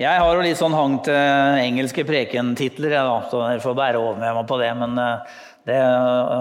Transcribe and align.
Jeg 0.00 0.16
har 0.16 0.32
jo 0.32 0.40
litt 0.40 0.56
sånn 0.56 0.72
hang 0.72 0.94
til 1.04 1.58
engelske 1.60 2.06
prekentitler, 2.08 2.94
da, 2.94 3.18
så 3.28 3.42
dere 3.42 3.60
får 3.60 3.74
bære 3.76 3.98
over 4.00 4.14
med 4.16 4.32
meg 4.32 4.46
på 4.48 4.56
det. 4.56 4.70
Men 4.80 4.94
eh, 4.96 5.34
det 5.68 5.76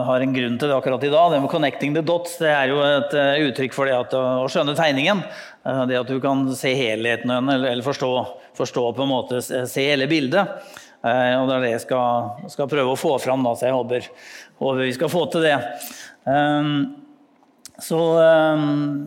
har 0.07 0.23
en 0.23 0.35
grunn 0.37 0.55
til 0.61 0.71
det 0.71 0.77
akkurat 0.77 1.03
i 1.03 1.09
dag. 1.11 1.33
Det 1.33 1.41
med 1.43 1.51
'connecting 1.51 1.97
the 1.97 2.03
dots' 2.07 2.37
det 2.39 2.53
er 2.53 2.71
jo 2.71 2.77
et 2.85 3.17
eh, 3.19 3.49
uttrykk 3.49 3.75
for 3.75 3.89
det 3.89 3.97
at, 3.97 4.15
å 4.15 4.47
skjønne 4.47 4.77
tegningen. 4.79 5.25
Eh, 5.67 5.81
det 5.91 5.99
at 5.99 6.07
du 6.07 6.21
kan 6.23 6.45
se 6.55 6.71
helheten 6.71 7.35
eller 7.35 7.83
forstå, 7.83 8.13
forstå 8.55 8.85
på 8.95 9.03
en 9.03 9.11
måte, 9.11 9.43
se 9.43 9.87
hele 9.89 10.07
bildet. 10.07 10.55
Og 11.03 11.43
det 11.47 11.57
er 11.57 11.61
det 11.63 11.75
jeg 11.75 11.83
skal, 11.83 12.47
skal 12.51 12.71
prøve 12.71 12.95
å 12.95 12.99
få 12.99 13.17
fram, 13.19 13.43
da, 13.43 13.57
så 13.59 13.67
jeg 13.67 13.75
håper, 13.75 14.07
håper 14.63 14.83
vi 14.87 14.95
skal 14.95 15.11
få 15.11 15.27
til 15.31 15.47
det. 15.47 15.59
Så 17.81 17.97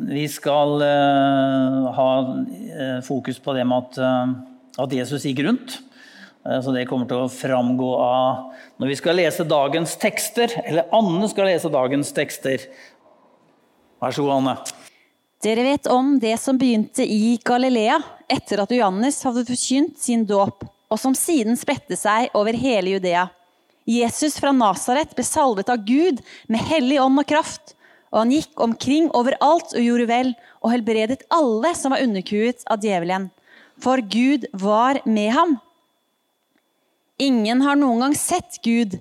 vi 0.08 0.24
skal 0.32 0.82
ha 1.96 2.10
fokus 3.04 3.40
på 3.42 3.54
det 3.56 3.64
med 3.68 3.84
at, 3.84 3.98
at 4.84 4.95
Jesus 4.96 5.26
gikk 5.28 5.42
rundt. 5.46 5.76
Så 6.42 6.72
det 6.74 6.88
kommer 6.90 7.06
til 7.06 7.22
å 7.22 7.30
framgå 7.30 7.90
av 8.02 8.54
når 8.82 8.90
vi 8.90 8.96
skal 8.98 9.18
lese 9.20 9.45
dagens 9.46 9.92
tekster, 10.00 10.50
eller 10.64 10.88
Anne 10.95 11.28
skal 11.30 11.46
lese 11.46 11.70
dagens 11.70 12.10
tekster. 12.16 12.64
Vær 14.02 14.16
så 14.16 14.24
god, 14.24 14.40
Anne. 14.40 14.56
Dere 15.42 15.66
vet 15.66 15.86
om 15.90 16.16
det 16.23 16.36
som 16.38 16.59
begynte 16.59 17.02
i 17.02 17.36
Galilea 17.42 18.00
etter 18.30 18.62
at 18.62 18.73
Johannes 18.74 19.20
hadde 19.26 19.45
forkynt 19.46 20.00
sin 20.02 20.24
dåp, 20.26 20.64
og 20.90 20.98
som 20.98 21.14
siden 21.18 21.59
spredte 21.59 21.98
seg 21.98 22.30
over 22.38 22.54
hele 22.59 22.96
Judea. 22.96 23.28
Jesus 23.86 24.36
fra 24.38 24.52
Nasaret 24.54 25.14
ble 25.18 25.24
salvet 25.26 25.70
av 25.73 25.82
Gud 25.86 26.20
med 26.50 26.62
hellig 26.70 27.00
ånd 27.02 27.18
og 27.23 27.26
kraft, 27.26 27.74
og 28.12 28.19
han 28.21 28.33
gikk 28.34 28.60
omkring 28.60 29.09
overalt 29.16 29.73
og 29.73 29.85
gjorde 29.85 30.09
vel, 30.10 30.32
og 30.60 30.74
helbredet 30.74 31.24
alle 31.32 31.73
som 31.79 31.95
var 31.95 32.05
underkuet 32.05 32.60
av 32.71 32.82
djevelen. 32.85 33.30
For 33.80 34.04
Gud 34.04 34.45
var 34.52 35.01
med 35.09 35.32
ham. 35.32 35.57
Ingen 37.23 37.63
har 37.65 37.79
noen 37.80 38.04
gang 38.04 38.16
sett 38.19 38.60
Gud, 38.65 38.99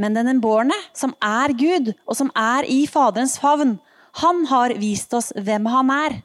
men 0.00 0.16
den 0.16 0.30
enbårne, 0.32 0.76
som 0.96 1.12
er 1.22 1.52
Gud, 1.54 1.92
og 2.08 2.16
som 2.18 2.32
er 2.38 2.66
i 2.70 2.84
Faderens 2.90 3.36
favn, 3.42 3.76
han 4.22 4.44
har 4.48 4.74
vist 4.78 5.12
oss 5.14 5.32
hvem 5.36 5.68
han 5.70 5.92
er. 5.92 6.16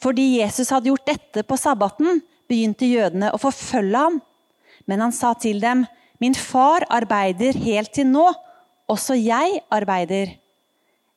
Fordi 0.00 0.40
Jesus 0.40 0.72
hadde 0.72 0.90
gjort 0.90 1.06
dette 1.08 1.44
på 1.46 1.58
sabbaten, 1.60 2.22
begynte 2.50 2.88
jødene 2.88 3.30
å 3.30 3.40
forfølge 3.40 4.04
ham. 4.08 4.20
Men 4.88 5.04
han 5.04 5.14
sa 5.14 5.34
til 5.38 5.60
dem, 5.62 5.84
min 6.20 6.34
far 6.34 6.86
arbeider 6.90 7.56
helt 7.62 7.92
til 7.94 8.08
nå, 8.08 8.26
også 8.90 9.14
jeg 9.20 9.60
arbeider. 9.72 10.39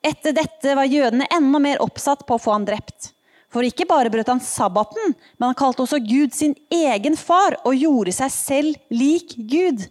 Etter 0.03 0.35
dette 0.35 0.75
var 0.75 0.89
jødene 0.89 1.27
enda 1.31 1.59
mer 1.63 1.81
oppsatt 1.83 2.25
på 2.27 2.35
å 2.35 2.41
få 2.41 2.57
han 2.57 2.67
drept. 2.67 3.13
For 3.53 3.63
ikke 3.63 3.85
bare 3.87 4.09
brøt 4.11 4.31
han 4.31 4.41
sabbaten, 4.41 5.13
men 5.37 5.51
han 5.51 5.57
kalte 5.57 5.85
også 5.85 6.01
Gud 6.03 6.33
sin 6.33 6.55
egen 6.73 7.15
far 7.19 7.59
og 7.63 7.77
gjorde 7.77 8.15
seg 8.15 8.33
selv 8.33 8.93
lik 8.93 9.35
Gud. 9.37 9.85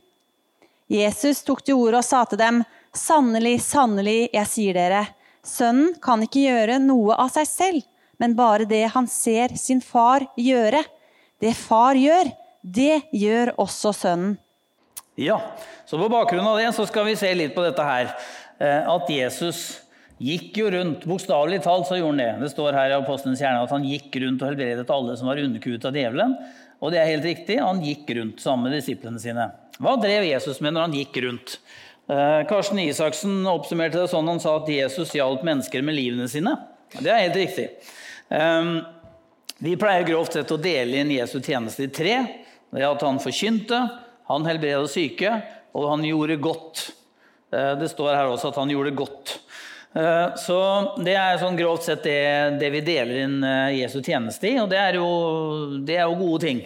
Jesus 0.93 1.41
tok 1.47 1.63
til 1.65 1.79
orde 1.79 2.03
og 2.03 2.05
sa 2.07 2.25
til 2.29 2.41
dem, 2.41 2.61
sannelig, 2.93 3.61
sannelig, 3.65 4.27
jeg 4.35 4.51
sier 4.51 4.77
dere, 4.77 5.05
sønnen 5.47 5.95
kan 6.03 6.21
ikke 6.27 6.43
gjøre 6.43 6.81
noe 6.83 7.17
av 7.17 7.31
seg 7.33 7.49
selv, 7.49 7.87
men 8.21 8.37
bare 8.39 8.67
det 8.69 8.85
han 8.93 9.09
ser 9.09 9.55
sin 9.59 9.81
far 9.81 10.27
gjøre. 10.37 10.83
Det 11.41 11.55
far 11.59 11.99
gjør, 11.99 12.29
det 12.63 13.01
gjør 13.17 13.55
også 13.63 13.95
sønnen. 13.97 14.37
Ja, 15.19 15.39
så 15.85 15.99
på 16.01 16.09
bakgrunn 16.09 16.47
av 16.47 16.59
det 16.61 16.71
så 16.77 16.87
skal 16.89 17.05
vi 17.09 17.17
se 17.21 17.33
litt 17.37 17.55
på 17.57 17.65
dette 17.65 17.85
her. 17.85 18.13
Eh, 18.63 18.89
at 18.89 19.11
Jesus 19.13 19.82
Gikk 20.23 20.59
jo 20.61 20.69
rundt, 20.71 21.07
Bokstavelig 21.09 21.63
talt 21.65 21.89
så 21.89 21.97
gjorde 21.99 22.15
han 22.15 22.21
det. 22.21 22.45
Det 22.45 22.53
står 22.53 22.77
her 22.79 22.93
i 22.93 22.99
Apostelens 23.01 23.41
hjerne 23.43 23.65
at 23.65 23.73
han 23.75 23.87
gikk 23.87 24.21
rundt 24.23 24.43
og 24.45 24.53
helbredet 24.53 24.93
alle 24.95 25.17
som 25.19 25.31
var 25.31 25.41
underkuet 25.43 25.87
av 25.89 25.99
djevelen. 25.99 26.37
Og 26.83 26.95
det 26.95 27.01
er 27.01 27.11
helt 27.11 27.27
riktig, 27.27 27.59
han 27.63 27.83
gikk 27.83 28.11
rundt 28.19 28.43
sammen 28.43 28.69
med 28.69 28.79
disiplene 28.79 29.19
sine. 29.23 29.49
Hva 29.83 29.97
drev 29.99 30.27
Jesus 30.29 30.61
med 30.63 30.77
når 30.77 30.87
han 30.87 30.95
gikk 31.01 31.19
rundt? 31.25 31.57
Eh, 32.11 32.41
Karsten 32.47 32.79
Isaksen 32.83 33.43
oppsummerte 33.51 33.99
det 33.99 34.11
sånn 34.13 34.31
han 34.31 34.43
sa 34.43 34.57
at 34.61 34.71
Jesus 34.71 35.15
hjalp 35.17 35.43
mennesker 35.47 35.83
med 35.87 35.99
livene 35.99 36.29
sine. 36.31 36.55
Det 36.99 37.11
er 37.11 37.25
helt 37.25 37.39
riktig. 37.39 37.69
Eh, 38.31 38.73
vi 39.63 39.77
pleier 39.79 40.07
grovt 40.07 40.39
sett 40.39 40.55
å 40.55 40.59
dele 40.59 41.03
inn 41.03 41.11
Jesu 41.15 41.41
tjeneste 41.41 41.87
i 41.87 41.93
tre. 41.95 42.17
Det 42.71 42.83
er 42.83 42.91
at 42.93 43.03
han 43.07 43.19
forkynte, 43.23 43.79
han 44.31 44.47
helbredet 44.47 44.91
syke, 44.91 45.35
og 45.75 45.91
han 45.91 46.07
gjorde 46.07 46.39
godt. 46.43 46.89
Eh, 47.55 47.75
det 47.79 47.91
står 47.91 48.15
her 48.15 48.31
også 48.31 48.51
at 48.51 48.63
han 48.63 48.71
gjorde 48.71 48.95
godt. 49.03 49.39
Eh, 49.93 50.35
så 50.41 50.59
Det 51.05 51.15
er 51.19 51.41
sånn 51.41 51.59
grovt 51.59 51.85
sett 51.85 52.07
det, 52.07 52.23
det, 52.61 52.71
vi 52.73 52.81
deler 52.85 53.23
inn 53.27 53.43
eh, 53.45 53.83
Jesu 53.83 54.01
tjeneste 54.01 54.49
i, 54.49 54.57
og 54.63 54.71
det 54.73 54.81
er 54.81 54.97
jo, 54.97 55.09
det 55.85 55.99
er 55.99 56.07
jo 56.07 56.21
gode 56.21 56.47
ting. 56.47 56.63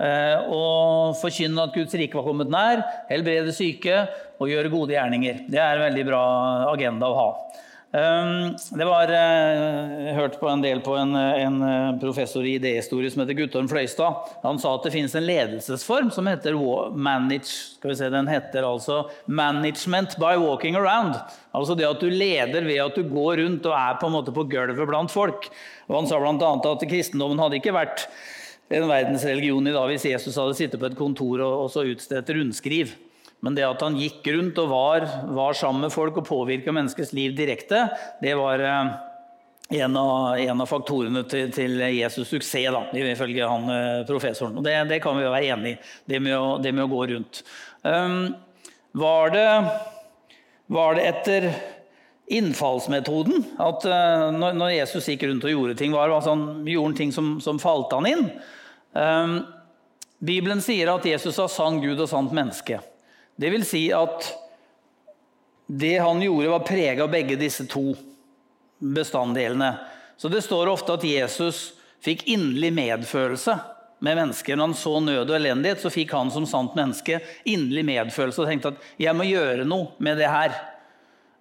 Eh, 0.00 0.46
å 0.48 1.12
forkynne 1.20 1.66
at 1.66 1.76
Guds 1.76 1.92
rike 2.00 2.16
var 2.16 2.24
kommet 2.24 2.52
nær, 2.52 2.80
helbrede 3.10 3.52
syke 3.52 4.06
og 4.40 4.48
gjøre 4.48 4.72
gode 4.72 4.96
gjerninger. 4.96 5.44
Det 5.52 5.60
er 5.60 5.76
en 5.76 5.86
veldig 5.90 6.06
bra 6.08 6.22
agenda 6.72 7.12
å 7.12 7.18
ha. 7.18 7.28
Ehm, 7.92 8.54
det 8.72 8.86
var 8.88 9.10
Jeg 9.12 9.56
eh, 10.08 10.14
hørte 10.16 10.38
på 10.40 10.48
en 10.48 10.62
del 10.64 10.80
på 10.80 10.94
en, 10.96 11.12
en 11.12 11.58
eh, 11.66 11.98
professor 12.00 12.46
i 12.48 12.54
idéhistorie 12.56 13.10
som 13.12 13.20
heter 13.20 13.36
Guttorm 13.36 13.68
Fløystad. 13.68 14.30
Han 14.46 14.60
sa 14.60 14.72
at 14.78 14.86
det 14.86 14.94
finnes 14.94 15.12
en 15.18 15.26
ledelsesform 15.26 16.08
som 16.14 16.30
heter 16.30 16.56
manage, 16.96 17.76
skal 17.76 17.92
vi 17.92 17.98
se, 18.00 18.08
den 18.08 18.32
heter 18.32 18.64
altså 18.64 19.10
'management 19.26 20.16
by 20.16 20.40
walking 20.40 20.76
around'. 20.80 21.20
Altså 21.52 21.76
det 21.76 21.84
at 21.84 22.00
du 22.00 22.08
leder 22.08 22.64
ved 22.64 22.80
at 22.80 22.96
du 22.96 23.04
går 23.04 23.44
rundt 23.44 23.66
og 23.66 23.76
er 23.76 24.00
på 24.00 24.08
en 24.08 24.16
måte 24.16 24.32
på 24.32 24.48
gulvet 24.48 24.88
blant 24.88 25.12
folk. 25.12 25.50
Og 25.88 25.96
han 26.00 26.08
sa 26.08 26.16
bl.a. 26.16 26.72
at 26.72 26.88
kristendommen 26.88 27.38
hadde 27.44 27.60
ikke 27.60 27.76
vært 27.76 28.08
en 28.72 28.88
verdensreligion 28.88 29.68
i 29.68 29.76
dag 29.76 29.88
hvis 29.90 30.08
Jesus 30.08 30.40
hadde 30.40 30.56
sittet 30.56 30.80
på 30.80 30.88
et 30.88 30.96
kontor 30.96 31.44
og, 31.44 31.66
og 31.66 31.72
så 31.74 31.84
utstedt 31.84 32.32
rundskriv. 32.32 32.96
Men 33.42 33.56
det 33.58 33.64
at 33.66 33.80
han 33.82 33.98
gikk 33.98 34.26
rundt 34.36 34.58
og 34.62 34.68
var, 34.70 35.06
var 35.34 35.56
sammen 35.58 35.82
med 35.86 35.94
folk 35.94 36.20
og 36.20 36.28
påvirka 36.28 36.74
menneskets 36.74 37.10
liv 37.16 37.34
direkte, 37.34 37.88
det 38.22 38.36
var 38.38 38.62
eh, 38.62 38.92
en 39.82 39.96
av, 39.96 40.38
en 40.38 40.62
av 40.62 40.68
faktorene 40.70 41.24
til, 41.26 41.50
til, 41.54 41.80
Jesus' 41.90 42.28
suksess, 42.30 42.70
da, 42.70 42.84
ifølge 42.94 43.48
han 43.48 43.66
eh, 43.72 44.04
professoren. 44.06 44.60
Og 44.60 44.66
det, 44.66 44.76
det, 44.92 45.00
kan 45.02 45.18
vi 45.18 45.26
være 45.26 45.50
enig 45.56 45.72
i, 45.74 45.80
det, 46.06 46.20
det, 46.22 46.70
med 46.70 46.84
å 46.84 46.90
gå 46.92 47.06
rundt. 47.14 47.42
Um, 47.82 48.36
var, 48.94 49.34
det, 49.34 49.48
var, 50.70 50.94
det, 50.94 51.08
etter 51.10 51.48
innfallsmetoden 52.32 53.42
at 53.60 53.88
uh, 53.90 54.28
når, 54.30 54.68
Jesus 54.76 55.10
gikk 55.10 55.26
rundt 55.26 55.48
og 55.48 55.56
gjorde 55.56 55.76
ting, 55.80 55.96
var 55.96 56.14
altså 56.14 56.36
han 56.36 56.62
gjorde 56.68 57.00
ting 57.00 57.10
som, 57.10 57.34
som 57.42 57.58
falt 57.62 57.90
han 57.96 58.06
inn? 58.06 58.24
Um, 58.94 59.36
Bibelen 60.22 60.62
sier 60.62 60.92
at 60.92 61.10
Jesus 61.10 61.42
var 61.42 61.50
sann 61.50 61.82
Gud 61.82 61.98
og 61.98 62.06
sant 62.06 62.30
menneske. 62.36 62.78
Det 63.36 63.50
vil 63.52 63.64
si 63.66 63.86
at 63.94 64.28
det 65.66 65.96
han 66.02 66.20
gjorde, 66.22 66.50
var 66.52 66.66
prega 66.66 67.04
av 67.04 67.12
begge 67.12 67.38
disse 67.40 67.64
to 67.70 67.94
bestanddelene. 68.82 69.74
Så 70.20 70.28
det 70.28 70.42
står 70.44 70.68
ofte 70.68 70.98
at 70.98 71.06
Jesus 71.06 71.72
fikk 72.02 72.26
inderlig 72.30 72.72
medfølelse 72.76 73.56
med 74.02 74.18
mennesker. 74.18 74.58
Når 74.58 74.68
han 74.68 74.76
så 74.76 74.92
nød 75.00 75.30
og 75.30 75.36
elendighet, 75.38 75.80
så 75.80 75.90
fikk 75.94 76.12
han 76.16 76.30
som 76.34 76.46
sant 76.50 76.76
menneske 76.78 77.22
inderlig 77.48 77.86
medfølelse 77.88 78.42
og 78.42 78.50
tenkte 78.50 78.74
at 78.74 78.86
jeg 79.00 79.16
må 79.16 79.26
gjøre 79.28 79.66
noe 79.68 79.94
med 80.02 80.20
det 80.20 80.30
her. 80.30 80.54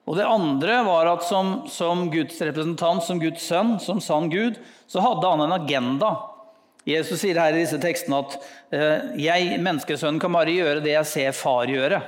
Og 0.09 0.17
Det 0.17 0.25
andre 0.25 0.81
var 0.85 1.11
at 1.11 1.23
som, 1.27 1.61
som 1.69 2.07
Guds 2.13 2.39
representant, 2.41 3.03
som 3.05 3.19
Guds 3.21 3.43
sønn, 3.45 3.75
som 3.79 4.01
sann 4.01 4.31
Gud, 4.31 4.57
så 4.89 5.03
hadde 5.03 5.29
han 5.29 5.45
en 5.45 5.55
agenda 5.55 6.15
Jesus 6.87 7.21
sier 7.21 7.37
her 7.37 7.53
i 7.53 7.61
disse 7.61 7.77
tekstene 7.81 8.21
at 8.23 8.37
eh, 8.73 9.11
jeg, 9.21 9.57
menneskesønnen, 9.61 10.19
kan 10.21 10.33
bare 10.33 10.53
gjøre 10.53 10.81
det 10.83 10.95
jeg 10.95 11.09
ser 11.09 11.35
far 11.37 11.69
gjøre. 11.69 12.01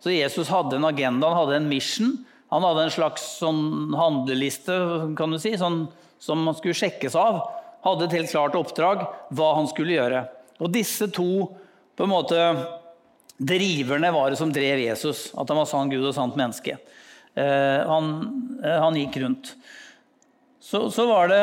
Så 0.00 0.14
Jesus 0.14 0.50
hadde 0.52 0.78
en 0.78 0.88
agenda, 0.88 1.32
han 1.32 1.42
hadde 1.42 1.58
en 1.60 1.70
mission. 1.70 2.12
Han 2.50 2.64
hadde 2.66 2.86
en 2.86 2.94
slags 2.94 3.24
sånn 3.38 3.94
handleliste 3.94 4.76
kan 5.18 5.30
du 5.30 5.38
si, 5.38 5.52
sånn, 5.58 5.84
som 6.22 6.42
man 6.46 6.56
skulle 6.58 6.78
sjekkes 6.78 7.16
av. 7.18 7.42
Hadde 7.84 8.06
et 8.08 8.16
helt 8.18 8.32
klart 8.32 8.58
oppdrag 8.58 9.04
hva 9.34 9.50
han 9.58 9.68
skulle 9.70 9.96
gjøre. 9.96 10.24
Og 10.60 10.72
disse 10.74 11.08
to 11.14 11.48
på 11.96 12.06
en 12.06 12.12
måte 12.12 12.38
driverne 13.40 14.10
var 14.12 14.32
det 14.32 14.40
som 14.40 14.52
drev 14.52 14.82
Jesus. 14.82 15.30
At 15.34 15.50
han 15.50 15.60
var 15.60 15.68
sann 15.68 15.92
Gud 15.92 16.04
og 16.04 16.16
sant 16.16 16.38
menneske. 16.38 16.76
Eh, 17.34 17.80
han, 17.86 18.10
eh, 18.64 18.78
han, 18.82 18.98
gikk 18.98 19.20
rundt. 19.22 19.54
Så, 20.60 20.88
så 20.92 21.06
var 21.08 21.30
det 21.30 21.42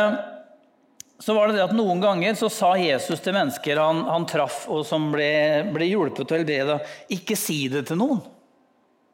så 1.20 1.34
var 1.34 1.50
det 1.50 1.58
det 1.58 1.66
at 1.66 1.76
Noen 1.76 2.02
ganger 2.02 2.36
så 2.38 2.50
sa 2.54 2.76
Jesus 2.78 3.22
til 3.24 3.34
mennesker 3.34 3.80
han, 3.82 4.04
han 4.06 4.26
traff, 4.30 4.66
og 4.70 4.84
som 4.86 5.10
ble, 5.14 5.30
ble 5.74 5.90
hjulpet 5.90 6.28
til 6.28 6.36
å 6.36 6.40
helbrede, 6.42 6.80
ikke 7.18 7.38
si 7.40 7.64
det 7.74 7.88
til 7.90 7.98
noen. 8.02 8.20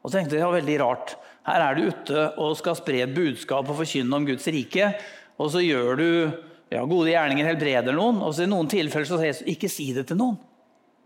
Og 0.04 0.10
så 0.10 0.18
tenkte 0.18 0.36
jeg 0.36 0.44
ja, 0.44 0.50
veldig 0.52 0.80
rart. 0.82 1.14
Her 1.48 1.64
er 1.64 1.76
du 1.76 1.86
ute 1.88 2.26
og 2.40 2.56
skal 2.60 2.76
spre 2.76 3.06
budskap 3.08 3.68
og 3.68 3.78
forkynne 3.80 4.20
om 4.20 4.26
Guds 4.28 4.48
rike, 4.52 4.90
og 5.40 5.48
så 5.54 5.64
gjør 5.64 6.00
du 6.00 6.08
ja, 6.72 6.82
gode 6.84 7.08
gjerninger, 7.08 7.48
helbreder 7.48 7.96
noen, 7.96 8.20
og 8.24 8.34
så 8.36 8.44
i 8.44 8.50
noen 8.50 8.68
tilfeller 8.70 9.08
så 9.08 9.20
sier 9.20 9.32
Jesus 9.32 9.54
ikke 9.54 9.72
si 9.72 9.88
det 9.96 10.06
til 10.10 10.20
noen. 10.20 10.36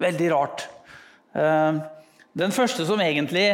Veldig 0.03 0.31
rart. 0.35 0.67
Eh, 1.39 1.79
den 2.39 2.55
første 2.55 2.87
som 2.87 3.03
egentlig 3.03 3.51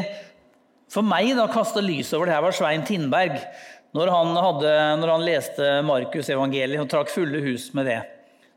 for 0.92 1.06
meg 1.06 1.32
da 1.34 1.46
kasta 1.50 1.82
lys 1.82 2.12
over 2.14 2.28
det 2.28 2.36
her, 2.36 2.44
var 2.44 2.54
Svein 2.54 2.84
Tindberg. 2.86 3.40
Når 3.94 4.10
han, 4.10 4.32
hadde, 4.34 4.70
når 4.98 5.12
han 5.12 5.24
leste 5.26 5.70
Markus-evangeliet 5.86 6.82
og 6.82 6.90
trakk 6.90 7.12
fulle 7.14 7.42
hus 7.44 7.68
med 7.78 7.86
det, 7.86 8.00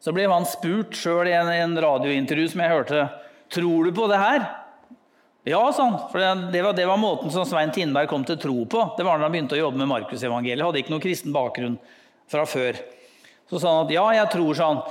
så 0.01 0.13
ble 0.13 0.25
han 0.29 0.45
spurt 0.49 0.97
sjøl 0.97 1.29
i 1.29 1.35
en, 1.37 1.49
en 1.53 1.77
radiointervju 1.81 2.53
som 2.53 2.63
jeg 2.63 2.73
hørte 2.73 3.03
tror 3.53 3.85
du 3.85 3.93
på 3.95 4.07
det 4.09 4.17
her. 4.21 4.47
Ja, 5.47 5.61
sa 5.71 5.85
han. 5.85 5.99
For 6.11 6.19
det 6.51 6.61
var, 6.65 6.73
det 6.75 6.87
var, 6.89 6.99
måten 6.99 7.31
som 7.31 7.45
Svein 7.47 7.71
Tindberg 7.71 8.09
kom 8.11 8.25
til 8.27 8.39
tro 8.41 8.65
på. 8.67 8.81
Det 8.97 9.05
var 9.07 9.19
da 9.21 9.29
han 9.29 9.35
begynte 9.35 9.55
å 9.55 9.61
jobbe 9.61 9.79
med 9.79 9.87
Markusevangeliet. 9.93 10.65
Hadde 10.65 10.81
ikke 10.81 10.91
noen 10.91 11.05
kristen 11.05 11.35
bakgrunn 11.35 11.77
fra 12.27 12.43
før. 12.49 12.81
Så 13.47 13.61
sa 13.61 13.71
han 13.71 13.85
at 13.85 13.93
ja, 13.95 14.03
jeg 14.17 14.31
tror, 14.33 14.57
sa 14.57 14.67
han. 14.73 14.81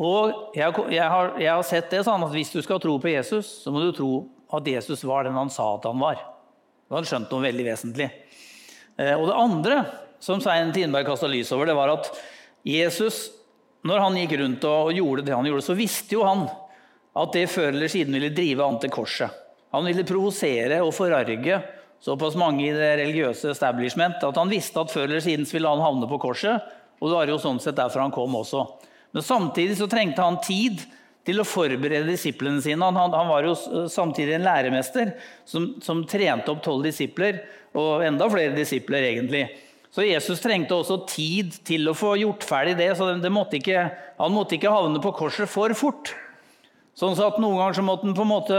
Og 0.00 0.56
jeg, 0.56 0.72
jeg, 0.96 1.06
har, 1.12 1.34
jeg 1.38 1.52
har, 1.52 1.62
sett 1.68 1.92
det, 1.92 2.02
sa 2.06 2.16
han, 2.16 2.26
at 2.26 2.34
hvis 2.34 2.50
du 2.56 2.58
skal 2.64 2.80
tro 2.82 2.96
på 2.98 3.12
Jesus, 3.12 3.52
så 3.62 3.70
må 3.70 3.84
du 3.84 3.92
tro 3.94 4.10
at 4.56 4.66
Jesus 4.66 5.04
var 5.06 5.28
den 5.28 5.38
han 5.38 5.52
sa 5.52 5.74
at 5.76 5.86
han 5.86 6.00
var. 6.00 6.18
Da 6.18 6.96
hadde 6.96 7.04
han 7.04 7.10
skjønt 7.12 7.36
noe 7.36 7.46
veldig 7.46 7.68
vesentlig. 7.68 8.08
Eh, 9.00 9.16
og 9.16 9.28
det 9.30 9.38
andre 9.38 9.82
som 10.20 10.40
Svein 10.42 10.72
Tindberg 10.76 11.08
kasta 11.08 11.30
lys 11.30 11.52
over, 11.56 11.70
det 11.70 11.78
var 11.78 11.94
at 11.94 12.10
Jesus, 12.66 13.30
når 13.86 14.02
han 14.04 14.18
gikk 14.20 14.36
rundt 14.42 14.66
og 14.68 14.92
gjorde 14.92 15.24
det 15.24 15.36
han 15.36 15.48
gjorde, 15.48 15.64
så 15.64 15.78
visste 15.78 16.18
jo 16.18 16.26
han 16.28 16.44
at 17.16 17.32
det 17.34 17.46
før 17.50 17.72
eller 17.72 17.90
siden 17.90 18.14
ville 18.18 18.34
drive 18.34 18.66
an 18.66 18.78
til 18.82 18.92
korset. 18.92 19.32
Han 19.72 19.86
ville 19.86 20.06
provosere 20.06 20.80
og 20.84 20.92
forarge 20.94 21.60
såpass 22.02 22.36
mange 22.38 22.66
i 22.66 22.74
det 22.74 22.90
religiøse 23.00 23.52
establishment 23.52 24.22
at 24.24 24.38
han 24.40 24.50
visste 24.50 24.82
at 24.82 24.92
før 24.92 25.06
eller 25.06 25.24
siden 25.24 25.46
ville 25.48 25.70
han 25.70 25.82
havne 25.84 26.08
på 26.10 26.20
korset. 26.22 26.68
Og 27.00 27.08
det 27.08 27.16
var 27.16 27.32
jo 27.32 27.40
sånn 27.40 27.60
sett 27.62 27.78
derfor 27.78 28.04
han 28.04 28.14
kom 28.14 28.34
også. 28.36 28.64
Men 29.16 29.24
samtidig 29.24 29.78
så 29.78 29.88
trengte 29.90 30.24
han 30.24 30.40
tid 30.44 30.82
til 31.26 31.40
å 31.42 31.46
forberede 31.46 32.08
disiplene 32.08 32.62
sine. 32.64 32.86
Han, 32.86 33.14
han, 33.14 33.28
var 33.28 33.46
jo 33.46 33.54
samtidig 33.92 34.38
en 34.38 34.46
læremester 34.46 35.12
som, 35.48 35.74
som 35.84 36.04
trente 36.08 36.52
opp 36.52 36.62
tolv 36.64 36.86
disipler, 36.86 37.42
og 37.76 38.04
enda 38.06 38.26
flere 38.32 38.56
disipler 38.56 39.10
egentlig. 39.12 39.44
Så 39.90 40.06
Jesus 40.06 40.42
trengte 40.42 40.76
også 40.76 41.00
tid 41.10 41.54
til 41.66 41.90
å 41.90 41.96
få 41.98 42.14
gjort 42.20 42.46
ferdig 42.46 42.76
det, 42.78 42.92
så 42.98 43.10
det 43.18 43.32
måtte 43.34 43.58
ikke, 43.58 43.88
han 44.20 44.34
måtte 44.34 44.56
ikke 44.56 44.72
havne 44.72 45.02
på 45.02 45.14
korset 45.18 45.50
for 45.50 45.74
fort. 45.78 46.12
Sånn 46.98 47.14
at 47.16 47.38
Noen 47.40 47.58
ganger 47.58 47.78
så 47.78 47.84
måtte 47.86 48.06
han 48.06 48.16
på 48.16 48.24
en 48.26 48.30
måte 48.30 48.56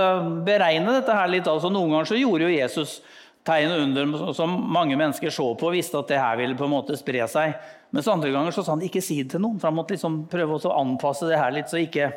beregne 0.48 0.96
dette 0.96 1.16
her 1.16 1.30
litt. 1.32 1.48
altså 1.48 1.72
Noen 1.72 1.94
ganger 1.94 2.10
så 2.10 2.20
gjorde 2.20 2.48
jo 2.48 2.56
Jesus 2.56 3.00
tegn 3.48 3.74
under 3.74 4.34
som 4.38 4.52
mange 4.72 4.98
mennesker 4.98 5.34
så 5.34 5.48
på 5.58 5.70
og 5.70 5.76
visste 5.76 6.00
at 6.00 6.12
det 6.12 6.20
her 6.22 6.38
ville 6.40 6.58
på 6.58 6.68
en 6.68 6.74
måte 6.74 6.98
spre 7.00 7.26
seg. 7.30 7.56
Mens 7.96 8.10
andre 8.12 8.32
ganger 8.34 8.56
så 8.56 8.64
sa 8.64 8.76
han 8.76 8.84
ikke 8.86 9.04
si 9.04 9.20
det 9.24 9.34
til 9.34 9.44
noen, 9.44 9.58
for 9.60 9.70
han 9.70 9.78
måtte 9.78 9.96
liksom 9.96 10.24
prøve 10.32 10.60
å 10.60 10.76
anpasse 10.80 11.28
det 11.30 11.40
her 11.40 11.54
litt, 11.56 11.72
så 11.72 11.82
ikke, 11.82 12.12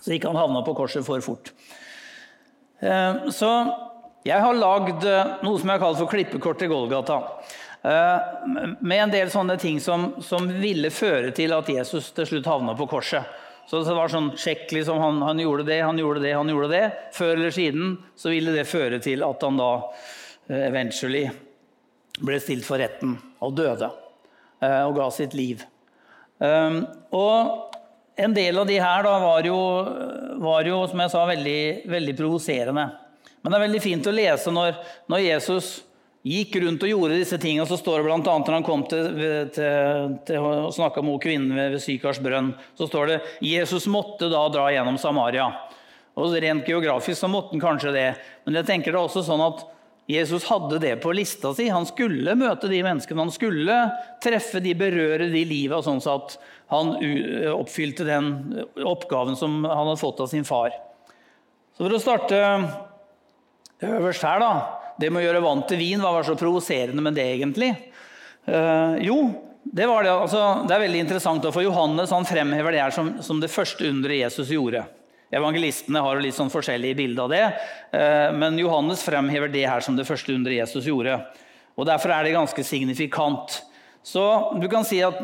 så 0.00 0.14
ikke 0.14 0.30
han 0.30 0.38
havna 0.38 0.62
på 0.66 0.76
korset 0.78 1.06
for 1.06 1.22
fort. 1.24 1.52
Eh, 2.80 3.28
så 3.34 3.50
jeg 4.26 4.38
har 4.42 4.58
lagd 4.58 5.06
eh, 5.06 5.34
noe 5.42 5.58
som 5.58 5.70
jeg 5.70 5.78
har 5.78 5.82
kalt 5.82 6.00
for 6.00 6.12
klippekort 6.12 6.60
til 6.60 6.70
Golgata. 6.70 7.18
Eh, 7.82 8.46
med 8.80 9.02
en 9.02 9.14
del 9.14 9.32
sånne 9.32 9.58
ting 9.60 9.80
som, 9.82 10.12
som 10.24 10.48
ville 10.62 10.92
føre 10.94 11.32
til 11.34 11.54
at 11.56 11.70
Jesus 11.72 12.12
til 12.14 12.28
slutt 12.30 12.50
havna 12.50 12.76
på 12.78 12.88
korset. 12.90 13.26
Så 13.68 13.82
det 13.84 13.96
var 13.96 14.08
sånn 14.08 14.30
sjekk 14.40 14.70
liksom, 14.72 14.96
han, 15.02 15.18
han, 15.26 15.40
gjorde 15.42 15.66
det, 15.68 15.82
han 15.84 15.98
gjorde 16.00 16.22
det, 16.24 16.32
han 16.38 16.48
gjorde 16.48 16.70
det. 16.72 16.84
Før 17.12 17.34
eller 17.34 17.52
siden 17.52 17.98
så 18.16 18.32
ville 18.32 18.54
det 18.54 18.64
føre 18.70 19.00
til 19.04 19.24
at 19.26 19.44
han 19.44 19.60
da 19.60 19.72
eventually 20.48 21.26
ble 22.24 22.38
stilt 22.40 22.64
for 22.64 22.80
retten 22.80 23.12
og 23.44 23.52
døde. 23.58 23.90
Og 24.64 24.94
ga 24.96 25.10
sitt 25.12 25.36
liv. 25.36 25.60
Og 26.40 27.67
en 28.18 28.34
del 28.34 28.58
av 28.58 28.66
de 28.66 28.78
her 28.82 29.04
da 29.06 29.18
var 29.22 29.46
jo, 29.46 29.58
var 30.42 30.66
jo 30.66 30.80
som 30.90 31.02
jeg 31.04 31.12
sa, 31.12 31.26
veldig, 31.28 31.60
veldig 31.86 32.14
provoserende. 32.18 32.88
Men 33.40 33.52
det 33.52 33.58
er 33.58 33.64
veldig 33.68 33.82
fint 33.84 34.08
å 34.10 34.14
lese 34.14 34.52
når, 34.54 34.80
når, 35.10 35.22
Jesus 35.22 35.68
gikk 36.26 36.58
rundt 36.64 36.82
og 36.82 36.90
gjorde 36.90 37.20
disse 37.20 37.38
tingene. 37.38 37.68
Så 37.70 37.78
står 37.78 38.00
det 38.00 38.08
bl.a. 38.08 38.18
når 38.18 38.56
han 38.56 38.66
kom 38.66 38.82
til, 38.90 39.22
til, 39.54 40.18
til 40.26 40.48
å 40.50 40.72
snakke 40.74 41.04
med 41.06 41.22
kvinnen 41.22 41.54
ved, 41.54 41.76
ved 41.76 41.84
Sykars 41.84 42.18
brønn, 42.24 42.50
så 42.78 42.90
står 42.90 43.12
det 43.12 43.18
Jesus 43.46 43.86
måtte 43.90 44.30
da 44.32 44.42
dra 44.52 44.66
gjennom 44.74 44.98
Samaria. 44.98 45.46
Og 46.18 46.34
Rent 46.42 46.66
geografisk 46.66 47.20
så 47.20 47.30
måtte 47.30 47.54
han 47.54 47.62
kanskje 47.62 47.94
det, 47.94 48.08
men 48.42 48.58
jeg 48.58 48.66
tenker 48.66 48.90
det 48.90 48.98
er 48.98 49.06
også 49.06 49.22
sånn 49.22 49.44
at 49.46 49.62
Jesus 50.08 50.46
hadde 50.48 50.78
det 50.80 50.94
på 51.02 51.12
lista 51.12 51.50
si. 51.54 51.66
Han 51.68 51.86
skulle 51.86 52.36
møte 52.38 52.70
de 52.70 52.80
menneskene, 52.84 53.26
han 53.26 53.32
skulle 53.34 53.76
treffe 54.24 54.62
de, 54.64 54.72
berøre 54.78 55.26
de 55.28 55.42
livet, 55.44 55.84
sånn 55.84 56.00
at 56.08 56.38
han 56.72 56.94
oppfylte 57.52 58.06
den 58.08 58.30
oppgaven 58.88 59.36
som 59.36 59.60
han 59.66 59.84
hadde 59.84 60.00
fått 60.00 60.22
av 60.24 60.30
sin 60.32 60.48
far. 60.48 60.72
Så 61.76 61.84
For 61.84 61.96
å 61.96 62.00
starte 62.00 62.40
øverst 63.84 64.24
her, 64.24 64.40
da. 64.40 64.52
Det 64.98 65.12
med 65.12 65.22
å 65.22 65.26
gjøre 65.28 65.44
vann 65.44 65.60
til 65.68 65.78
vin, 65.78 66.00
hva 66.02 66.16
var 66.16 66.26
så 66.26 66.34
provoserende 66.40 67.04
med 67.04 67.14
det, 67.14 67.28
egentlig? 67.36 67.70
Uh, 68.48 68.96
jo, 69.04 69.18
det, 69.62 69.84
det, 69.84 70.10
altså, 70.10 70.40
det, 70.64 70.72
er 70.74 70.86
veldig 70.86 71.04
interessant, 71.04 71.52
for 71.52 71.62
Johannes 71.62 72.16
han 72.16 72.26
fremhever 72.26 72.74
det 72.74 72.80
her 72.82 72.96
som, 72.96 73.12
som 73.22 73.44
det 73.44 73.52
første 73.52 73.86
underet 73.92 74.24
Jesus 74.24 74.50
gjorde. 74.56 74.88
Evangelistene 75.34 76.00
har 76.00 76.20
litt 76.22 76.36
sånn 76.36 76.52
forskjellige 76.52 76.96
bilder 77.02 77.26
av 77.26 77.32
det, 77.32 77.44
eh, 77.92 78.28
men 78.32 78.56
Johannes 78.60 79.02
fremhever 79.04 79.50
det 79.52 79.66
her 79.68 79.84
som 79.84 79.96
det 79.96 80.06
første 80.08 80.32
under 80.32 80.54
Jesus 80.54 80.88
gjorde. 80.88 81.18
Og 81.76 81.86
Derfor 81.86 82.14
er 82.14 82.24
det 82.24 82.36
ganske 82.36 82.64
signifikant. 82.64 83.60
Så 84.02 84.22
du 84.60 84.68
kan 84.72 84.86
si 84.88 85.02
at 85.04 85.18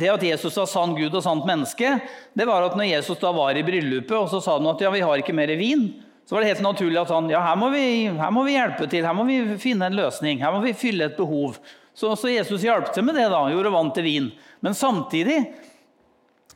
Det 0.00 0.08
at 0.08 0.22
Jesus 0.22 0.56
var 0.56 0.68
sann 0.70 0.94
Gud 0.96 1.12
og 1.12 1.22
sant 1.24 1.44
menneske, 1.44 1.98
det 2.32 2.46
var 2.48 2.62
at 2.64 2.76
når 2.78 2.88
Jesus 2.88 3.18
da 3.20 3.32
var 3.36 3.56
i 3.58 3.64
bryllupet 3.64 4.14
og 4.16 4.30
så 4.32 4.38
sa 4.40 4.54
han 4.56 4.68
at 4.70 4.80
ja, 4.80 4.88
vi 4.94 5.02
har 5.04 5.20
ikke 5.20 5.34
mer 5.36 5.50
vin, 5.58 5.90
så 6.24 6.36
var 6.36 6.44
det 6.44 6.54
helt 6.54 6.64
naturlig 6.64 6.96
at 7.02 7.10
han 7.12 7.28
ja, 7.28 7.42
her 7.42 7.58
må 7.58 7.68
vi, 7.74 8.06
her 8.16 8.30
må 8.32 8.46
vi 8.46 8.54
hjelpe 8.54 8.86
til, 8.88 9.04
her 9.04 9.16
må 9.18 9.26
vi 9.28 9.58
finne 9.60 9.90
en 9.90 9.98
løsning, 9.98 10.40
her 10.40 10.54
må 10.54 10.62
vi 10.64 10.72
fylle 10.78 11.10
et 11.10 11.18
behov. 11.18 11.58
Så, 11.92 12.14
så 12.16 12.30
Jesus 12.30 12.62
hjalp 12.64 12.92
til 12.94 13.04
med 13.04 13.18
det, 13.18 13.26
da, 13.32 13.42
gjorde 13.50 13.74
vann 13.74 13.90
til 13.92 14.06
vin. 14.06 14.30
Men 14.64 14.78
samtidig, 14.78 15.40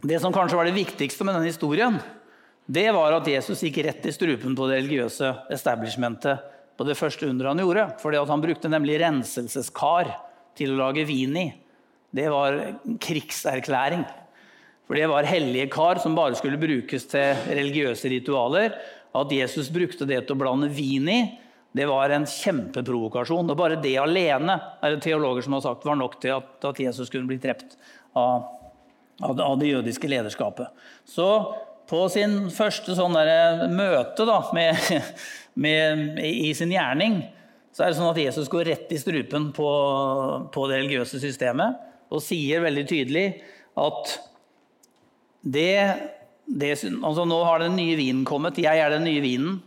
det 0.00 0.22
som 0.22 0.32
kanskje 0.32 0.56
var 0.56 0.70
det 0.70 0.76
viktigste 0.78 1.26
med 1.26 1.36
denne 1.36 1.50
historien, 1.50 1.98
det 2.66 2.86
var 2.96 3.12
at 3.12 3.28
Jesus 3.28 3.60
gikk 3.66 3.82
rett 3.84 4.06
i 4.08 4.12
strupen 4.14 4.54
på 4.56 4.68
det 4.70 4.78
religiøse 4.80 5.30
establishmentet 5.52 6.50
på 6.78 6.86
det 6.88 6.96
første 6.98 7.28
underet 7.28 7.52
han 7.52 7.62
gjorde. 7.62 7.86
Fordi 8.00 8.22
Han 8.24 8.42
brukte 8.42 8.70
nemlig 8.72 9.00
renselseskar 9.02 10.14
til 10.56 10.72
å 10.72 10.80
lage 10.86 11.04
vin 11.04 11.36
i. 11.36 11.48
Det 12.14 12.28
var 12.30 12.56
krigserklæring. 13.02 14.04
For 14.86 14.96
det 14.96 15.08
var 15.08 15.28
hellige 15.28 15.70
kar 15.72 16.00
som 16.00 16.16
bare 16.16 16.36
skulle 16.38 16.60
brukes 16.60 17.06
til 17.10 17.36
religiøse 17.48 18.10
ritualer. 18.12 18.76
At 19.14 19.32
Jesus 19.32 19.70
brukte 19.72 20.06
det 20.08 20.24
til 20.24 20.36
å 20.36 20.40
blande 20.40 20.68
vin 20.72 21.08
i, 21.08 21.20
det 21.74 21.88
var 21.90 22.12
en 22.14 22.26
kjempeprovokasjon. 22.28 23.50
Og 23.50 23.58
bare 23.58 23.80
det 23.82 23.96
alene 23.98 24.56
er 24.80 24.94
det 24.94 25.04
teologer 25.04 25.42
som 25.42 25.56
har 25.56 25.64
sagt, 25.64 25.86
var 25.86 25.98
nok 25.98 26.20
til 26.22 26.36
at, 26.36 26.52
at 26.62 26.80
Jesus 26.80 27.10
kunne 27.10 27.26
bli 27.26 27.40
drept 27.42 27.74
av, 28.14 28.46
av 29.22 29.56
det 29.58 29.72
jødiske 29.72 30.10
lederskapet. 30.10 30.70
Så 31.08 31.26
på 31.90 32.04
sin 32.12 32.48
første 32.54 32.96
sånn 32.96 33.16
møte 33.74 34.26
da, 34.28 34.38
med, 34.56 34.78
med, 35.64 36.20
i 36.24 36.52
sin 36.56 36.72
gjerning, 36.72 37.20
så 37.74 37.84
er 37.84 37.92
det 37.92 37.98
sånn 37.98 38.12
at 38.12 38.22
Jesus 38.22 38.50
går 38.52 38.68
rett 38.70 38.92
i 38.94 39.00
strupen 39.00 39.50
på, 39.54 39.68
på 40.54 40.66
det 40.70 40.80
religiøse 40.84 41.20
systemet 41.22 41.80
og 42.14 42.22
sier 42.22 42.62
veldig 42.62 42.84
tydelig 42.86 43.26
at 43.80 44.12
det, 45.44 45.78
det 46.46 46.70
altså 46.76 47.24
Nå 47.28 47.40
har 47.44 47.60
den 47.60 47.74
nye 47.76 47.96
vinen 47.98 48.22
kommet. 48.28 48.60
Jeg 48.62 48.80
er 48.80 48.92
den 48.94 49.04
nye 49.04 49.22
vinen. 49.24 49.58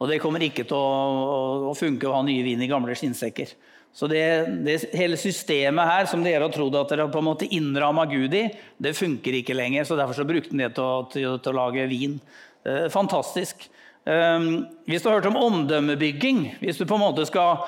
Og 0.00 0.08
det 0.08 0.20
kommer 0.22 0.42
ikke 0.42 0.64
til 0.64 0.78
å, 0.78 1.68
å 1.70 1.74
funke 1.76 2.08
å 2.08 2.14
ha 2.16 2.22
nye 2.24 2.42
vin 2.46 2.62
i 2.64 2.70
gamle 2.70 2.96
skinnsekker. 2.96 3.52
Så 3.92 4.06
det, 4.06 4.46
det, 4.64 4.76
hele 4.94 5.18
systemet 5.18 5.88
her 5.88 6.06
som 6.06 6.22
dere 6.24 6.46
har 6.46 6.54
trodd 6.54 6.76
at 6.78 6.92
dere 6.92 7.08
på 7.10 7.20
en 7.20 7.26
måte 7.26 7.48
innramma 7.50 8.06
Gud 8.10 8.34
i, 8.38 8.46
det 8.78 8.94
funker 8.96 9.40
ikke 9.40 9.56
lenger. 9.56 9.84
så 9.84 9.98
Derfor 9.98 10.20
så 10.20 10.28
brukte 10.28 10.54
han 10.54 10.62
det 10.62 10.72
til 10.78 10.86
å, 10.86 11.04
til, 11.10 11.28
til 11.42 11.52
å 11.52 11.58
lage 11.58 11.90
vin. 11.90 12.16
Eh, 12.64 12.86
fantastisk. 12.92 13.66
Eh, 14.06 14.50
hvis 14.86 15.02
du 15.02 15.10
har 15.10 15.18
hørt 15.18 15.30
om 15.32 15.40
omdømmebygging, 15.42 16.44
hvis 16.62 16.78
du 16.78 16.86
på 16.86 17.00
en 17.00 17.02
måte 17.02 17.26
skal 17.26 17.64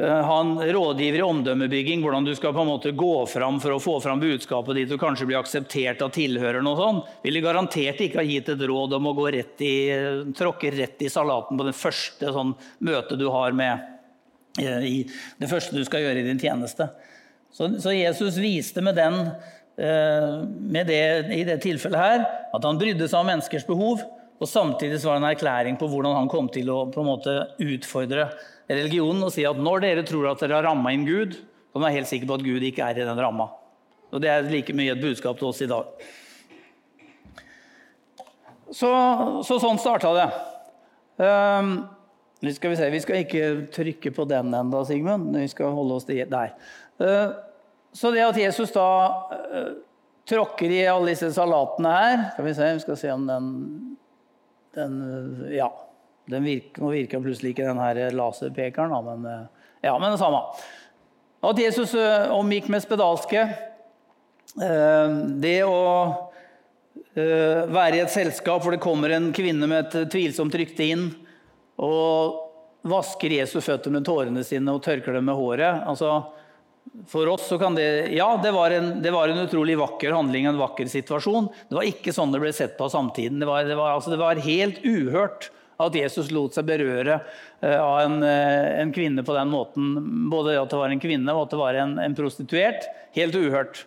eh, 0.00 0.22
ha 0.24 0.38
en 0.40 0.54
rådgiver 0.64 1.20
i 1.20 1.26
omdømmebygging, 1.26 2.00
hvordan 2.02 2.24
du 2.24 2.32
skal 2.38 2.56
på 2.56 2.64
en 2.64 2.70
måte 2.72 2.94
gå 2.96 3.12
fram 3.28 3.60
for 3.60 3.76
å 3.76 3.82
få 3.82 3.98
fram 4.00 4.22
budskapet 4.22 4.80
ditt 4.80 4.94
og 4.96 5.02
kanskje 5.02 5.28
bli 5.28 5.36
akseptert 5.36 6.00
av 6.06 6.14
tilhørerne, 6.16 6.72
og 6.72 6.80
sånn, 6.80 7.02
ville 7.26 7.44
garantert 7.44 8.00
ikke 8.00 8.22
ha 8.22 8.24
gitt 8.24 8.48
et 8.54 8.64
råd 8.72 8.96
om 8.96 9.10
å 9.12 9.14
gå 9.20 9.28
rett 9.36 9.60
i, 9.66 9.76
tråkke 10.40 10.72
rett 10.72 11.04
i 11.04 11.12
salaten 11.12 11.60
på 11.60 11.68
det 11.68 11.76
første 11.76 12.32
sånn, 12.32 12.56
møtet 12.80 13.20
du 13.20 13.28
har 13.28 13.52
med 13.52 13.92
i 14.62 14.96
det 15.40 15.50
første 15.50 15.76
du 15.76 15.84
skal 15.86 16.04
gjøre 16.04 16.22
i 16.22 16.26
din 16.26 16.40
tjeneste. 16.40 16.88
Så, 17.52 17.70
så 17.80 17.92
Jesus 17.96 18.38
viste 18.40 18.82
med, 18.84 18.98
den, 18.98 19.30
eh, 19.80 20.32
med 20.44 20.90
det, 20.90 21.02
i 21.32 21.42
det 21.48 21.60
tilfellet 21.64 22.00
her 22.00 22.24
at 22.56 22.64
han 22.66 22.80
brydde 22.80 23.08
seg 23.08 23.20
om 23.20 23.30
menneskers 23.30 23.66
behov, 23.68 24.02
og 24.36 24.50
samtidig 24.50 25.00
var 25.00 25.16
det 25.16 25.22
en 25.22 25.30
erklæring 25.30 25.78
på 25.80 25.88
hvordan 25.88 26.18
han 26.18 26.28
kom 26.28 26.50
til 26.52 26.68
å 26.68 26.82
på 26.92 27.00
en 27.00 27.08
måte 27.08 27.36
utfordre 27.64 28.28
religionen 28.68 29.24
og 29.24 29.32
si 29.32 29.46
at 29.48 29.56
når 29.56 29.86
dere 29.86 30.04
tror 30.04 30.28
at 30.32 30.42
dere 30.42 30.58
har 30.58 30.68
ramma 30.68 30.92
inn 30.92 31.06
Gud, 31.08 31.38
kan 31.72 31.80
dere 31.80 31.88
være 31.88 31.98
helt 32.00 32.10
sikre 32.10 32.28
på 32.28 32.36
at 32.36 32.44
Gud 32.44 32.66
ikke 32.68 32.84
er 32.84 33.00
i 33.00 33.08
den 33.08 33.22
ramma. 33.22 33.48
Og 34.12 34.20
Det 34.22 34.30
er 34.30 34.48
like 34.48 34.76
mye 34.76 34.92
et 34.92 35.02
budskap 35.02 35.38
til 35.40 35.48
oss 35.48 35.62
i 35.64 35.70
dag. 35.70 35.88
Så, 38.74 38.90
så 39.46 39.58
sånn 39.62 39.80
starta 39.80 40.12
det. 40.16 40.28
Um, 41.22 41.76
vi 42.40 42.52
skal, 42.54 42.70
vi, 42.70 42.90
vi 42.90 43.00
skal 43.00 43.22
ikke 43.24 43.46
trykke 43.72 44.12
på 44.12 44.24
den 44.28 44.54
enda, 44.54 44.84
Sigmund. 44.84 45.36
Vi 45.36 45.48
skal 45.48 45.72
holde 45.76 45.96
oss 45.96 46.04
der. 46.08 46.52
Eh, 47.00 47.30
så 47.96 48.12
det 48.12 48.26
at 48.26 48.38
Jesus 48.40 48.74
da 48.74 48.88
eh, 49.32 49.70
tråkker 50.28 50.70
i 50.70 50.84
alle 50.90 51.14
disse 51.14 51.30
salatene 51.32 51.94
her. 51.94 52.22
Skal 52.34 52.48
vi 52.48 52.54
se, 52.58 52.70
vi 52.76 52.84
skal 52.84 53.00
se 53.00 53.12
om 53.14 53.26
den, 53.30 53.50
den 54.76 55.02
Ja. 55.56 55.72
Den 56.26 56.42
virker, 56.42 56.82
nå 56.82 56.88
virker 56.90 57.20
plutselig 57.22 57.52
ikke 57.52 57.68
den 57.68 57.78
her 57.78 57.98
laserpekeren, 58.10 58.90
da, 58.90 58.98
men 59.14 59.26
eh, 59.30 59.68
ja, 59.86 59.92
men 59.94 60.10
det 60.10 60.18
samme. 60.18 60.40
At 61.46 61.60
Jesus 61.62 61.92
eh, 61.94 62.32
omgikk 62.34 62.66
med 62.72 62.82
spedalske, 62.82 63.44
eh, 64.58 65.20
det 65.38 65.60
å 65.62 65.82
være 67.16 67.96
i 67.96 68.00
et 68.02 68.12
selskap 68.12 68.60
hvor 68.60 68.74
det 68.74 68.82
kommer 68.82 69.14
en 69.14 69.30
kvinne 69.32 69.64
med 69.70 69.86
et 69.86 70.10
tvilsomt 70.12 70.52
rykte 70.58 70.84
inn 70.84 71.06
og 71.82 72.42
vasker 72.86 73.34
Jesu 73.36 73.58
føtter 73.60 73.92
med 73.92 74.06
tårene 74.06 74.44
sine 74.46 74.72
og 74.72 74.82
tørker 74.84 75.16
dem 75.16 75.26
med 75.28 75.36
håret 75.36 75.82
altså, 75.90 76.12
For 77.10 77.28
oss 77.32 77.48
så 77.50 77.58
kan 77.60 77.76
det 77.76 78.14
Ja, 78.14 78.28
det 78.42 78.52
var, 78.54 78.72
en, 78.72 79.02
det 79.02 79.12
var, 79.14 79.28
en, 79.28 79.42
utrolig 79.44 79.76
vakker 79.80 80.14
handling, 80.14 80.46
en 80.46 80.60
vakker 80.60 80.88
situasjon. 80.90 81.50
Det 81.68 81.78
var 81.78 81.88
ikke 81.88 82.14
sånn 82.14 82.32
det 82.32 82.40
ble 82.42 82.54
sett 82.56 82.78
på 82.78 82.88
samtiden. 82.92 83.42
Det 83.42 83.48
var, 83.48 83.66
det 83.68 83.76
var, 83.78 83.96
altså, 83.98 84.14
det 84.14 84.22
var 84.22 84.40
helt 84.46 84.80
uhørt 84.86 85.50
at 85.82 85.96
Jesus 85.98 86.30
lot 86.32 86.54
seg 86.56 86.64
berøre 86.68 87.18
eh, 87.60 87.76
av 87.76 87.98
en, 88.00 88.22
eh, 88.24 88.78
en, 88.80 88.92
kvinne 88.96 89.24
på 89.26 89.34
den 89.36 89.50
måten. 89.52 89.90
Både 90.32 90.56
at 90.56 90.72
det 90.72 90.80
var 90.80 90.94
en 90.94 91.02
kvinne 91.02 91.34
og 91.34 91.44
at 91.44 91.52
det 91.52 91.60
var 91.60 91.80
en, 91.82 91.98
en 92.00 92.16
prostituert. 92.16 92.86
Helt 93.16 93.36
uhørt. 93.36 93.84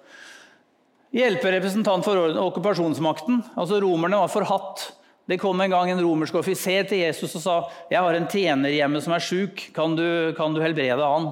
Hjelperepresentant 1.15 2.05
for 2.05 2.37
okkupasjonsmakten. 2.43 3.41
altså 3.57 3.79
Romerne 3.81 4.21
var 4.21 4.29
forhatt. 4.29 4.91
Det 5.29 5.37
kom 5.37 5.61
en 5.61 5.69
gang 5.69 5.91
en 5.91 6.01
romersk 6.01 6.39
offiser 6.41 6.87
til 6.89 7.03
Jesus 7.03 7.35
og 7.37 7.43
sa 7.43 7.57
jeg 7.91 8.01
har 8.01 8.17
en 8.17 8.29
tjener 8.29 8.73
hjemme 8.73 9.01
som 9.05 9.13
er 9.13 9.21
sjuk. 9.21 9.67
Kan, 9.75 9.93
kan, 10.37 10.55
du 10.55 10.61
helbrede 10.63 11.09
han? 11.13 11.31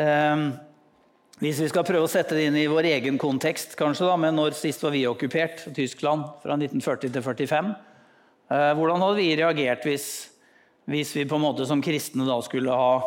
Eh, 0.00 0.44
hvis 1.44 1.60
vi 1.60 1.68
skal 1.68 1.84
prøve 1.84 2.08
å 2.08 2.10
sette 2.10 2.38
det 2.38 2.48
inn 2.48 2.56
i 2.56 2.70
vår 2.70 2.88
egen 2.94 3.18
kontekst, 3.20 3.74
kanskje 3.76 4.08
da, 4.08 4.14
men 4.16 4.38
når 4.38 4.56
sist 4.56 4.82
var 4.86 4.94
vi 4.94 5.04
okkupert, 5.10 5.66
Tyskland, 5.76 6.30
fra 6.40 6.56
1940 6.56 7.10
til 7.10 7.20
1945 7.20 7.74
Eh, 8.52 8.70
hvordan 8.76 9.00
hadde 9.00 9.20
vi 9.22 9.36
reagert 9.38 9.86
hvis, 9.88 10.06
hvis, 10.90 11.14
vi 11.16 11.24
på 11.28 11.38
en 11.38 11.46
måte 11.46 11.64
som 11.68 11.82
kristne 11.82 12.26
da 12.28 12.36
skulle 12.44 12.74
ha 12.76 12.98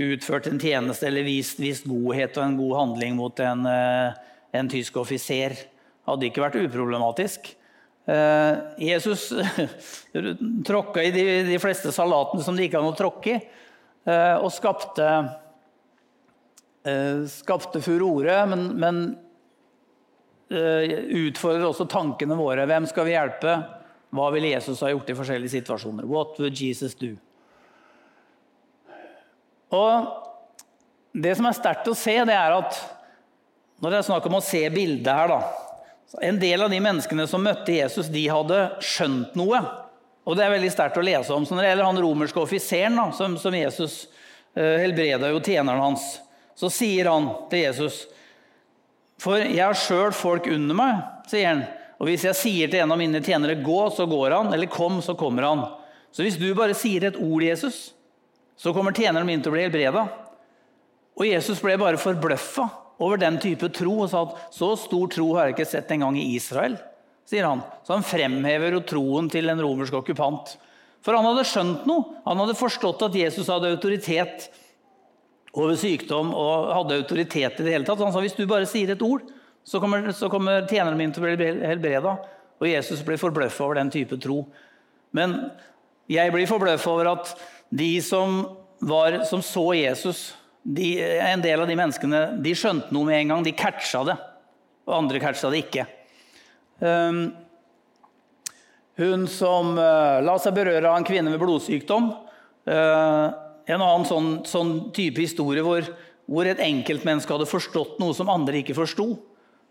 utført 0.00 0.48
en 0.48 0.60
tjeneste 0.60 1.08
eller 1.08 1.26
vist, 1.26 1.60
vist 1.60 1.88
godhet 1.90 2.38
og 2.38 2.46
en 2.46 2.56
god 2.56 2.76
handling 2.78 3.18
mot 3.18 3.42
en, 3.44 3.66
eh, 3.68 4.20
en 4.56 4.70
tysk 4.72 4.96
offiser? 5.02 5.58
Hadde 6.08 6.30
ikke 6.30 6.44
vært 6.46 6.60
uproblematisk. 6.62 7.52
Eh, 8.10 8.58
Jesus 8.76 9.32
tråkka 10.66 11.02
i 11.02 11.10
de, 11.14 11.24
de, 11.46 11.58
fleste 11.62 11.92
salatene 11.94 12.42
som 12.42 12.56
det 12.56 12.66
gikk 12.66 12.78
an 12.80 12.88
å 12.90 12.96
tråkke 12.98 13.36
i, 13.36 13.40
og 14.40 14.48
skapte, 14.50 15.06
skapte 17.28 17.82
furore, 17.84 18.38
men, 18.48 18.62
men 18.80 19.00
utfordrer 20.48 21.66
også 21.68 21.84
tankene 21.92 22.34
våre. 22.38 22.64
Hvem 22.66 22.88
skal 22.90 23.06
vi 23.06 23.12
hjelpe? 23.12 23.58
Hva 24.16 24.30
ville 24.34 24.54
Jesus 24.54 24.80
ha 24.82 24.88
gjort 24.90 25.12
i 25.12 25.18
forskjellige 25.20 25.52
situasjoner? 25.52 26.08
What 26.08 26.40
would 26.40 26.56
Jesus 26.56 26.96
do? 26.98 27.12
Og 29.76 30.16
Det 31.12 31.36
som 31.36 31.46
er 31.46 31.60
sterkt 31.60 31.92
å 31.92 31.94
se, 31.98 32.16
det 32.24 32.34
er 32.34 32.56
at 32.56 32.76
når 33.84 33.92
det 33.92 34.00
er 34.00 34.08
snakk 34.08 34.26
om 34.30 34.40
å 34.40 34.44
se 34.44 34.64
bildet 34.72 35.12
her, 35.12 35.30
da 35.30 35.59
En 36.18 36.40
del 36.42 36.62
av 36.62 36.70
de 36.70 36.80
menneskene 36.82 37.26
som 37.30 37.42
møtte 37.44 37.76
Jesus, 37.76 38.08
de 38.10 38.24
hadde 38.26 38.58
skjønt 38.82 39.36
noe. 39.38 39.60
Og 40.26 40.34
det 40.36 40.44
er 40.44 40.52
veldig 40.56 40.70
sterkt 40.74 40.98
å 40.98 41.04
lese 41.06 41.34
om. 41.34 41.46
Så 41.46 41.54
når 41.54 41.62
det 41.62 41.70
gjelder 41.70 41.86
han 41.86 42.00
romerske 42.02 42.42
offiseren 42.42 42.98
da, 42.98 43.06
som, 43.14 43.36
som, 43.38 43.54
Jesus 43.54 44.00
uh, 44.58 44.78
helbreda 44.82 45.30
jo 45.30 45.38
tjeneren 45.38 45.82
hans, 45.82 46.16
så 46.58 46.70
sier 46.72 47.08
han 47.08 47.30
til 47.52 47.62
Jesus 47.62 48.02
For 49.22 49.38
jeg 49.38 49.62
har 49.62 49.78
sjøl 49.78 50.10
folk 50.16 50.48
under 50.50 50.76
meg, 50.76 50.98
sier 51.30 51.52
han. 51.52 51.62
Og 52.00 52.08
hvis 52.08 52.24
jeg 52.24 52.38
sier 52.38 52.72
til 52.72 52.82
en 52.82 52.94
av 52.94 52.98
mine 52.98 53.20
tjenere 53.20 53.58
'gå', 53.60 53.90
så 53.92 54.06
går 54.08 54.32
han. 54.32 54.54
Eller 54.54 54.66
'kom', 54.66 55.02
så 55.04 55.14
kommer 55.14 55.44
han. 55.44 55.66
Så 56.10 56.24
hvis 56.24 56.40
du 56.40 56.54
bare 56.54 56.74
sier 56.74 57.04
et 57.04 57.16
ord, 57.20 57.42
Jesus, 57.42 57.92
så 58.56 58.72
kommer 58.72 58.96
tjeneren 58.96 59.26
min 59.26 59.42
til 59.42 59.52
å 59.52 59.54
bli 59.54 59.66
helbreda. 59.68 60.08
Og 61.20 61.26
Jesus 61.28 61.60
ble 61.60 61.76
bare 61.78 62.00
forbløffa 62.00 62.66
over 63.00 63.20
den 63.20 63.38
type 63.40 63.70
tro 63.74 63.96
og 64.04 64.10
sa 64.12 64.24
at 64.26 64.54
så 64.54 64.74
stor 64.78 65.10
tro 65.12 65.30
har 65.34 65.48
jeg 65.48 65.56
ikke 65.56 65.70
sett 65.72 65.92
engang 65.94 66.18
i 66.20 66.30
Israel. 66.36 66.76
sier 67.24 67.46
han. 67.46 67.62
Så 67.86 67.94
han 67.94 68.06
fremhever 68.06 68.74
jo 68.74 68.86
troen 68.86 69.30
til 69.30 69.48
en 69.48 69.60
romersk 69.62 69.94
okkupant. 70.00 70.56
For 71.04 71.16
han 71.16 71.24
hadde 71.24 71.46
skjønt 71.48 71.86
noe. 71.88 72.16
Han 72.26 72.42
hadde 72.42 72.58
forstått 72.58 73.06
at 73.06 73.16
Jesus 73.16 73.48
hadde 73.48 73.70
autoritet 73.72 74.50
over 75.56 75.74
sykdom 75.78 76.34
og 76.36 76.72
hadde 76.74 76.98
autoritet 77.00 77.60
i 77.60 77.66
det 77.66 77.74
hele 77.74 77.86
tatt. 77.86 77.98
Så 77.98 78.06
Han 78.06 78.14
sa 78.14 78.24
hvis 78.24 78.36
du 78.36 78.44
bare 78.50 78.68
sier 78.68 78.92
et 78.92 79.02
ord, 79.02 79.24
så 79.64 79.80
kommer, 79.80 80.10
kommer 80.32 80.66
tjeneren 80.68 80.98
min 80.98 81.12
til 81.14 81.24
å 81.24 81.30
bli 81.30 81.52
helbreda. 81.64 82.16
Og 82.60 82.68
Jesus 82.68 83.04
blir 83.06 83.20
forbløffa 83.20 83.64
over 83.64 83.80
den 83.80 83.92
type 83.92 84.18
tro. 84.20 84.42
Men 85.16 85.38
jeg 86.10 86.32
blir 86.34 86.50
forbløffa 86.50 86.92
over 86.92 87.14
at 87.14 87.32
de 87.70 87.92
som, 88.04 88.42
var, 88.82 89.22
som 89.30 89.42
så 89.44 89.70
Jesus, 89.78 90.30
de, 90.62 90.88
en 91.24 91.42
del 91.42 91.62
av 91.62 91.68
de 91.68 91.76
menneskene, 91.78 92.24
de 92.44 92.56
skjønte 92.56 92.92
noe 92.94 93.08
med 93.08 93.22
en 93.22 93.32
gang. 93.34 93.46
De 93.46 93.56
catcha 93.56 94.02
det. 94.06 94.16
Og 94.88 94.96
andre 94.96 95.22
catcha 95.22 95.50
det 95.52 95.64
ikke. 95.64 95.86
Um, 96.80 97.30
hun 99.00 99.26
som 99.30 99.74
uh, 99.78 100.20
la 100.24 100.36
seg 100.40 100.56
berøre 100.56 100.84
av 100.88 100.98
en 100.98 101.06
kvinne 101.08 101.32
med 101.32 101.40
blodsykdom. 101.40 102.10
Uh, 102.68 103.32
en 103.70 103.80
annen 103.80 104.06
sånn, 104.08 104.30
sånn 104.48 104.72
type 104.96 105.22
historie 105.22 105.64
hvor, 105.64 105.86
hvor 106.28 106.48
et 106.48 106.60
enkeltmenneske 106.64 107.32
hadde 107.32 107.48
forstått 107.48 108.00
noe 108.02 108.16
som 108.16 108.32
andre 108.32 108.60
ikke 108.60 108.76
forsto. 108.76 109.12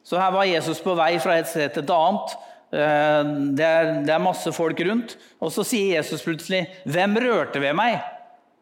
Så 0.05 0.17
her 0.17 0.31
var 0.33 0.47
Jesus 0.49 0.79
på 0.81 0.95
vei 0.97 1.11
fra 1.21 1.37
et 1.37 1.49
sted 1.51 1.75
til 1.75 1.85
et 1.85 1.93
annet. 1.93 2.37
Uh, 2.69 3.33
det 3.57 3.65
er, 3.65 3.91
det 4.07 4.15
er, 4.15 4.23
masse 4.23 4.53
folk 4.55 4.81
rundt. 4.87 5.19
Og 5.41 5.53
så 5.53 5.65
sier 5.67 5.99
Jesus 5.99 6.25
plutselig 6.25 6.65
'Hvem 6.85 7.19
rørte 7.21 7.61
ved 7.61 7.77
meg?' 7.77 8.01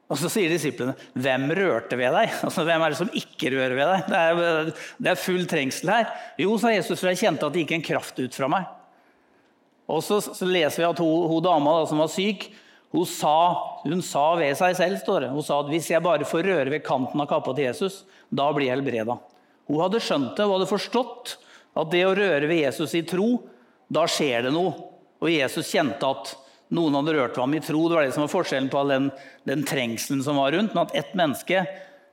Og 0.08 0.16
så 0.16 0.30
sier 0.32 0.52
disiplene 0.52 0.96
'Hvem 1.16 1.50
rørte 1.58 1.98
ved 2.00 2.14
deg?' 2.16 2.36
Altså, 2.48 2.64
Hvem 2.64 2.84
er 2.84 2.94
det 2.94 3.00
som 3.00 3.12
ikke 3.12 3.52
rører 3.52 3.76
ved 3.76 3.90
deg? 3.92 4.06
Det 4.08 4.22
er, 4.22 4.72
det 5.04 5.12
er 5.12 5.20
full 5.20 5.44
trengsel 5.50 5.92
her. 5.92 6.14
Jo, 6.40 6.56
sa 6.58 6.72
Jesus, 6.72 7.00
for 7.00 7.12
jeg 7.12 7.20
kjente 7.26 7.48
at 7.48 7.54
det 7.54 7.66
gikk 7.66 7.76
en 7.78 7.90
kraft 7.90 8.20
ut 8.20 8.38
fra 8.40 8.48
meg. 8.52 8.70
Og 9.88 10.04
så, 10.04 10.20
så 10.22 10.48
leser 10.48 10.84
vi 10.84 10.88
at 10.90 11.00
hun, 11.04 11.28
hun 11.32 11.44
dama 11.44 11.80
da, 11.80 11.86
som 11.88 12.00
var 12.04 12.12
syk, 12.12 12.50
hun 12.96 13.06
sa, 13.08 13.36
hun 13.84 14.02
sa, 14.04 14.24
ved 14.40 14.56
seg 14.56 14.76
selv 14.80 15.00
står 15.02 15.26
det, 15.26 15.32
hun 15.36 15.44
sa 15.44 15.60
at 15.60 15.72
hvis 15.72 15.90
jeg 15.92 16.04
bare 16.04 16.28
får 16.28 16.48
røre 16.48 16.72
ved 16.72 16.86
kanten 16.88 17.20
av 17.20 17.28
kappa 17.28 17.52
til 17.56 17.68
Jesus, 17.68 18.02
da 18.32 18.48
blir 18.56 18.70
jeg 18.70 18.78
helbreda. 18.78 19.18
Hun 19.68 19.84
hadde 19.84 20.02
skjønt 20.04 20.36
det, 20.38 20.48
hun 20.48 20.56
hadde 20.56 20.70
forstått 20.72 21.36
at 21.78 21.92
det 21.92 22.06
å 22.08 22.16
røre 22.16 22.48
ved 22.48 22.64
Jesus 22.64 22.96
i 22.96 23.04
tro, 23.08 23.42
da 23.92 24.06
skjer 24.10 24.48
det 24.48 24.54
noe. 24.56 24.72
Og 25.20 25.32
Jesus 25.32 25.72
kjente 25.72 26.08
at 26.08 26.34
noen 26.74 26.98
hadde 27.00 27.16
rørt 27.16 27.38
ham 27.40 27.54
i 27.56 27.62
tro. 27.64 27.86
Det 27.88 27.98
var 27.98 28.08
det 28.08 28.16
som 28.16 28.26
var 28.26 28.34
forskjellen 28.34 28.70
på 28.72 28.82
all 28.82 28.94
den, 28.94 29.10
den 29.48 29.64
trengselen 29.68 30.24
som 30.26 30.40
var 30.40 30.52
rundt. 30.56 30.74
Men 30.76 30.86
at 30.86 30.96
ett 31.00 31.14
menneske 31.18 31.64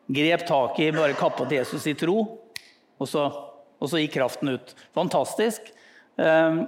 grep 0.07 0.47
tak 0.49 0.79
i 0.81 0.93
bare 0.95 1.17
kappa 1.19 1.47
til 1.49 1.59
Jesus 1.63 1.87
i 1.91 1.97
tro, 1.99 2.19
og 3.01 3.09
så, 3.09 3.27
og 3.81 3.91
så 3.91 4.03
gikk 4.03 4.19
kraften 4.19 4.55
ut. 4.55 4.75
Fantastisk. 4.97 5.73
Um, 6.17 6.65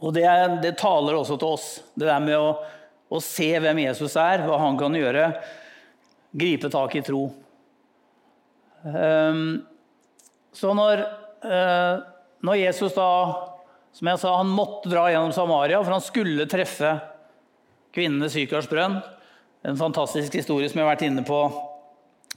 og 0.00 0.14
det, 0.16 0.26
det, 0.64 0.78
taler 0.80 1.18
også 1.18 1.36
til 1.38 1.54
oss, 1.54 1.66
det 1.94 2.08
der 2.08 2.22
med 2.24 2.38
å, 2.40 2.54
å 3.12 3.20
se 3.22 3.50
hvem 3.60 3.82
Jesus 3.84 4.16
er, 4.18 4.46
hva 4.46 4.56
han 4.62 4.78
kan 4.80 4.96
gjøre. 4.96 5.28
Gripe 6.40 6.70
tak 6.72 6.96
i 6.96 7.04
tro. 7.04 7.26
Um, 8.80 9.60
så 10.56 10.72
når, 10.74 11.04
eh, 11.46 12.00
når, 12.42 12.56
Jesus 12.58 12.94
da, 12.96 13.10
som 13.92 14.10
jeg 14.10 14.20
sa, 14.22 14.36
han 14.38 14.52
måtte 14.54 14.90
dra 14.90 15.08
gjennom 15.10 15.32
Samaria, 15.34 15.80
for 15.82 15.96
han 15.96 16.04
skulle 16.04 16.46
treffe 16.50 16.94
kvinnen 17.94 18.22
ved 18.22 19.70
en 19.70 19.76
fantastisk 19.76 20.34
historie 20.38 20.70
som 20.70 20.78
jeg 20.78 20.86
har 20.86 20.94
vært 20.94 21.08
inne 21.08 21.24
på 21.26 21.40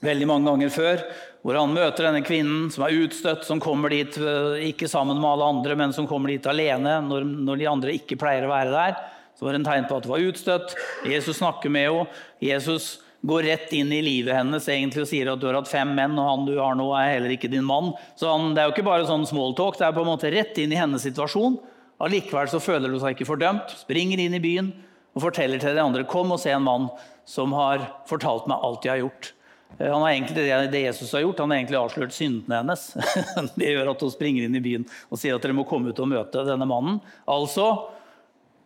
veldig 0.04 0.28
mange 0.28 0.50
ganger 0.50 0.72
før, 0.74 1.04
hvor 1.44 1.60
han 1.60 1.76
møter 1.76 2.08
denne 2.08 2.24
kvinnen 2.26 2.70
som 2.74 2.84
er 2.84 2.98
utstøtt, 3.06 3.46
som 3.48 3.62
kommer 3.64 3.94
dit 3.94 4.18
eh, 4.20 4.66
ikke 4.70 4.90
sammen 4.92 5.20
med 5.20 5.30
alle 5.30 5.50
andre, 5.56 5.78
men 5.80 5.96
som 5.96 6.08
kommer 6.10 6.34
dit 6.34 6.48
alene 6.50 6.98
når, 7.06 7.28
når 7.48 7.62
de 7.62 7.70
andre 7.72 7.96
ikke 7.96 8.20
pleier 8.20 8.48
å 8.48 8.52
være 8.52 8.74
der. 8.74 8.98
Så 9.38 9.48
var 9.48 9.56
det 9.56 9.62
en 9.62 9.70
tegn 9.70 9.88
på 9.90 9.98
at 9.98 10.08
hun 10.08 10.14
var 10.14 10.26
utstøtt. 10.28 10.76
Jesus 11.10 11.40
snakker 11.40 11.72
med 11.74 11.88
henne. 11.88 12.20
Jesus 12.44 12.98
går 13.24 13.46
rett 13.48 13.74
inn 13.74 13.92
i 13.96 14.02
livet 14.04 14.36
hennes 14.36 14.66
egentlig 14.68 15.06
og 15.06 15.10
sier 15.10 15.30
at 15.32 15.40
du 15.40 15.46
har 15.48 15.56
hatt 15.56 15.72
fem 15.72 15.94
menn, 15.96 16.18
og 16.20 16.28
han 16.28 16.48
du 16.48 16.58
har 16.60 16.76
nå, 16.76 16.90
er 17.00 17.14
heller 17.16 17.36
ikke 17.36 17.52
din 17.52 17.64
mann. 17.68 17.94
Så 18.20 18.28
han, 18.28 18.52
Det 18.54 18.62
er 18.62 18.68
jo 18.68 18.76
ikke 18.76 18.90
bare 18.90 19.08
sånn 19.08 19.24
smalltalk, 19.28 19.80
det 19.80 19.88
er 19.88 19.96
på 19.96 20.04
en 20.04 20.12
måte 20.12 20.32
rett 20.34 20.60
inn 20.60 20.76
i 20.76 20.80
hennes 20.80 21.06
situasjon. 21.08 21.56
Allikevel 22.04 22.52
så 22.52 22.60
føler 22.60 22.92
hun 22.92 23.00
seg 23.00 23.16
ikke 23.16 23.30
fordømt, 23.30 23.72
springer 23.80 24.20
inn 24.20 24.36
i 24.36 24.44
byen 24.44 24.74
og 25.14 25.24
forteller 25.28 25.62
til 25.62 25.78
de 25.78 25.84
andre 25.84 26.04
kom 26.10 26.34
og 26.34 26.42
se 26.42 26.52
en 26.52 26.66
mann 26.66 26.90
som 27.30 27.54
har 27.56 27.86
fortalt 28.10 28.50
meg 28.50 28.60
alt 28.66 28.84
jeg 28.84 28.96
har 28.96 29.04
gjort. 29.06 29.32
Eh, 29.78 29.88
han 29.88 30.02
har 30.02 30.10
egentlig 30.12 30.72
det 30.74 30.84
Jesus 30.84 31.14
har 31.16 31.24
gjort, 31.24 31.40
han 31.40 31.54
har 31.54 31.62
egentlig 31.62 31.80
avslørt 31.80 32.16
syndene 32.16 32.60
hennes. 32.60 32.86
Det 33.56 33.72
gjør 33.72 33.94
at 33.94 34.04
hun 34.04 34.14
springer 34.14 34.48
inn 34.48 34.58
i 34.58 34.64
byen 34.64 34.88
og 35.10 35.22
sier 35.22 35.38
at 35.38 35.46
dere 35.46 35.56
må 35.56 35.68
komme 35.70 35.94
ut 35.94 36.02
og 36.04 36.12
møte 36.12 36.46
denne 36.50 36.68
mannen. 36.70 37.00
Altså, 37.30 37.70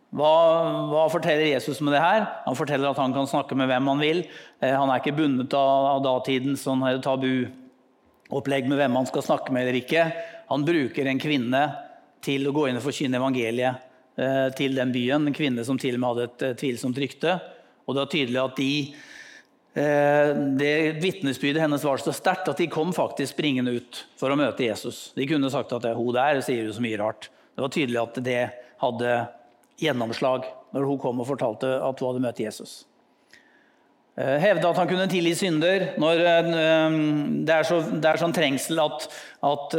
hva, 0.08 0.34
hva, 0.88 1.02
forteller 1.12 1.50
Jesus 1.50 1.82
med 1.84 1.92
det 1.92 2.00
her? 2.00 2.22
Han 2.46 2.56
forteller 2.56 2.88
at 2.88 3.00
han 3.00 3.12
kan 3.12 3.28
snakke 3.28 3.56
med 3.58 3.68
hvem 3.68 3.90
han 3.92 4.00
vil. 4.00 4.22
Eh, 4.62 4.72
han 4.72 4.88
er 4.88 5.02
ikke 5.02 5.16
bundet 5.18 5.52
av, 5.56 5.88
av 5.90 6.00
datidens 6.06 6.64
sånn 6.64 6.86
tabuopplegg 7.04 8.70
med 8.70 8.80
hvem 8.80 8.96
han 8.96 9.10
skal 9.10 9.26
snakke 9.26 9.52
med 9.52 9.66
eller 9.66 9.82
ikke. 9.82 10.08
han 10.48 10.64
bruker 10.64 11.06
en 11.06 11.20
kvinne 11.20 11.62
til 12.24 12.48
å 12.48 12.54
gå 12.56 12.68
inn 12.68 12.80
og 12.80 12.86
forkynne 12.86 13.20
evangeliet 13.20 13.84
eh, 14.16 14.48
til 14.56 14.74
den 14.78 14.94
byen. 14.94 15.28
En 15.28 15.36
kvinne 15.36 15.64
som 15.66 15.78
til 15.80 15.98
og 15.98 16.00
med 16.00 16.10
hadde 16.12 16.26
et 16.28 16.46
eh, 16.46 16.56
tvilsomt 16.64 16.98
rykte. 17.04 17.36
Og 17.84 17.94
det 17.94 18.04
var 18.04 18.12
tydelig 18.12 18.42
at 18.42 18.58
de 18.58 18.72
eh, 19.84 20.32
det 20.60 20.74
Vitnesbyrdet 21.02 21.66
hennes 21.66 21.84
var 21.84 22.00
så 22.02 22.16
sterkt 22.16 22.48
at 22.48 22.60
de 22.60 22.70
kom 22.72 22.96
faktisk 22.96 23.36
springende 23.36 23.76
ut 23.76 24.04
for 24.16 24.32
å 24.32 24.40
møte 24.40 24.66
Jesus. 24.66 25.10
De 25.16 25.28
kunne 25.28 25.52
sagt 25.52 25.76
at 25.76 25.84
det 25.84 25.92
er 25.92 26.00
hun 26.00 26.14
der, 26.16 26.40
sier 26.44 26.64
jo 26.64 26.76
så 26.76 26.84
mye 26.84 27.00
rart. 27.00 27.28
Det 27.52 27.64
var 27.64 27.74
tydelig 27.74 28.00
at 28.06 28.22
det 28.24 28.42
hadde 28.78 29.18
gjennomslag 29.80 30.46
når 30.74 30.86
hun 30.88 31.00
kom 31.00 31.20
og 31.22 31.28
fortalte 31.28 31.70
at 31.80 32.00
hun 32.00 32.12
hadde 32.12 32.24
møtt 32.26 32.42
Jesus. 32.42 32.80
Hevde 34.18 34.66
at 34.66 34.78
han 34.80 34.88
kunne 34.90 35.06
tilgi 35.06 35.36
synder 35.38 35.92
når 36.02 36.24
det 37.46 37.52
er, 37.54 37.66
så, 37.66 37.78
det 37.86 38.08
er 38.10 38.18
sånn 38.18 38.34
trengsel 38.34 38.80
at, 38.82 39.04
at 39.46 39.76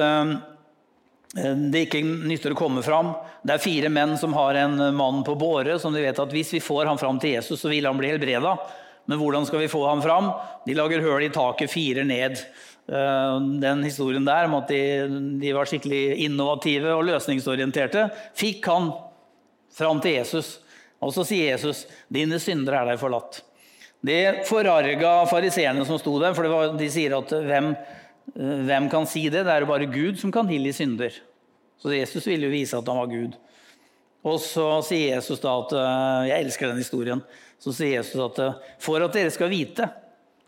Eh, 1.37 1.55
det 1.69 1.85
ikke 1.85 2.01
nytter 2.03 2.55
å 2.55 2.57
komme 2.57 2.83
fram. 2.85 3.13
Det 3.45 3.55
er 3.55 3.63
fire 3.63 3.91
menn 3.93 4.15
som 4.17 4.33
har 4.37 4.57
en 4.63 4.79
mann 4.95 5.21
på 5.25 5.37
båre, 5.39 5.77
som 5.81 5.93
de 5.93 6.03
vet 6.03 6.21
at 6.21 6.33
hvis 6.33 6.55
vi 6.57 6.63
får 6.63 6.89
ham 6.89 6.97
fram 7.01 7.19
til 7.21 7.35
Jesus, 7.37 7.61
så 7.61 7.69
vil 7.71 7.85
han 7.85 7.99
bli 7.99 8.13
helbreda. 8.13 8.55
Men 9.09 9.21
hvordan 9.21 9.45
skal 9.47 9.63
vi 9.63 9.71
få 9.71 9.83
ham 9.87 10.01
fram? 10.05 10.31
De 10.65 10.75
lager 10.77 11.05
høl 11.05 11.25
i 11.25 11.33
taket, 11.33 11.71
fire 11.71 12.05
ned. 12.05 12.41
Eh, 12.89 13.35
den 13.61 13.85
historien 13.85 14.25
der 14.25 14.49
om 14.49 14.57
at 14.61 14.73
de, 14.73 14.81
de 15.41 15.53
var 15.53 15.69
skikkelig 15.69 16.17
innovative 16.25 16.97
og 16.97 17.05
løsningsorienterte, 17.11 18.09
fikk 18.37 18.65
han 18.69 18.91
fram 19.73 20.01
til 20.03 20.17
Jesus. 20.17 20.57
Og 20.99 21.13
så 21.15 21.23
sier 21.27 21.53
Jesus, 21.53 21.85
'Dine 22.11 22.39
syndere 22.39 22.81
er 22.81 22.91
deg 22.91 22.99
forlatt'. 22.99 23.41
Det 24.03 24.47
forarga 24.47 25.25
fariseerne 25.27 25.85
som 25.85 25.99
sto 25.99 26.19
der, 26.19 26.33
for 26.33 26.47
var, 26.47 26.77
de 26.79 26.87
sier 26.91 27.17
at 27.17 27.31
hvem 27.31 27.73
hvem 28.35 28.89
kan 28.91 29.07
si 29.09 29.25
det? 29.29 29.43
Det 29.45 29.53
er 29.53 29.63
jo 29.63 29.71
bare 29.71 29.89
Gud 29.89 30.19
som 30.19 30.31
kan 30.31 30.47
tilgi 30.47 30.73
synder. 30.75 31.13
Så 31.79 31.93
Jesus 31.95 32.27
ville 32.27 32.47
jo 32.47 32.53
vise 32.53 32.77
at 32.77 32.87
han 32.87 32.99
var 32.99 33.11
Gud. 33.11 33.37
Og 34.27 34.39
så 34.43 34.67
sier 34.85 35.15
Jesus 35.15 35.39
da 35.39 35.55
at 35.61 35.73
eh, 35.79 36.29
Jeg 36.33 36.45
elsker 36.45 36.69
den 36.69 36.81
historien. 36.81 37.23
Så 37.59 37.73
sier 37.75 37.99
Jesus 37.99 38.19
at 38.23 38.39
eh, 38.43 38.69
for 38.83 39.01
at 39.03 39.15
dere 39.15 39.31
skal 39.33 39.51
vite 39.51 39.87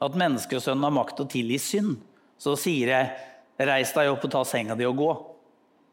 at 0.02 0.18
menneskesønnen 0.18 0.84
har 0.84 0.96
makt 0.96 1.18
til 1.18 1.28
å 1.28 1.32
tilgi 1.32 1.60
synd, 1.62 1.98
så 2.42 2.56
sier 2.58 2.90
jeg 2.90 3.68
reis 3.70 3.92
deg 3.94 4.10
opp 4.10 4.24
og 4.26 4.32
ta 4.34 4.42
senga 4.48 4.76
di 4.76 4.88
og 4.88 4.98
gå. 4.98 5.12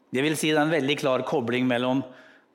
Det 0.09 0.23
vil 0.25 0.37
si 0.39 0.49
det 0.49 0.57
er 0.57 0.65
en 0.65 0.73
veldig 0.73 0.95
klar 0.97 1.23
kobling 1.27 1.67
mellom, 1.69 2.01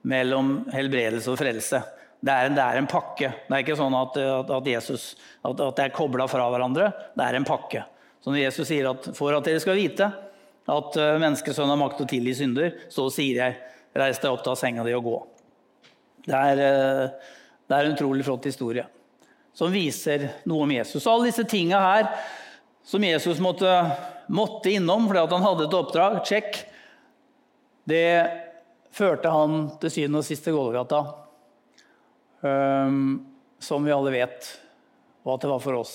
mellom 0.08 0.56
helbredelse 0.72 1.32
og 1.32 1.40
frelse. 1.40 1.80
Det 2.24 2.32
er, 2.32 2.48
en, 2.48 2.56
det 2.56 2.64
er, 2.64 2.78
en, 2.80 2.88
pakke. 2.88 3.30
Det 3.48 3.52
er 3.52 3.64
ikke 3.64 3.76
sånn 3.76 3.94
at, 3.98 4.16
at, 4.56 4.68
Jesus, 4.68 5.10
at, 5.44 5.58
at 5.60 5.76
det 5.76 5.84
er 5.84 5.96
kobla 5.96 6.26
fra 6.30 6.46
hverandre. 6.52 6.88
Det 7.12 7.24
er 7.24 7.36
en 7.36 7.46
pakke. 7.48 7.84
Så 8.24 8.32
når 8.32 8.40
Jesus 8.46 8.68
sier 8.70 8.88
at 8.88 9.10
for 9.16 9.36
at 9.36 9.44
dere 9.44 9.60
skal 9.60 9.76
vite 9.76 10.08
at 10.64 10.96
eh, 10.96 11.16
menneskesønnen 11.20 11.74
har 11.74 11.80
makt 11.80 12.00
å 12.00 12.08
tilgi 12.08 12.32
synder, 12.38 12.72
så 12.92 13.10
sier 13.12 13.40
jeg 13.42 13.58
reis 14.00 14.20
deg 14.22 14.32
opp, 14.32 14.44
ta 14.46 14.54
senga 14.56 14.86
di 14.86 14.94
og 14.96 15.04
gå. 15.04 15.18
Det 16.24 16.38
er, 16.38 16.62
eh, 16.64 17.34
det 17.68 17.76
er 17.76 17.88
en 17.88 17.96
utrolig 17.98 18.24
flott 18.24 18.48
historie 18.48 18.86
som 19.54 19.70
viser 19.70 20.30
noe 20.50 20.64
om 20.64 20.72
Jesus. 20.72 21.04
Alle 21.06 21.28
disse 21.28 21.44
tinga 21.46 21.78
her 21.78 22.08
som 22.84 23.04
Jesus 23.04 23.38
måtte, 23.44 23.70
måtte 24.32 24.72
innom 24.72 25.06
fordi 25.08 25.26
han 25.30 25.46
hadde 25.46 25.68
et 25.68 25.76
oppdrag, 25.78 26.18
check, 26.26 26.64
det 27.84 28.08
førte 28.94 29.30
han 29.32 29.68
til 29.82 29.92
syvende 29.92 30.22
og 30.22 30.26
sist 30.26 30.46
til 30.46 30.56
Golgata. 30.56 31.02
Um, 32.44 33.24
som 33.62 33.86
vi 33.86 33.94
alle 33.94 34.12
vet, 34.12 34.50
hva 35.24 35.38
det 35.40 35.48
var 35.48 35.62
for 35.64 35.78
oss. 35.78 35.94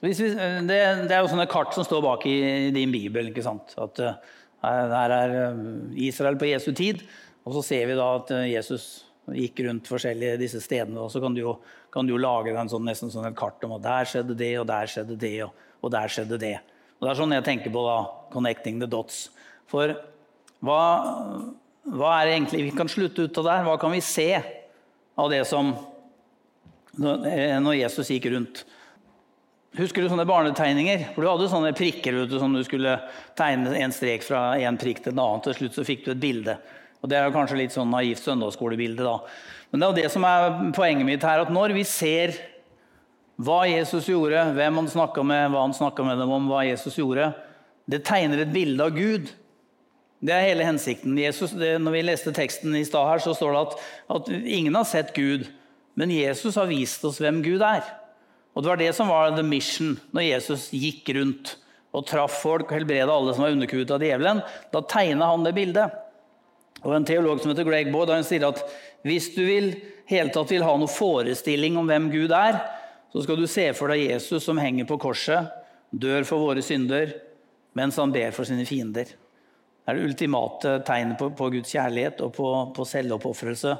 Vi, 0.00 0.12
eh, 0.12 0.60
det, 0.64 0.78
det, 1.08 1.12
er 1.12 1.20
jo 1.20 1.30
sånne 1.32 1.48
kart 1.50 1.74
som 1.76 1.84
står 1.84 2.02
bak 2.04 2.24
i, 2.28 2.70
din 2.74 2.92
bibel. 2.92 3.28
ikke 3.30 3.44
sant? 3.44 3.76
At 3.80 4.00
uh, 4.00 4.16
her 4.64 5.16
er 5.18 5.36
eh, 5.42 5.64
Israel 6.08 6.40
på 6.40 6.48
Jesu 6.48 6.72
tid, 6.76 7.04
og 7.44 7.58
så 7.58 7.64
ser 7.66 7.90
vi 7.90 7.98
da 7.98 8.08
at 8.16 8.32
Jesus 8.48 9.04
gikk 9.32 9.62
rundt 9.66 9.88
forskjellige 9.88 10.40
disse 10.40 10.60
stedene. 10.64 11.00
Og 11.04 11.12
så 11.12 11.20
kan 11.20 11.36
du 11.36 11.42
jo, 11.42 11.58
kan 11.92 12.08
du 12.08 12.14
jo 12.14 12.20
lage 12.20 12.52
en 12.56 12.72
sånn, 12.72 12.84
nesten 12.88 13.12
sånn 13.12 13.28
et 13.28 13.36
kart 13.36 13.62
om 13.64 13.76
at 13.76 13.84
der 13.84 14.08
skjedde 14.08 14.36
det, 14.40 14.54
og 14.60 14.66
der 14.68 14.90
skjedde 14.90 15.20
det, 15.20 15.36
og, 15.46 15.68
og, 15.82 15.92
der 15.92 16.12
skjedde 16.12 16.40
det. 16.40 16.56
Og 16.96 17.06
Det 17.06 17.12
er 17.12 17.20
sånn 17.20 17.36
jeg 17.36 17.44
tenker 17.44 17.72
på 17.74 17.84
da, 17.84 17.98
'connecting 18.32 18.80
the 18.80 18.88
dots'. 18.88 19.28
For 19.68 19.92
hva, 20.64 20.82
hva 21.92 22.12
er 22.18 22.28
det 22.28 22.36
egentlig 22.36 22.62
vi 22.68 22.76
kan 22.76 22.90
slutte 22.90 23.26
ut 23.26 23.40
av 23.42 23.48
der? 23.50 23.66
Hva 23.66 23.74
kan 23.80 23.92
vi 23.92 24.00
se 24.04 24.30
av 25.14 25.28
det 25.32 25.42
som 25.48 25.74
når 26.94 27.76
Jesus 27.76 28.12
gikk 28.14 28.30
rundt? 28.32 28.62
Husker 29.74 30.04
du 30.04 30.08
sånne 30.08 30.26
barnetegninger? 30.28 31.08
For 31.14 31.24
Du 31.24 31.28
hadde 31.28 31.50
sånne 31.50 31.74
prikker 31.74 32.14
du, 32.14 32.38
som 32.38 32.54
du 32.54 32.62
skulle 32.66 32.94
tegne 33.38 33.74
en 33.82 33.94
strek 33.94 34.22
fra 34.22 34.52
en 34.62 34.78
prikk 34.78 35.02
til 35.02 35.12
en 35.16 35.22
annen. 35.24 35.42
Til 35.42 35.56
slutt 35.58 35.78
så 35.80 35.86
fikk 35.86 36.04
du 36.06 36.12
et 36.12 36.22
bilde. 36.22 36.54
Og 37.02 37.10
Det 37.10 37.18
er 37.18 37.26
jo 37.26 37.34
kanskje 37.34 37.58
litt 37.58 37.74
sånn 37.74 37.90
naivt 37.90 38.22
søndagsskolebilde. 38.22 39.02
da. 39.02 39.18
Men 39.70 39.80
det 39.80 39.86
er 39.86 39.90
jo 39.90 40.02
det 40.02 40.12
som 40.14 40.24
er 40.24 40.72
poenget 40.72 41.06
mitt 41.06 41.26
her. 41.26 41.42
At 41.42 41.50
når 41.50 41.74
vi 41.74 41.82
ser 41.82 42.36
hva 43.34 43.64
Jesus 43.66 44.06
gjorde, 44.06 44.54
hvem 44.54 44.78
han 44.78 44.88
snakka 44.88 45.24
med, 45.26 45.50
hva 45.50 45.66
han 45.66 45.74
snakka 45.74 46.06
med 46.06 46.22
dem 46.22 46.30
om, 46.30 46.46
hva 46.48 46.62
Jesus 46.62 46.94
gjorde, 46.94 47.32
det 47.90 48.04
tegner 48.06 48.44
et 48.44 48.54
bilde 48.54 48.86
av 48.86 48.94
Gud. 48.94 49.34
Det 50.24 50.32
er 50.32 50.46
hele 50.46 50.64
hensikten. 50.64 51.16
Jesus, 51.20 51.52
det, 51.52 51.74
når 51.82 51.98
vi 51.98 52.04
leste 52.06 52.32
teksten 52.32 52.72
i 52.78 52.84
stad 52.88 53.10
her, 53.10 53.20
så 53.20 53.34
står 53.36 53.52
det 53.52 53.64
at, 53.66 53.74
at 54.16 54.30
ingen 54.32 54.76
har 54.78 54.86
sett 54.88 55.12
Gud, 55.16 55.50
men 56.00 56.12
Jesus 56.14 56.56
har 56.56 56.70
vist 56.70 57.04
oss 57.04 57.20
hvem 57.20 57.42
Gud 57.44 57.62
er. 57.62 57.84
Og 58.54 58.62
Det 58.62 58.70
var 58.70 58.80
det 58.80 58.92
som 58.96 59.10
var 59.10 59.34
the 59.34 59.44
mission 59.44 59.98
når 60.14 60.28
Jesus 60.30 60.70
gikk 60.72 61.10
rundt 61.16 61.56
og 61.94 62.06
traff 62.08 62.40
folk 62.42 62.70
og 62.70 62.78
helbreda 62.78 63.12
alle 63.12 63.34
som 63.34 63.44
var 63.44 63.54
underkuet 63.54 63.92
av 63.94 64.02
djevelen. 64.02 64.40
Da 64.72 64.82
tegna 64.88 65.28
han 65.30 65.44
det 65.46 65.54
bildet. 65.54 66.00
Og 66.84 66.94
En 66.96 67.06
teolog 67.06 67.40
som 67.40 67.52
heter 67.52 67.66
Greg 67.68 67.90
Boyd, 67.92 68.12
han 68.12 68.26
sier 68.26 68.46
at 68.48 68.62
hvis 69.06 69.30
du 69.36 69.42
vil, 69.46 69.70
hele 70.10 70.32
tatt 70.32 70.50
vil 70.52 70.64
ha 70.64 70.74
noen 70.76 70.90
forestilling 70.90 71.76
om 71.80 71.88
hvem 71.88 72.08
Gud 72.12 72.32
er, 72.34 72.58
så 73.12 73.22
skal 73.24 73.38
du 73.38 73.46
se 73.50 73.68
for 73.76 73.92
deg 73.92 74.08
Jesus 74.08 74.46
som 74.48 74.58
henger 74.58 74.88
på 74.88 74.98
korset, 75.00 75.52
dør 75.94 76.26
for 76.26 76.42
våre 76.42 76.64
synder, 76.64 77.12
mens 77.76 78.00
han 78.00 78.12
ber 78.14 78.34
for 78.34 78.48
sine 78.48 78.66
fiender. 78.68 79.12
Det 79.84 79.92
er 79.92 79.98
det 79.98 80.08
ultimate 80.08 80.78
tegnet 80.88 81.18
på, 81.20 81.28
på, 81.36 81.50
Guds 81.52 81.74
kjærlighet 81.74 82.22
og 82.24 82.32
på, 82.32 82.48
på 82.72 82.86
selvoppofrelse 82.88 83.74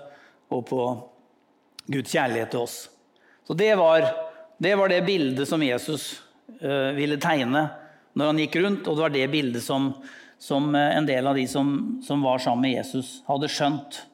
og 0.53 0.67
på 0.69 0.83
Guds 1.89 2.13
kjærlighet 2.13 2.53
til 2.53 2.67
oss. 2.67 2.77
Så 3.45 3.57
det 3.57 3.73
var 3.81 4.05
det 4.57 4.75
var 4.77 4.89
det 4.89 5.03
bildet 5.03 5.49
som 5.49 5.63
Jesus 5.63 6.23
uh, 6.63 6.93
ville 6.95 7.19
tegne 7.21 7.67
når 8.15 8.31
han 8.31 8.39
gikk 8.45 8.61
rundt, 8.63 8.87
og 8.87 8.97
det 8.97 9.03
var 9.03 9.15
det 9.17 9.31
bildet 9.33 9.65
som, 9.65 9.89
som 10.39 10.69
uh, 10.77 10.93
en 10.95 11.09
del 11.09 11.27
av 11.27 11.35
de 11.35 11.47
som, 11.51 11.73
som, 12.07 12.23
var 12.23 12.39
sammen 12.39 12.69
med 12.69 12.77
Jesus, 12.77 13.17
hadde 13.27 13.51
skjønt. 13.51 14.05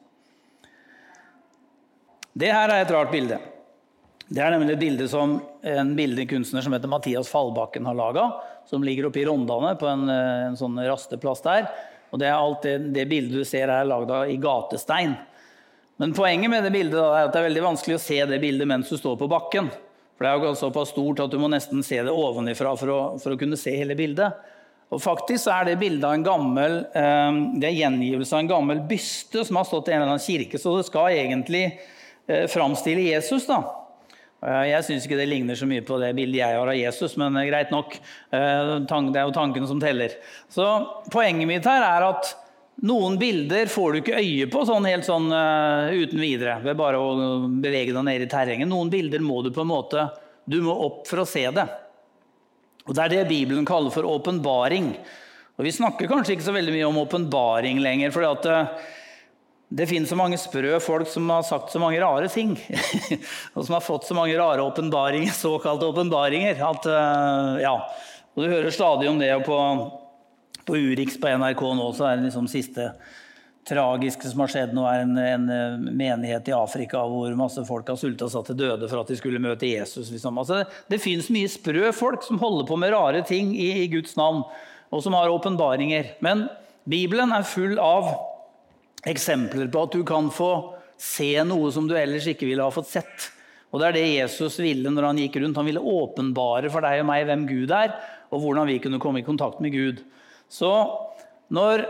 Det 2.33 2.49
her 2.49 2.71
er 2.71 2.85
et 2.85 2.93
rart 2.95 3.11
bilde. 3.13 3.37
Det 4.31 4.39
er 4.39 4.53
nemlig 4.53 4.77
et 4.77 4.79
bilde 4.79 5.05
som 5.11 5.33
en 5.67 5.89
bildekunstner 5.97 6.63
som 6.63 6.71
heter 6.71 6.87
Mathias 6.87 7.27
Fallbakken 7.27 7.87
har 7.89 7.97
laga. 7.99 8.29
Som 8.69 8.83
ligger 8.83 9.09
oppe 9.09 9.19
i 9.19 9.25
Rondane, 9.27 9.73
på 9.75 9.89
en, 9.91 10.05
eh, 10.09 10.45
en 10.47 10.55
sånn 10.55 10.77
rasteplass 10.79 11.43
der. 11.43 11.67
Og 12.11 12.19
det, 12.21 12.29
det, 12.63 12.77
det 12.95 13.05
bildet 13.11 13.41
du 13.41 13.47
ser 13.47 13.67
er 13.67 13.87
lagd 13.87 14.13
i 14.31 14.37
gatestein. 14.39 15.17
Men 15.99 16.15
poenget 16.15 16.49
med 16.49 16.63
det 16.63 16.71
bildet 16.71 17.01
er 17.01 17.25
at 17.25 17.33
det 17.33 17.41
er 17.41 17.49
veldig 17.49 17.65
vanskelig 17.65 17.97
å 17.97 18.03
se 18.03 18.21
det 18.29 18.39
bildet 18.39 18.69
mens 18.71 18.89
du 18.89 18.95
står 18.95 19.19
på 19.19 19.27
bakken. 19.31 19.67
For 20.15 20.23
Det 20.23 20.31
er 20.31 20.47
jo 20.47 20.53
såpass 20.61 20.93
stort 20.95 21.19
at 21.25 21.33
du 21.33 21.37
må 21.41 21.51
nesten 21.51 21.83
se 21.83 21.99
det 21.99 22.15
ovenifra 22.15 22.71
for 22.79 22.93
å, 22.93 23.01
for 23.19 23.35
å 23.35 23.39
kunne 23.41 23.59
se 23.59 23.75
hele 23.75 23.99
bildet. 23.99 24.31
Og 24.91 25.03
faktisk 25.03 25.51
er 25.51 25.67
det 25.67 25.79
bildet 25.81 26.07
av 26.07 26.15
en 26.15 26.25
gammel, 26.25 26.79
eh, 26.87 27.41
det 27.59 27.67
er 27.67 27.79
gjengivelse 27.83 28.37
av 28.37 28.45
en 28.45 28.53
gammel 28.55 28.81
byste 28.87 29.43
som 29.43 29.59
har 29.59 29.67
stått 29.67 29.91
i 29.91 29.97
en 29.97 30.01
eller 30.05 30.15
annen 30.15 30.23
kirke, 30.23 30.59
så 30.59 30.77
det 30.77 30.87
skal 30.87 31.19
egentlig 31.19 31.65
eh, 31.67 32.47
framstille 32.51 33.11
Jesus. 33.11 33.51
da. 33.51 33.80
Eh, 34.41 34.67
jeg 34.71 34.85
syns 34.87 35.05
ikke 35.05 35.19
det 35.19 35.27
ligner 35.29 35.57
så 35.57 35.67
mye 35.69 35.83
på 35.85 35.99
det 36.01 36.13
bildet 36.17 36.41
jeg 36.41 36.57
har 36.57 36.71
av 36.71 36.77
Jesus, 36.77 37.17
men 37.21 37.37
greit 37.47 37.73
nok. 37.73 37.97
Det 38.31 38.39
er 38.41 39.25
jo 39.25 39.35
tankene 39.35 39.69
som 39.69 39.81
teller. 39.81 40.15
Så 40.49 40.67
Poenget 41.13 41.49
mitt 41.49 41.67
her 41.67 41.85
er 41.85 42.07
at 42.09 42.33
noen 42.81 43.19
bilder 43.21 43.69
får 43.69 43.93
du 43.93 43.99
ikke 44.01 44.21
øye 44.21 44.49
på 44.49 44.63
sånn 44.65 44.87
helt 44.89 45.05
sånn 45.05 45.27
uten 45.29 46.21
videre 46.21 46.55
ved 46.63 46.79
bare 46.79 46.97
å 46.97 47.11
bevege 47.61 47.93
deg 47.93 48.05
ned 48.07 48.25
i 48.25 48.29
terrenget. 48.31 48.69
Noen 48.71 48.89
bilder 48.89 49.21
må 49.21 49.43
du 49.45 49.51
på 49.53 49.61
en 49.61 49.69
måte 49.69 50.07
Du 50.49 50.57
må 50.65 50.73
opp 50.87 51.03
for 51.05 51.21
å 51.21 51.27
se 51.29 51.43
det. 51.53 51.67
Og 52.87 52.95
Det 52.97 53.03
er 53.03 53.13
det 53.13 53.27
Bibelen 53.29 53.67
kaller 53.67 53.93
for 53.93 54.07
åpenbaring. 54.09 54.95
Og 55.57 55.67
Vi 55.67 55.75
snakker 55.75 56.09
kanskje 56.09 56.33
ikke 56.33 56.47
så 56.47 56.55
veldig 56.55 56.73
mye 56.73 56.87
om 56.89 56.97
åpenbaring 57.03 57.77
lenger. 57.83 58.11
for 58.11 58.25
at 58.25 58.47
det 59.71 59.87
finnes 59.87 60.11
så 60.11 60.17
mange 60.19 60.35
sprø 60.39 60.75
folk 60.83 61.07
som 61.07 61.29
har 61.31 61.45
sagt 61.47 61.71
så 61.71 61.79
mange 61.79 62.01
rare 62.03 62.27
ting. 62.31 62.57
og 63.55 63.63
som 63.63 63.77
har 63.77 63.85
fått 63.85 64.09
så 64.09 64.17
mange 64.17 64.35
rare 64.35 64.65
åpenbaringer, 64.67 65.31
såkalte 65.31 65.87
åpenbaringer. 65.87 66.59
uh, 66.59 67.55
ja, 67.63 67.75
og 68.35 68.43
Du 68.43 68.49
hører 68.51 68.71
stadig 68.75 69.09
om 69.09 69.19
det 69.19 69.31
på 69.47 69.57
på 70.65 70.77
Urix 70.77 71.19
på 71.21 71.27
NRK 71.27 71.61
nå 71.75 71.89
så 71.95 72.07
er 72.07 72.19
det 72.19 72.29
liksom 72.29 72.47
siste 72.51 72.91
tragiske 73.67 74.29
som 74.31 74.41
har 74.41 74.49
skjedd 74.51 74.71
nå, 74.73 74.85
er 74.89 75.03
en, 75.03 75.13
en, 75.19 75.43
eh, 75.53 75.75
menighet 75.93 76.47
i 76.49 76.55
Afrika 76.55 77.03
hvor 77.07 77.33
masse 77.37 77.61
folk 77.67 77.91
har 77.91 77.99
sulta 77.99 78.29
seg 78.31 78.47
til 78.47 78.57
døde 78.63 78.89
for 78.89 79.03
at 79.03 79.11
de 79.11 79.17
skulle 79.19 79.41
møte 79.41 79.69
Jesus. 79.69 80.09
Liksom. 80.09 80.39
Altså, 80.41 80.61
det, 80.61 80.79
det 80.89 81.01
fins 81.03 81.29
mye 81.33 81.49
sprø 81.51 81.91
folk 81.93 82.25
som 82.25 82.41
holder 82.41 82.65
på 82.69 82.79
med 82.81 82.93
rare 82.95 83.21
ting 83.27 83.53
i, 83.53 83.69
i 83.83 83.87
Guds 83.91 84.17
navn. 84.17 84.43
og 84.91 85.03
som 85.05 85.13
har 85.15 85.29
åpenbaringer. 85.31 86.15
Men 86.25 86.47
Bibelen 86.89 87.31
er 87.31 87.45
full 87.47 87.77
av 87.79 88.09
eksempler 89.07 89.69
på 89.71 89.85
at 89.85 89.95
du 89.95 90.03
kan 90.07 90.29
få 90.33 90.51
se 91.01 91.33
noe 91.47 91.71
som 91.73 91.87
du 91.89 91.95
ellers 91.97 92.27
ikke 92.29 92.49
ville 92.49 92.65
ha 92.65 92.73
fått 92.73 92.91
sett. 92.91 93.29
Og 93.71 93.79
Det 93.79 93.87
er 93.87 93.95
det 93.95 94.07
Jesus 94.11 94.59
ville 94.59 94.91
når 94.91 95.07
han 95.07 95.21
gikk 95.21 95.39
rundt. 95.41 95.57
Han 95.57 95.69
ville 95.69 95.79
åpenbare 95.81 96.69
for 96.69 96.83
deg 96.83 97.01
og 97.01 97.07
meg 97.07 97.25
hvem 97.29 97.47
Gud 97.49 97.71
er, 97.73 97.95
og 98.31 98.43
hvordan 98.43 98.67
vi 98.67 98.81
kunne 98.83 98.99
komme 99.01 99.21
i 99.21 99.27
kontakt 99.27 99.63
med 99.63 99.73
Gud. 99.73 100.03
Så 100.51 100.69
når, 101.51 101.85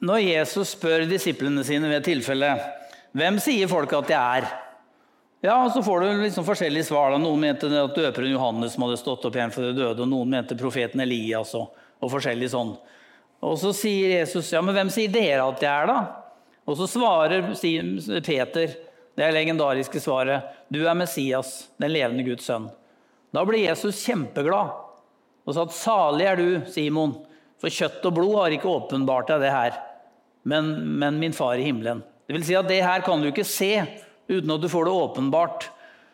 når 0.00 0.22
Jesus 0.22 0.76
spør 0.76 1.04
disiplene 1.10 1.66
sine 1.66 1.90
ved 1.90 2.06
tilfelle 2.06 2.54
hvem 3.16 3.38
sier 3.42 3.70
folk 3.70 3.92
at 3.96 4.10
jeg 4.12 4.40
er? 4.40 4.48
Ja, 5.42 5.56
så 5.70 5.82
får 5.82 6.02
du 6.02 6.22
liksom 6.22 6.46
forskjellige 6.46 6.88
svar. 6.90 7.14
Noen 7.18 7.40
mente 7.40 7.70
at 7.70 7.96
døperen 7.96 8.34
Johannes 8.34 8.74
som 8.74 8.84
hadde 8.84 8.98
stått 9.00 9.24
opp 9.26 9.36
igjen 9.38 9.54
for 9.54 9.64
de 9.64 9.72
døde, 9.76 10.02
og 10.02 10.10
noen 10.10 10.30
mente 10.34 10.58
profeten 10.58 11.02
Elias 11.02 11.54
og, 11.58 11.72
og 12.02 12.12
forskjellig 12.12 12.50
sånn. 12.52 12.74
Og 13.44 13.54
så 13.60 13.70
sier 13.76 14.18
Jesus, 14.18 14.50
ja, 14.52 14.62
men 14.64 14.74
hvem 14.74 14.90
sier 14.92 15.12
dere 15.12 15.46
at 15.46 15.62
jeg 15.62 15.70
er, 15.70 15.90
da? 15.90 15.98
Og 16.68 16.76
så 16.80 16.88
svarer 16.90 17.46
Peter, 18.26 18.74
det 19.18 19.30
legendariske 19.34 20.02
svaret, 20.02 20.50
du 20.68 20.82
er 20.84 20.98
Messias, 20.98 21.68
den 21.80 21.94
levende 21.94 22.26
Guds 22.26 22.46
sønn. 22.46 22.68
Da 23.34 23.44
ble 23.46 23.62
Jesus 23.64 24.02
kjempeglad 24.06 24.74
og 25.48 25.54
sa 25.56 25.64
at 25.64 25.74
salig 25.74 26.26
er 26.28 26.38
du, 26.38 26.48
Simon, 26.68 27.14
for 27.58 27.72
kjøtt 27.72 28.04
og 28.06 28.14
blod 28.18 28.36
har 28.42 28.54
ikke 28.54 28.70
åpenbart 28.70 29.30
deg 29.32 29.46
det 29.46 29.54
her, 29.54 29.78
men, 30.48 30.70
men 31.00 31.18
min 31.20 31.34
far 31.34 31.58
i 31.58 31.64
himmelen. 31.66 32.02
Det 32.28 32.36
vil 32.36 32.44
si 32.44 32.56
at 32.58 32.68
det 32.68 32.82
her 32.84 33.02
kan 33.06 33.22
du 33.22 33.30
ikke 33.30 33.46
se 33.48 33.72
uten 34.28 34.52
at 34.52 34.60
du 34.60 34.68
får 34.68 34.84
det 34.84 34.92
åpenbart. 34.92 35.70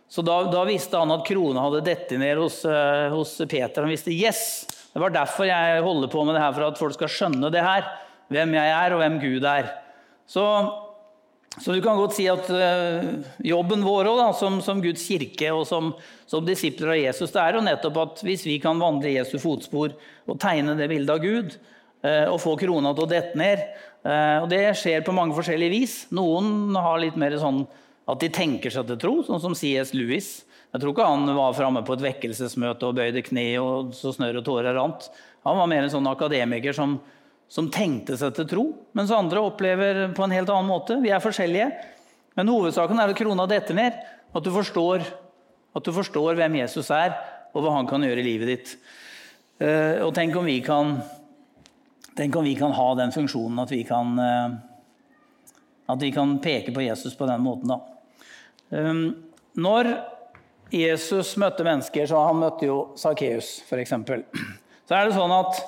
Så 0.09 0.23
da, 0.23 0.37
da 0.47 0.63
visste 0.69 1.01
han 1.01 1.11
at 1.11 1.27
krona 1.27 1.65
hadde 1.67 1.83
dettet 1.89 2.21
ned 2.23 2.39
hos, 2.39 2.61
uh, 2.69 3.11
hos, 3.11 3.35
Peter. 3.51 3.83
Han 3.83 3.91
visste 3.91 4.15
yes, 4.15 4.63
det 4.95 5.03
var 5.03 5.11
derfor 5.11 5.49
jeg 5.49 5.83
holder 5.83 6.11
på 6.11 6.23
med 6.23 6.37
det 6.37 6.43
her, 6.45 6.55
for 6.55 6.69
at 6.69 6.79
folk 6.79 6.95
skal 6.95 7.11
skjønne 7.11 7.51
det 7.51 7.63
her. 7.67 7.87
Hvem 8.31 8.55
jeg 8.55 8.71
er, 8.71 8.95
og 8.95 9.01
hvem 9.03 9.17
Gud 9.21 9.47
er. 9.51 9.67
Så, 10.31 10.45
så 11.59 11.75
du 11.75 11.81
kan 11.83 11.99
godt 11.99 12.15
si 12.15 12.29
at 12.31 12.47
uh, 12.49 13.09
jobben 13.43 13.83
vår 13.85 14.13
også, 14.13 14.21
da, 14.23 14.29
som, 14.39 14.61
som, 14.65 14.83
Guds 14.85 15.03
kirke 15.05 15.51
og 15.53 15.67
som, 15.69 15.91
som, 16.31 16.47
disipler 16.47 16.95
av 16.95 17.01
Jesus, 17.01 17.35
det 17.35 17.43
er 17.43 17.59
jo 17.59 17.65
nettopp 17.67 18.01
at 18.05 18.23
hvis 18.25 18.47
vi 18.47 18.61
kan 18.63 18.81
vandre 18.81 19.11
i 19.11 19.17
Jesu 19.19 19.35
fotspor 19.43 19.97
og 20.31 20.39
tegne 20.41 20.79
det 20.79 20.89
bildet 20.95 21.13
av 21.13 21.27
Gud, 21.27 21.59
uh, 22.07 22.31
og 22.31 22.39
få 22.47 22.55
krona 22.63 22.95
til 22.95 23.09
å 23.09 23.11
dette 23.11 23.41
ned 23.41 23.67
og 24.05 24.51
Det 24.53 24.59
skjer 24.77 25.01
på 25.01 25.15
mange 25.17 25.33
forskjellige 25.33 25.73
vis. 25.73 25.93
Noen 26.13 26.77
har 26.77 26.99
litt 27.01 27.15
mer 27.17 27.33
sånn 27.41 27.63
at 28.05 28.21
de 28.21 28.29
tenker 28.29 28.69
seg 28.69 28.85
til 28.91 28.99
tro, 29.01 29.13
sånn 29.25 29.41
som 29.41 29.55
C.S. 29.57 29.95
Lewis. 29.97 30.43
Jeg 30.75 30.83
tror 30.83 30.91
ikke 30.91 31.07
han 31.07 31.29
var 31.37 31.53
framme 31.55 31.85
på 31.87 31.95
et 31.95 32.03
vekkelsesmøte 32.03 32.89
og 32.89 32.97
bøyde 32.99 33.21
kne 33.23 33.45
og 33.63 33.93
så 33.95 34.11
snørr 34.11 34.41
og 34.41 34.47
tårer 34.49 34.75
rant. 34.75 35.05
Han 35.47 35.61
var 35.61 35.69
mer 35.71 35.85
en 35.85 35.93
sånn 35.93 36.09
akademiker 36.11 36.75
som, 36.75 36.97
som, 37.47 37.69
tenkte 37.71 38.17
seg 38.19 38.33
til 38.35 38.49
tro, 38.51 38.65
mens 38.99 39.13
andre 39.15 39.45
opplever 39.47 40.01
på 40.17 40.25
en 40.25 40.35
helt 40.35 40.51
annen 40.51 40.67
måte. 40.67 40.97
Vi 40.99 41.13
er 41.15 41.23
forskjellige. 41.23 41.69
Men 42.35 42.51
hovedsaken 42.51 42.99
er 42.99 43.13
at 43.13 43.21
krona 43.21 43.47
detter 43.47 43.79
ned. 43.79 44.01
At 44.35 44.43
du, 44.43 44.51
forstår, 44.51 45.05
at 45.79 45.87
du 45.87 45.93
forstår 45.95 46.41
hvem 46.41 46.57
Jesus 46.59 46.91
er, 46.91 47.15
og 47.55 47.63
hva 47.63 47.77
han 47.77 47.87
kan 47.87 48.03
gjøre 48.03 48.25
i 48.25 48.27
livet 48.27 48.51
ditt. 48.51 48.73
Eh, 49.63 50.03
og 50.03 50.11
tenk 50.17 50.35
om 50.41 50.49
vi 50.49 50.57
kan, 50.65 50.97
tenk 52.19 52.35
om 52.35 52.49
vi 52.49 52.57
kan 52.59 52.75
ha 52.75 52.89
den 52.99 53.15
funksjonen 53.15 53.63
at 53.63 53.71
vi 53.71 53.85
kan, 53.87 54.11
eh, 54.19 54.59
at 55.95 56.03
vi 56.03 56.11
kan 56.19 56.35
peke 56.43 56.75
på 56.75 56.83
Jesus 56.83 57.15
på 57.15 57.31
den 57.31 57.47
måten. 57.47 57.71
da. 57.71 57.79
Ehm, 58.75 59.07
når 59.55 59.93
Jesus 60.75 61.35
møtte 61.41 61.65
mennesker, 61.67 62.07
så 62.11 62.21
han 62.27 62.41
møtte 62.41 62.69
jo 62.69 62.79
Sakkeus 62.99 63.57
f.eks., 63.67 63.95
så 64.85 64.97
er 64.99 65.09
det 65.09 65.17
sånn 65.17 65.33
at 65.33 65.61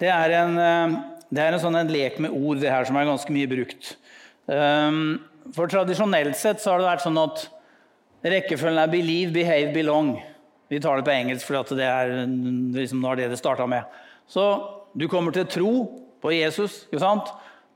det 0.00 0.08
er 0.08 0.34
en, 0.38 0.54
eh, 0.58 0.94
det 1.32 1.42
er 1.42 1.56
en 1.56 1.62
sånn 1.62 1.78
en 1.78 1.92
lek 1.92 2.18
med 2.22 2.32
ord, 2.32 2.62
det 2.62 2.70
her, 2.72 2.86
som 2.88 2.96
er 2.96 3.08
ganske 3.08 3.34
mye 3.34 3.50
brukt. 3.50 3.96
Ehm, 4.52 5.20
for 5.54 5.70
tradisjonelt 5.70 6.38
sett 6.38 6.62
så 6.62 6.72
har 6.72 6.80
det 6.80 6.88
vært 6.88 7.04
sånn 7.04 7.20
at 7.20 7.46
rekkefølgen 8.24 8.80
er 8.82 8.88
'believe, 8.88 9.32
behave, 9.34 9.72
belong'. 9.74 10.22
Vi 10.70 10.80
tar 10.80 10.96
det 10.96 11.04
på 11.04 11.12
engelsk, 11.12 11.44
for 11.46 11.74
det 11.76 11.84
er 11.84 12.26
liksom, 12.26 13.02
det 13.16 13.28
det 13.28 13.38
starta 13.38 13.66
med. 13.68 13.84
Så 14.26 14.44
du 14.96 15.08
kommer 15.08 15.32
til 15.32 15.44
tro 15.44 15.72
på 16.22 16.32
Jesus, 16.32 16.86
ikke 16.88 17.00
sant? 17.00 17.28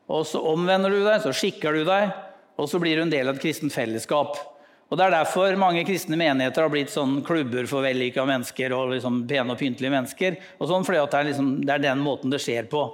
og 0.09 0.27
så 0.27 0.41
omvender 0.53 0.93
du 0.93 1.01
deg, 1.03 1.19
så 1.23 1.35
skikker 1.35 1.75
du 1.75 1.87
deg, 1.87 2.13
og 2.57 2.69
så 2.71 2.79
blir 2.79 2.97
du 2.97 3.03
en 3.03 3.13
del 3.13 3.29
av 3.29 3.37
et 3.37 3.43
kristent 3.43 3.75
fellesskap. 3.75 4.39
Og 4.87 4.99
Det 4.99 5.05
er 5.05 5.17
derfor 5.17 5.57
mange 5.59 5.83
kristne 5.87 6.19
menigheter 6.19 6.63
har 6.63 6.71
blitt 6.71 6.93
sånn 6.93 7.19
klubber 7.27 7.67
for 7.67 7.83
vellykka 7.83 8.23
mennesker 8.29 8.75
og 8.77 8.93
liksom 8.93 9.25
pene 9.27 9.55
og 9.55 9.59
pyntelige 9.59 9.91
mennesker. 9.91 10.37
og 10.61 10.69
sånn, 10.71 10.87
fordi 10.87 11.01
det 11.03 11.19
er, 11.19 11.29
liksom, 11.31 11.49
det, 11.65 11.73
er 11.75 11.83
den 11.89 12.05
måten 12.05 12.31
det 12.31 12.41
skjer 12.43 12.69
på. 12.71 12.85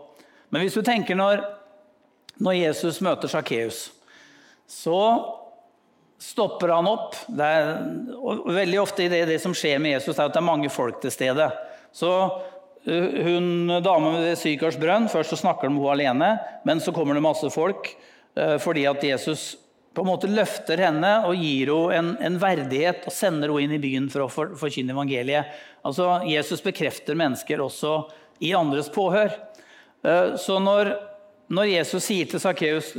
Men 0.50 0.64
hvis 0.64 0.78
du 0.78 0.83
tenker 0.83 1.18
når, 1.18 1.44
når 2.40 2.57
Jesus 2.57 3.00
møter 3.05 3.28
Sakkeus, 3.28 3.90
så 4.64 5.02
stopper 6.22 6.72
han 6.72 6.88
opp. 6.88 7.18
Er, 7.37 7.74
og 8.16 8.48
veldig 8.48 8.81
ofte 8.81 9.05
i 9.05 9.11
det, 9.12 9.26
det, 9.28 9.40
som 9.42 9.52
skjer 9.52 9.83
med 9.83 9.98
Jesus, 9.98 10.16
er 10.16 10.31
at 10.31 10.33
det 10.33 10.40
er 10.40 10.48
mange 10.48 10.72
folk 10.72 11.02
til 11.02 11.12
stede. 11.12 11.50
Så 11.92 12.09
hun 12.87 13.68
dame 13.85 14.14
ved 14.16 14.40
Sykars 14.40 14.81
brønn, 14.81 15.11
først 15.12 15.37
så 15.37 15.42
snakker 15.44 15.68
de 15.68 15.76
med 15.76 15.85
henne 15.85 15.92
alene, 15.92 16.33
men 16.64 16.81
så 16.81 16.94
kommer 16.96 17.14
det 17.14 17.22
masse 17.22 17.52
folk 17.52 17.92
Eh, 18.35 18.59
fordi 18.59 18.87
at 18.88 19.05
Jesus 19.05 19.57
på 19.94 20.02
en 20.02 20.09
måte 20.09 20.31
løfter 20.31 20.81
henne 20.81 21.11
og 21.28 21.37
gir 21.37 21.70
henne 21.72 22.16
en, 22.16 22.33
en 22.33 22.40
verdighet 22.40 23.05
og 23.09 23.14
sender 23.14 23.52
henne 23.52 23.68
inn 23.68 23.76
i 23.76 23.83
byen 23.83 24.09
for 24.12 24.24
å 24.24 24.31
for, 24.33 24.55
evangeliet. 24.72 25.52
Altså, 25.85 26.09
Jesus 26.28 26.64
bekrefter 26.64 27.18
mennesker 27.18 27.61
også 27.61 27.96
i 28.42 28.55
andres 28.57 28.88
påhør. 28.92 29.35
Eh, 30.02 30.35
så 30.40 30.59
når, 30.62 30.94
når 31.52 31.72
Jesus 31.74 32.09
sier 32.09 32.31
til 32.31 32.42
Sakkeus 32.42 32.92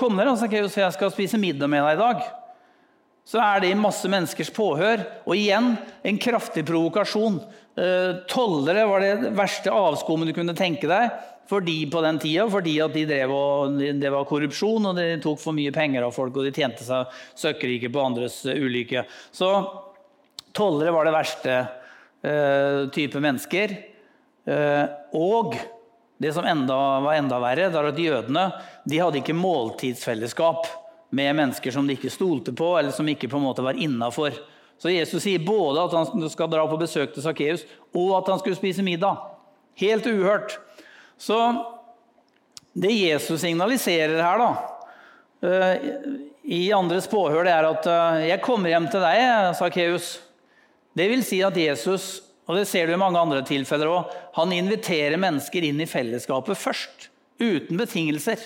Kom 0.00 0.16
dere, 0.18 0.36
Sakkeus, 0.40 0.78
jeg 0.80 0.96
skal 0.96 1.12
spise 1.14 1.40
middag 1.40 1.70
med 1.70 1.84
deg 1.84 1.98
i 1.98 2.04
dag. 2.04 2.28
Så 3.30 3.38
er 3.42 3.60
det 3.62 3.74
i 3.74 3.78
masse 3.78 4.08
menneskers 4.10 4.50
påhør. 4.54 5.04
Og 5.28 5.36
igjen 5.36 5.74
en 6.02 6.22
kraftig 6.22 6.64
provokasjon. 6.66 7.36
Eh, 7.76 8.22
tollere 8.32 8.86
var 8.88 9.04
det 9.04 9.34
verste 9.36 9.74
avskummet 9.74 10.32
du 10.32 10.34
kunne 10.40 10.56
tenke 10.58 10.88
deg 10.90 11.12
fordi 11.50 11.80
på 11.90 12.02
den 12.04 12.18
tida, 12.22 12.46
fordi 12.50 12.76
at 12.84 12.94
de 12.94 13.02
drev 13.08 13.32
og, 13.34 13.80
det 13.98 14.10
var 14.14 14.28
korrupsjon, 14.28 14.84
og 14.86 14.98
de 14.98 15.16
tok 15.22 15.40
for 15.42 15.56
mye 15.56 15.72
penger 15.74 16.06
av 16.06 16.14
folk, 16.14 16.36
og 16.38 16.46
de 16.46 16.54
tjente 16.54 16.86
seg 16.86 17.10
søkkrike 17.38 17.90
på 17.90 18.04
andres 18.04 18.44
ulykke. 18.46 19.02
Så 19.34 19.50
tollere 20.54 20.94
var 20.94 21.08
det 21.08 21.16
verste 21.16 21.56
eh, 21.58 22.86
type 22.94 23.22
mennesker. 23.22 23.74
Eh, 24.46 24.84
og 25.18 25.56
det 26.22 26.30
som 26.36 26.46
enda, 26.46 26.76
var 27.02 27.18
enda 27.18 27.40
verre, 27.42 27.66
var 27.74 27.90
at 27.90 27.98
jødene 27.98 28.46
de 28.86 29.02
hadde 29.02 29.18
ikke 29.22 29.34
måltidsfellesskap 29.34 30.70
med 31.10 31.34
mennesker 31.34 31.74
som 31.74 31.86
de 31.88 31.98
ikke 31.98 32.12
stolte 32.14 32.54
på, 32.54 32.76
eller 32.78 32.94
som 32.94 33.08
ikke 33.10 33.30
på 33.30 33.40
en 33.40 33.48
måte 33.48 33.64
var 33.66 33.78
innafor. 33.78 34.38
Så 34.80 34.94
Jesus 34.94 35.24
sier 35.26 35.42
både 35.44 35.82
at 35.82 35.98
han 35.98 36.28
skal 36.30 36.48
dra 36.52 36.62
på 36.70 36.78
besøk 36.80 37.10
til 37.14 37.26
Sakkeus, 37.26 37.66
og 37.90 38.14
at 38.20 38.30
han 38.30 38.38
skulle 38.40 38.58
spise 38.58 38.86
middag. 38.86 39.18
Helt 39.80 40.06
uhørt. 40.06 40.60
Så 41.20 41.36
det 42.72 42.92
Jesus 42.96 43.42
signaliserer 43.42 44.22
her, 44.22 44.40
da, 44.40 45.48
eh, 45.48 45.90
i 46.50 46.72
andres 46.72 47.08
påhør, 47.10 47.44
det 47.44 47.52
er 47.52 47.68
at 47.68 47.86
eh, 47.86 48.28
'jeg 48.30 48.42
kommer 48.42 48.72
hjem 48.72 48.88
til 48.88 49.04
deg', 49.04 49.54
Sakkeus. 49.58 50.20
Det 50.96 51.08
vil 51.10 51.24
si 51.24 51.42
at 51.42 51.56
Jesus, 51.56 52.22
og 52.48 52.56
det 52.56 52.66
ser 52.66 52.86
du 52.86 52.94
i 52.94 53.00
mange 53.00 53.20
andre 53.20 53.42
tilfeller 53.46 53.86
òg, 53.86 54.14
han 54.34 54.52
inviterer 54.52 55.20
mennesker 55.20 55.62
inn 55.62 55.80
i 55.80 55.86
fellesskapet 55.86 56.58
først. 56.58 57.10
Uten 57.40 57.76
betingelser. 57.76 58.40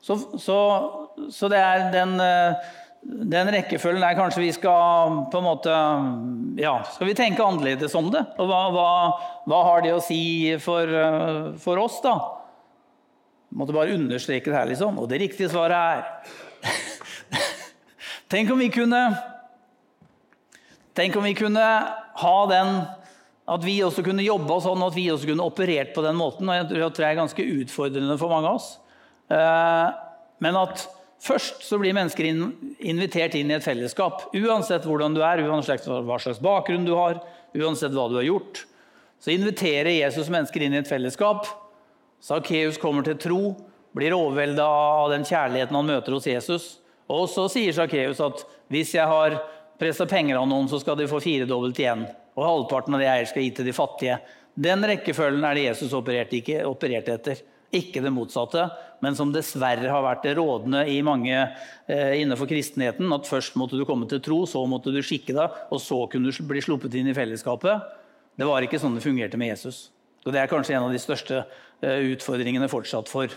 Så, 0.00 0.16
så, 0.38 0.58
så 1.30 1.48
det 1.50 1.58
er 1.58 1.90
den 1.92 2.20
eh, 2.20 2.68
den 3.02 3.50
rekkefølgen 3.54 4.02
der 4.02 4.16
kanskje 4.18 4.42
vi 4.42 4.50
skal 4.52 5.20
på 5.30 5.38
en 5.38 5.46
måte 5.46 5.74
ja, 6.58 6.74
Skal 6.92 7.08
vi 7.08 7.14
tenke 7.16 7.44
annerledes 7.44 7.94
om 7.96 8.10
det? 8.12 8.24
Og 8.42 8.50
hva, 8.50 8.62
hva, 8.74 8.88
hva 9.48 9.60
har 9.68 9.84
det 9.84 9.94
å 9.94 10.02
si 10.02 10.56
for, 10.62 10.90
for 11.62 11.80
oss, 11.80 12.00
da? 12.04 12.16
Jeg 13.48 13.60
måtte 13.62 13.76
bare 13.76 13.94
understreke 13.96 14.50
det 14.50 14.58
her, 14.58 14.68
liksom. 14.68 14.98
Og 15.00 15.08
det 15.08 15.22
riktige 15.22 15.48
svaret 15.52 15.78
er 15.78 16.04
Tenk 18.32 18.50
om 18.52 18.60
vi 18.60 18.68
kunne 18.74 19.00
Tenk 20.98 21.16
om 21.16 21.24
vi 21.24 21.36
kunne 21.38 21.64
ha 22.18 22.36
den 22.50 22.74
At 23.48 23.64
vi 23.64 23.78
også 23.86 24.04
kunne 24.04 24.26
jobba 24.26 24.58
sånn, 24.60 24.82
at 24.84 24.98
vi 24.98 25.06
også 25.14 25.30
kunne 25.30 25.46
operert 25.46 25.94
på 25.94 26.04
den 26.04 26.18
måten. 26.18 26.50
Og 26.50 26.58
jeg 26.58 26.68
tror 26.68 26.98
det 26.98 27.08
er 27.08 27.20
ganske 27.22 27.48
utfordrende 27.62 28.18
for 28.20 28.34
mange 28.34 28.50
av 28.50 28.58
oss. 28.58 28.66
Eh, 29.32 29.86
men 30.44 30.58
at 30.60 30.82
Først 31.18 31.64
så 31.66 31.78
blir 31.80 31.96
mennesker 31.96 32.28
invitert 32.30 33.34
inn 33.34 33.50
i 33.50 33.56
et 33.56 33.64
fellesskap. 33.64 34.28
Uansett 34.38 34.86
hvordan 34.86 35.16
du 35.16 35.22
er, 35.26 35.42
uansett 35.48 35.86
hva 35.88 36.18
slags 36.22 36.38
bakgrunn 36.42 36.86
du 36.86 36.94
har, 36.94 37.18
uansett 37.58 37.94
hva 37.94 38.06
du 38.10 38.20
har 38.20 38.28
gjort. 38.28 38.62
Så 39.18 39.32
inviterer 39.34 39.90
Jesus 39.96 40.30
mennesker 40.30 40.62
inn 40.62 40.76
i 40.76 40.80
et 40.82 40.90
fellesskap. 40.90 41.48
Sakkeus 42.22 42.78
kommer 42.78 43.06
til 43.06 43.18
tro, 43.18 43.42
blir 43.98 44.14
overvelda 44.14 44.66
av 44.66 45.10
den 45.10 45.26
kjærligheten 45.26 45.74
han 45.74 45.90
møter 45.90 46.14
hos 46.14 46.28
Jesus. 46.30 46.70
Og 47.10 47.26
så 47.32 47.48
sier 47.50 47.74
Sakkeus 47.74 48.22
at 48.22 48.44
hvis 48.70 48.94
jeg 48.94 49.10
har 49.10 49.40
pressa 49.78 50.06
penger 50.06 50.38
av 50.38 50.48
noen, 50.50 50.68
så 50.70 50.78
skal 50.82 50.98
de 50.98 51.08
få 51.10 51.20
firedobbelt 51.24 51.78
igjen. 51.82 52.06
Og 52.38 52.46
halvparten 52.46 52.94
av 52.94 53.02
det 53.02 53.08
jeg 53.08 53.18
eier, 53.18 53.30
skal 53.30 53.46
gi 53.46 53.52
til 53.56 53.66
de 53.66 53.74
fattige. 53.74 54.18
Den 54.58 54.82
rekkefølgen 54.86 55.46
er 55.46 55.58
det 55.58 55.68
Jesus 55.68 55.94
opererte, 55.94 56.38
ikke, 56.38 56.62
opererte 56.66 57.14
etter. 57.14 57.42
Ikke 57.74 58.00
det 58.00 58.12
motsatte, 58.14 58.62
men 59.04 59.16
som 59.18 59.32
dessverre 59.34 59.90
har 59.92 60.04
vært 60.04 60.24
det 60.24 60.34
rådende 60.38 60.86
i 60.88 61.02
mange 61.04 61.34
eh, 61.36 62.14
innenfor 62.22 62.48
kristenheten. 62.48 63.10
At 63.12 63.28
først 63.28 63.58
måtte 63.60 63.76
du 63.76 63.84
komme 63.88 64.08
til 64.08 64.22
tro, 64.24 64.40
så 64.48 64.62
måtte 64.70 64.94
du 64.94 65.02
skikke 65.04 65.36
deg, 65.36 65.58
og 65.68 65.82
så 65.84 66.00
kunne 66.10 66.32
du 66.32 66.48
bli 66.48 66.62
sluppet 66.64 66.96
inn 66.96 67.10
i 67.12 67.16
fellesskapet. 67.16 67.84
Det 68.38 68.46
var 68.48 68.64
ikke 68.64 68.80
sånn 68.80 68.96
det 68.96 69.04
fungerte 69.04 69.38
med 69.40 69.52
Jesus. 69.52 69.88
Og 70.24 70.32
Det 70.32 70.40
er 70.40 70.50
kanskje 70.50 70.74
en 70.76 70.86
av 70.86 70.94
de 70.94 71.02
største 71.02 71.42
eh, 71.42 72.08
utfordringene 72.14 72.70
fortsatt 72.70 73.10
for, 73.10 73.32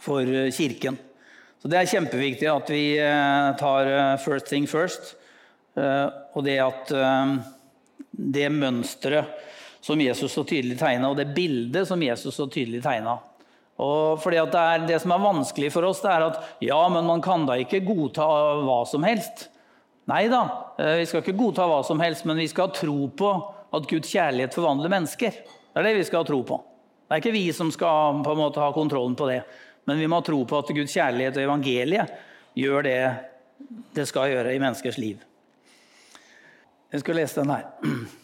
for 0.00 0.26
eh, 0.26 0.50
Kirken. 0.54 0.98
Så 1.60 1.68
Det 1.68 1.78
er 1.78 1.90
kjempeviktig 1.92 2.50
at 2.50 2.72
vi 2.72 2.84
eh, 2.98 3.48
tar 3.60 4.18
first 4.24 4.50
thing 4.50 4.68
first. 4.70 5.14
Og 5.80 6.42
det 6.44 6.56
at 6.58 6.90
det 8.10 8.48
mønsteret 8.52 9.28
som 9.80 10.00
Jesus 10.00 10.32
så 10.32 10.44
tydelig 10.44 10.78
tegna, 10.80 11.10
og 11.10 11.16
det 11.16 11.30
bildet 11.34 11.88
som 11.88 12.02
Jesus 12.02 12.36
så 12.36 12.46
tydelig 12.50 12.82
tegna 12.84 13.18
og 13.80 14.20
fordi 14.20 14.40
det, 14.52 14.60
er, 14.60 14.82
det 14.88 14.98
som 15.00 15.14
er 15.14 15.22
vanskelig 15.22 15.70
for 15.72 15.88
oss, 15.88 16.02
det 16.04 16.10
er 16.12 16.26
at 16.26 16.40
ja, 16.64 16.80
men 16.92 17.06
man 17.08 17.22
kan 17.24 17.46
da 17.48 17.56
ikke 17.60 17.80
godta 17.86 18.26
hva 18.66 18.82
som 18.88 19.06
helst. 19.08 19.46
Nei 20.10 20.26
da, 20.28 20.42
vi 20.76 21.06
skal 21.08 21.22
ikke 21.22 21.38
godta 21.38 21.68
hva 21.70 21.80
som 21.86 22.02
helst, 22.02 22.26
men 22.28 22.40
vi 22.40 22.48
skal 22.50 22.68
ha 22.68 22.76
tro 22.76 23.08
på 23.16 23.30
at 23.76 23.88
Guds 23.88 24.12
kjærlighet 24.12 24.56
forvandler 24.56 24.92
mennesker. 24.92 25.40
Det 25.40 25.80
er 25.80 25.86
det 25.86 25.96
vi 25.96 26.04
skal 26.08 26.24
ha 26.24 26.28
tro 26.28 26.42
på. 26.44 26.60
Det 27.06 27.16
er 27.16 27.24
ikke 27.24 27.34
vi 27.38 27.46
som 27.56 27.72
skal 27.72 28.20
på 28.26 28.34
en 28.34 28.42
måte 28.42 28.60
ha 28.60 28.68
kontrollen 28.74 29.16
på 29.16 29.30
det. 29.30 29.40
Men 29.88 30.02
vi 30.02 30.10
må 30.10 30.20
ha 30.20 30.28
tro 30.28 30.42
på 30.44 30.60
at 30.60 30.76
Guds 30.76 30.92
kjærlighet 30.98 31.40
og 31.40 31.46
evangeliet 31.46 32.14
gjør 32.58 32.84
det 32.84 33.00
det 33.96 34.06
skal 34.08 34.32
gjøre 34.32 34.54
i 34.56 34.60
menneskers 34.60 35.00
liv. 35.00 35.20
Jeg 36.90 37.04
skal 37.04 37.22
lese 37.22 37.40
den 37.40 37.54
her. 37.54 38.18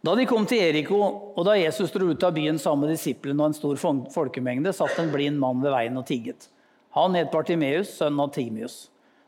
Da 0.00 0.14
de 0.16 0.24
kom 0.24 0.46
til 0.48 0.62
Eriko, 0.64 1.00
og 1.36 1.44
da 1.44 1.58
Jesus 1.58 1.92
dro 1.92 2.06
ut 2.08 2.22
av 2.24 2.32
byen 2.32 2.56
sammen 2.58 2.86
med 2.86 2.94
disiplene 2.96 3.42
og 3.42 3.50
en 3.50 3.56
stor 3.58 4.06
folkemengde, 4.14 4.72
satt 4.72 4.96
en 4.98 5.10
blind 5.12 5.36
mann 5.40 5.60
ved 5.60 5.74
veien 5.74 5.98
og 6.00 6.06
tigget. 6.08 6.48
Han 6.96 7.14
het 7.18 7.28
Bartimeus, 7.32 7.92
sønn 7.98 8.18
av 8.22 8.32
Timius. 8.34 8.86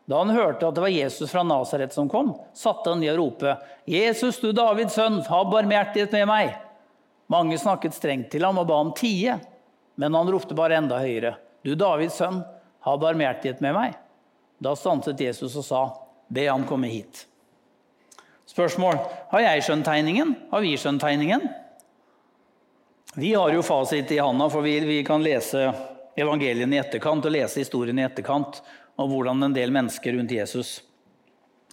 Da 0.08 0.18
han 0.18 0.32
hørte 0.35 0.66
at 0.66 0.74
det 0.74 0.82
var 0.82 0.90
Jesus 0.90 1.30
fra 1.30 1.44
Nasaret 1.46 1.92
som 1.94 2.08
kom, 2.11 2.32
satte 2.56 2.90
han 2.90 3.02
ned 3.04 3.12
og 3.12 3.20
ropte, 3.20 3.56
'Jesus, 3.87 4.40
du 4.40 4.50
Davids 4.52 4.96
sønn, 4.96 5.20
ha 5.28 5.44
barmhjertighet 5.44 6.12
med 6.12 6.26
meg.' 6.26 6.56
Mange 7.30 7.58
snakket 7.58 7.94
strengt 7.94 8.30
til 8.32 8.44
ham 8.44 8.58
og 8.58 8.66
ba 8.66 8.76
ham 8.80 8.92
tie, 8.96 9.38
men 9.96 10.14
han 10.14 10.28
ropte 10.28 10.56
bare 10.56 10.76
enda 10.76 10.98
høyere. 10.98 11.37
Du 11.64 11.74
Davids 11.78 12.18
sønn, 12.18 12.42
ha 12.80 12.96
barmhjertighet 12.96 13.61
med 13.61 13.76
meg. 13.76 13.94
Da 14.61 14.74
stanset 14.76 15.20
Jesus 15.20 15.56
og 15.56 15.64
sa, 15.64 15.82
be 16.28 16.48
ham 16.48 16.66
komme 16.68 16.90
hit. 16.90 17.26
Spørsmål. 18.52 18.98
Har 19.30 19.40
jeg 19.40 19.64
skjønt 19.64 19.86
tegningen? 19.88 20.34
Har 20.50 20.60
vi 20.60 20.74
skjønt 20.76 21.00
tegningen? 21.00 21.46
Vi 23.16 23.30
har 23.32 23.52
jo 23.54 23.62
fasit 23.64 24.10
i 24.12 24.18
handa, 24.20 24.48
for 24.52 24.64
vi, 24.64 24.74
vi 24.84 24.98
kan 25.04 25.24
lese 25.24 25.70
evangeliene 26.20 26.76
i 26.76 26.80
etterkant 26.82 27.24
og 27.24 27.32
lese 27.32 27.62
historien 27.62 27.96
i 27.96 28.04
etterkant 28.04 28.60
om 29.00 29.08
hvordan 29.08 29.40
en 29.46 29.56
del 29.56 29.72
mennesker 29.72 30.18
rundt 30.18 30.36
Jesus 30.36 30.74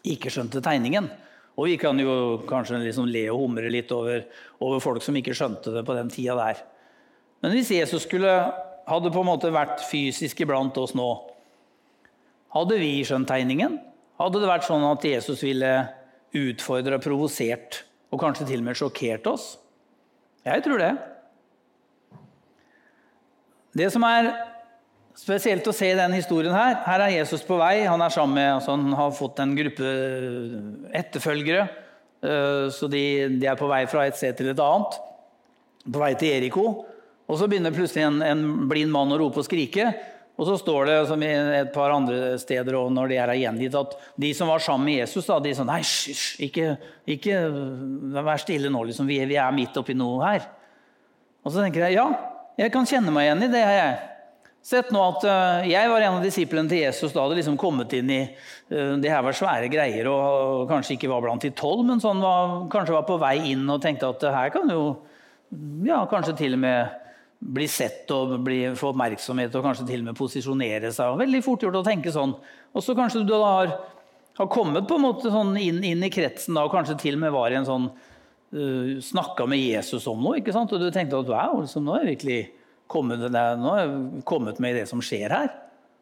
ikke 0.08 0.32
skjønte 0.32 0.64
tegningen. 0.64 1.10
Og 1.60 1.68
vi 1.68 1.76
kan 1.82 2.00
jo 2.00 2.46
kanskje 2.48 2.80
liksom 2.86 3.12
le 3.12 3.26
og 3.28 3.44
humre 3.44 3.72
litt 3.72 3.92
over, 3.92 4.24
over, 4.64 4.80
folk 4.80 5.04
som 5.04 5.20
ikke 5.20 5.36
skjønte 5.36 5.76
det 5.76 5.84
på 5.84 6.00
den 6.00 6.12
tida 6.14 6.38
der. 6.40 6.64
Men 7.44 7.56
hvis 7.58 7.76
Jesus 7.76 8.08
skulle, 8.08 8.32
hadde 8.88 9.12
på 9.12 9.20
en 9.20 9.32
måte 9.34 9.52
vært 9.52 9.84
fysisk 9.90 10.48
iblant 10.48 10.80
oss 10.80 10.96
nå, 10.96 11.12
hadde 12.56 12.80
vi 12.80 13.02
skjønt 13.04 13.28
tegningen? 13.28 13.82
Hadde 14.20 14.40
det 14.40 14.48
vært 14.48 14.68
sånn 14.68 14.88
at 14.88 15.04
Jesus 15.04 15.44
ville 15.44 15.74
utfordre 16.36 17.00
og 17.00 17.04
provosert 17.04 17.84
og 18.10 18.22
kanskje 18.22 18.48
til 18.50 18.62
og 18.62 18.68
med 18.70 18.78
sjokkert 18.78 19.28
oss? 19.30 19.52
Jeg 20.46 20.64
tror 20.66 20.82
det. 20.82 20.94
Det 23.78 23.90
som 23.94 24.06
er 24.08 24.32
Spesielt 25.20 25.66
å 25.68 25.74
se 25.76 25.90
i 25.92 25.98
denne 25.98 26.16
historien 26.16 26.54
her. 26.56 26.78
Her 26.86 27.02
er 27.04 27.12
Jesus 27.18 27.42
på 27.44 27.58
vei. 27.60 27.82
Han 27.84 28.00
er 28.00 28.14
sammen 28.14 28.38
med, 28.38 28.48
altså 28.54 28.76
han 28.78 28.94
har 28.96 29.16
fått 29.18 29.42
en 29.44 29.56
gruppe 29.58 29.90
etterfølgere. 30.96 31.66
Eh, 32.24 32.68
så 32.72 32.88
de, 32.92 33.02
de, 33.34 33.48
er 33.50 33.58
på 33.60 33.68
vei 33.68 33.82
fra 33.92 34.06
et 34.08 34.16
sted 34.16 34.38
til 34.40 34.54
et 34.54 34.62
annet. 34.64 34.96
På 35.84 36.04
vei 36.06 36.14
til 36.20 36.38
Eriko. 36.38 36.64
Og 37.28 37.42
så 37.42 37.50
begynner 37.52 37.76
plutselig 37.76 38.06
en, 38.08 38.22
en 38.24 38.46
blind 38.72 38.94
mann 38.96 39.12
å 39.12 39.20
rope 39.20 39.44
og 39.44 39.50
skrike. 39.50 39.90
Og 40.40 40.48
så 40.48 40.56
står 40.56 40.88
det 40.88 40.98
som 41.10 41.24
i 41.24 41.30
et 41.60 41.72
par 41.76 41.92
andre 41.92 42.38
steder 42.40 42.78
og 42.80 42.94
når 42.96 43.12
de 43.12 43.18
er 43.20 43.34
gjengitt, 43.42 43.76
at 43.76 43.96
de 44.24 44.30
som 44.38 44.48
var 44.48 44.64
sammen 44.64 44.88
med 44.88 45.02
Jesus, 45.02 45.28
da, 45.28 45.36
de 45.44 45.52
sånn 45.58 45.68
Nei, 45.68 45.82
hysj, 45.84 46.38
ikke, 46.48 46.70
ikke, 47.12 47.42
vær 48.16 48.40
stille 48.40 48.72
nå, 48.72 48.86
liksom. 48.88 49.10
Vi, 49.10 49.20
vi 49.28 49.36
er 49.36 49.56
midt 49.56 49.76
oppi 49.82 49.98
noe 50.00 50.22
her. 50.24 50.48
Og 51.44 51.52
så 51.52 51.60
tenker 51.60 51.84
jeg 51.90 52.00
ja, 52.00 52.08
jeg 52.60 52.72
kan 52.72 52.88
kjenne 52.88 53.12
meg 53.16 53.28
igjen 53.28 53.44
i 53.50 53.52
det. 53.52 53.66
jeg. 53.68 53.98
Sett 54.70 54.90
nå 54.92 55.02
at 55.02 55.24
uh, 55.24 55.68
Jeg 55.68 55.88
var 55.88 56.04
en 56.04 56.18
av 56.18 56.24
disiplene 56.26 56.68
til 56.72 56.82
Jesus 56.84 57.14
da 57.16 57.24
hadde 57.24 57.38
liksom 57.38 57.56
kommet 57.60 57.94
inn 57.96 58.10
i 58.12 58.22
uh, 58.28 58.98
Det 59.00 59.08
her 59.12 59.24
var 59.24 59.38
svære 59.38 59.70
greier 59.72 60.10
og, 60.12 60.66
kanskje 60.72 60.98
ikke 60.98 61.12
var 61.12 61.24
blant 61.24 61.46
de 61.46 61.54
tolv, 61.56 61.86
men 61.88 62.04
sånn 62.04 62.20
var, 62.24 62.58
kanskje 62.72 62.98
var 62.98 63.06
på 63.08 63.20
vei 63.22 63.38
inn 63.54 63.64
og 63.72 63.80
tenkte 63.84 64.12
at 64.12 64.20
det 64.24 64.34
her 64.36 64.52
kan 64.56 64.72
jo 64.72 64.84
ja, 65.88 66.04
kanskje 66.12 66.36
til 66.44 66.58
og 66.58 66.62
med 66.62 67.08
bli 67.40 67.68
sett 67.72 68.10
og 68.12 68.36
bli, 68.44 68.62
få 68.76 68.92
oppmerksomhet 68.92 69.54
og 69.56 69.64
kanskje 69.64 69.88
til 69.88 70.04
og 70.04 70.10
med 70.10 70.18
posisjonere 70.20 70.92
seg. 70.96 71.16
Veldig 71.22 71.42
fort 71.46 71.64
gjort 71.64 71.80
å 71.80 71.86
tenke 71.86 72.12
sånn. 72.14 72.36
Og 72.76 72.84
så 72.84 72.96
kanskje 72.98 73.24
du 73.24 73.32
da 73.32 73.40
har, 73.46 73.74
har 74.42 74.52
kommet 74.52 74.88
på 74.90 75.00
en 75.00 75.06
måte 75.08 75.32
sånn 75.32 75.56
inn, 75.58 75.80
inn, 75.88 76.04
i 76.04 76.12
kretsen 76.14 76.58
da, 76.58 76.66
og 76.68 76.76
kanskje 76.76 77.00
til 77.00 77.16
og 77.16 77.24
med 77.24 77.34
var 77.36 77.56
i 77.56 77.60
en 77.62 77.68
sånn 77.68 77.88
uh, 77.90 78.60
eh, 78.60 78.92
Snakka 79.04 79.48
med 79.50 79.64
Jesus 79.64 80.08
om 80.12 80.22
noe, 80.26 80.42
ikke 80.42 80.56
sant? 80.56 80.76
og 80.76 80.84
du 80.84 80.90
tenkte 80.92 81.22
at 81.22 81.32
wow, 81.32 81.62
liksom, 81.64 81.88
nå 81.88 81.96
er 81.96 82.04
jeg 82.04 82.18
virkelig 82.18 82.40
kommet, 82.90 83.24
nå 83.32 83.74
er 83.76 83.84
jeg 83.86 84.24
kommet 84.28 84.60
med 84.60 84.76
i 84.76 84.82
det 84.82 84.88
som 84.92 85.04
skjer 85.04 85.32
her. 85.32 85.52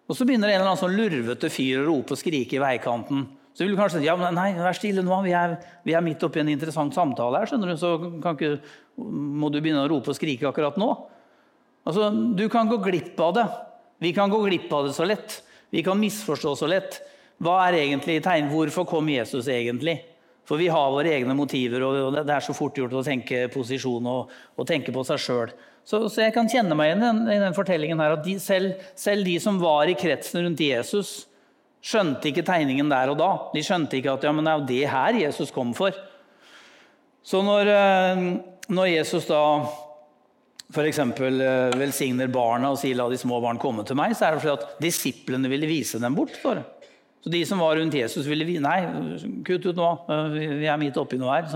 Og 0.08 0.16
så 0.16 0.26
begynner 0.26 0.50
en 0.50 0.62
eller 0.62 0.72
annen 0.72 0.80
sånn 0.80 0.96
lurvete 0.96 1.52
fyr 1.52 1.84
å 1.84 1.90
rope 1.90 2.16
og 2.16 2.20
skrike 2.20 2.58
i 2.58 2.64
veikanten. 2.64 3.26
Så 3.58 3.66
vil 3.66 3.74
du 3.74 3.80
kanskje 3.80 4.00
si 4.00 4.08
ja, 4.08 4.14
men 4.18 4.36
nei, 4.38 4.52
vær 4.56 4.76
stille 4.78 5.04
nå, 5.04 5.18
vi 5.26 5.34
er, 5.36 5.58
vi 5.84 5.96
er 5.98 6.04
midt 6.06 6.24
oppi 6.24 6.40
en 6.44 6.52
interessant 6.52 6.96
samtale 6.96 7.42
her. 7.42 7.50
skjønner 7.50 7.74
du, 7.74 7.80
Så 7.82 7.92
ikke, 8.32 8.52
må 9.02 9.50
du 9.52 9.60
begynne 9.60 9.84
å 9.84 9.90
rope 9.92 10.14
og 10.14 10.18
skrike 10.18 10.48
akkurat 10.48 10.78
nå. 10.80 10.92
Altså, 11.88 12.10
Du 12.12 12.50
kan 12.52 12.68
gå 12.68 12.82
glipp 12.84 13.20
av 13.24 13.34
det. 13.38 13.48
Vi 14.04 14.12
kan 14.14 14.30
gå 14.30 14.42
glipp 14.44 14.72
av 14.74 14.88
det 14.88 14.94
så 14.94 15.08
lett. 15.08 15.42
Vi 15.72 15.84
kan 15.84 16.00
misforstå 16.00 16.56
så 16.56 16.68
lett. 16.68 17.00
Hva 17.44 17.62
er 17.68 17.80
egentlig 17.80 18.20
tegn? 18.26 18.52
Hvorfor 18.52 18.86
kom 18.90 19.10
Jesus 19.10 19.48
egentlig? 19.48 20.00
For 20.48 20.60
vi 20.60 20.70
har 20.72 20.94
våre 20.94 21.12
egne 21.12 21.36
motiver, 21.36 21.84
og 21.84 22.14
det 22.16 22.32
er 22.32 22.44
så 22.44 22.54
fort 22.56 22.78
gjort 22.80 22.94
å 22.96 23.04
tenke 23.04 23.50
posisjon 23.52 24.06
og, 24.08 24.30
og 24.56 24.68
tenke 24.68 24.94
på 24.96 25.04
seg 25.04 25.20
sjøl. 25.20 25.52
Så, 25.88 26.00
så, 26.08 26.22
jeg 26.24 26.34
kan 26.36 26.48
kjenne 26.52 26.76
meg 26.76 26.94
igjen 26.94 27.20
i 27.28 27.40
den, 27.40 27.56
fortellingen 27.56 28.00
her, 28.00 28.16
at 28.16 28.24
de, 28.24 28.38
selv, 28.44 28.80
selv, 28.96 29.28
de 29.28 29.36
som 29.44 29.60
var 29.60 29.92
i 29.92 29.96
kretsen 30.00 30.40
rundt 30.44 30.64
Jesus, 30.64 31.12
skjønte 31.84 32.32
ikke 32.32 32.46
tegningen 32.48 32.88
der 32.92 33.12
og 33.12 33.20
da. 33.20 33.30
De 33.54 33.64
skjønte 33.64 34.00
ikke 34.00 34.16
at 34.16 34.24
ja, 34.28 34.34
men 34.36 34.48
det 34.48 34.54
er 34.54 34.62
jo 34.62 34.70
det 34.72 34.94
her 34.94 35.20
Jesus 35.20 35.52
kom 35.56 35.74
for. 35.76 35.96
Så 37.28 37.44
når, 37.44 37.72
eh, 37.76 38.24
når 38.72 38.92
Jesus 38.94 39.28
da 39.28 39.42
f.eks. 40.74 41.00
Eh, 41.00 41.78
velsigner 41.80 42.28
barna 42.32 42.72
og 42.74 42.80
sier 42.82 42.96
'la 42.96 43.10
de 43.10 43.20
små 43.20 43.40
barn 43.42 43.60
komme 43.60 43.86
til 43.86 43.96
meg', 43.96 44.16
så 44.16 44.28
er 44.28 44.36
det 44.36 44.44
fordi 44.44 44.58
at 44.58 44.82
disiplene 44.82 45.50
ville 45.50 45.68
vise 45.68 46.00
dem 46.00 46.16
bort. 46.16 46.36
For. 46.42 46.64
Så 47.24 47.32
de 47.32 47.46
som 47.46 47.60
var 47.60 47.76
rundt 47.76 47.94
Jesus, 47.94 48.26
ville 48.26 48.46
vi 48.46 48.60
Nei, 48.60 48.82
kutt 49.44 49.66
ut 49.66 49.76
nå. 49.76 49.90
Vi 50.32 50.68
er 50.68 50.78
midt 50.78 50.98
oppi 50.98 51.18
noe 51.18 51.42
her. 51.42 51.48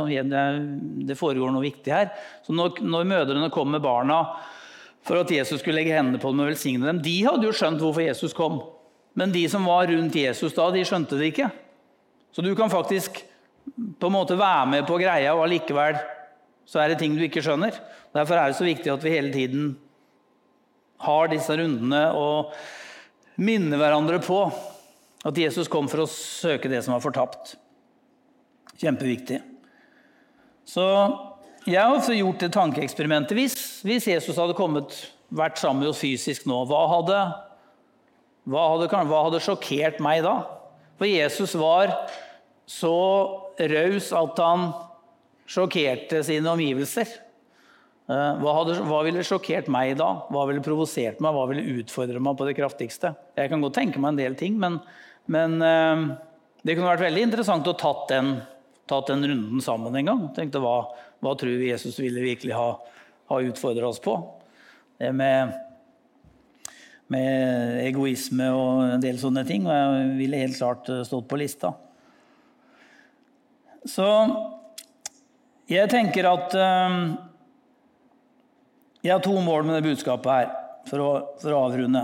det 1.06 1.18
foregår 1.18 1.52
noe 1.52 1.62
viktig 1.62 1.92
her. 1.92 2.10
Så 2.44 2.52
når, 2.54 2.82
når 2.82 3.08
mødrene 3.08 3.52
kom 3.52 3.72
med 3.72 3.82
barna 3.82 4.36
for 5.02 5.18
at 5.18 5.32
Jesus 5.32 5.62
skulle 5.62 5.78
legge 5.80 5.96
hendene 5.96 6.20
på 6.20 6.30
dem 6.30 6.42
og 6.42 6.52
velsigne 6.52 6.86
dem, 6.86 7.02
de 7.02 7.24
hadde 7.24 7.46
jo 7.46 7.52
skjønt 7.52 7.80
hvorfor 7.80 8.02
Jesus 8.02 8.34
kom. 8.34 8.62
Men 9.16 9.32
de 9.32 9.48
som 9.50 9.66
var 9.66 9.88
rundt 9.88 10.16
Jesus 10.16 10.54
da, 10.54 10.70
de 10.72 10.84
skjønte 10.84 11.18
det 11.18 11.32
ikke. 11.32 11.52
Så 12.32 12.42
du 12.42 12.54
kan 12.56 12.70
faktisk 12.70 13.24
på 14.00 14.08
en 14.08 14.14
måte 14.14 14.38
være 14.40 14.68
med 14.68 14.88
på 14.88 14.98
greia, 14.98 15.36
og 15.36 15.46
allikevel 15.46 16.00
så 16.68 16.82
er 16.82 16.92
det 16.92 17.00
ting 17.02 17.16
du 17.18 17.24
ikke 17.26 17.44
skjønner. 17.44 17.76
Derfor 18.16 18.38
er 18.38 18.52
det 18.52 18.60
så 18.60 18.68
viktig 18.68 18.92
at 18.94 19.04
vi 19.06 19.16
hele 19.16 19.32
tiden 19.34 19.74
har 21.02 21.32
disse 21.32 21.56
rundene 21.58 22.04
og 22.18 22.54
minner 23.42 23.80
hverandre 23.82 24.20
på 24.24 24.44
at 25.26 25.38
Jesus 25.38 25.70
kom 25.72 25.90
for 25.90 26.04
å 26.04 26.10
søke 26.10 26.70
det 26.70 26.82
som 26.86 26.96
var 26.96 27.04
fortapt. 27.04 27.56
Kjempeviktig. 28.82 29.42
Så 30.66 30.86
jeg 31.68 31.78
har 31.78 31.94
også 31.94 32.16
gjort 32.18 32.42
det 32.42 32.52
tankeeksperimentet. 32.56 33.36
Hvis, 33.38 33.56
hvis, 33.86 34.08
Jesus 34.10 34.40
hadde 34.40 34.58
kommet, 34.58 34.96
vært 35.30 35.62
sammen 35.62 35.84
med 35.84 35.92
oss 35.92 36.02
fysisk 36.02 36.48
nå, 36.50 36.64
hva 36.70 36.82
hadde, 36.92 37.20
hva, 38.50 38.64
hadde, 38.74 38.90
hva 39.10 39.26
hadde 39.28 39.44
sjokkert 39.46 40.02
meg 40.04 40.24
da? 40.26 40.40
For 40.98 41.10
Jesus 41.10 41.54
var 41.58 41.94
så 42.70 42.96
raus 43.58 44.10
at 44.16 44.42
han 44.42 44.72
sjokkerte 45.50 46.24
sine 46.28 46.50
omgivelser. 46.52 47.10
Eh, 48.12 48.34
hva, 48.42 48.58
hadde, 48.60 48.80
hva, 48.88 49.04
ville 49.08 49.24
sjokkert 49.26 49.70
meg 49.72 49.96
da? 50.00 50.10
Hva 50.34 50.48
ville 50.50 50.64
provosert 50.66 51.22
meg? 51.24 51.38
Hva 51.38 51.48
ville 51.52 51.80
utfordre 51.82 52.22
meg 52.24 52.38
på 52.40 52.50
det 52.50 52.58
kraftigste? 52.60 53.16
Jeg 53.40 53.54
kan 53.54 53.64
godt 53.64 53.80
tenke 53.80 54.02
meg 54.02 54.14
en 54.14 54.22
del 54.22 54.38
ting, 54.40 54.60
men 54.62 54.82
men 55.32 55.62
eh, 55.62 56.06
det 56.66 56.76
kunne 56.76 56.92
vært 56.92 57.06
veldig 57.06 57.26
interessant 57.30 57.68
å 57.70 57.78
tatt 57.78 58.08
den, 58.12 58.36
tatt 58.90 59.12
den 59.12 59.26
runden 59.28 59.64
sammen 59.64 59.96
en 59.98 60.10
gang. 60.12 60.24
Tenkte 60.36 60.62
hva, 60.64 60.78
hva 61.24 61.36
tror 61.40 61.60
vi 61.62 61.72
Jesus 61.72 62.00
ville 62.02 62.24
virkelig 62.24 62.56
ha, 62.58 62.70
ha 63.32 63.42
utfordra 63.46 63.92
oss 63.92 64.02
på? 64.04 64.18
Det 65.02 65.12
med, 65.18 65.54
med 67.14 67.80
egoisme 67.86 68.50
og 68.54 68.84
en 68.98 69.04
del 69.04 69.20
sånne 69.22 69.46
ting. 69.48 69.68
Og 69.68 69.74
jeg 69.74 70.18
ville 70.20 70.44
helt 70.44 70.60
klart 70.60 70.92
stått 71.08 71.30
på 71.30 71.40
lista. 71.42 71.74
Så 73.90 74.06
jeg 75.80 75.92
tenker 75.92 76.28
at 76.28 76.56
um, 76.58 76.98
Jeg 79.02 79.14
har 79.14 79.22
to 79.24 79.36
mål 79.42 79.64
med 79.68 79.80
det 79.80 79.88
budskapet 79.92 80.32
her, 80.34 80.50
for 80.90 81.04
å, 81.04 81.12
for 81.42 81.56
å 81.56 81.62
avrunde. 81.70 82.02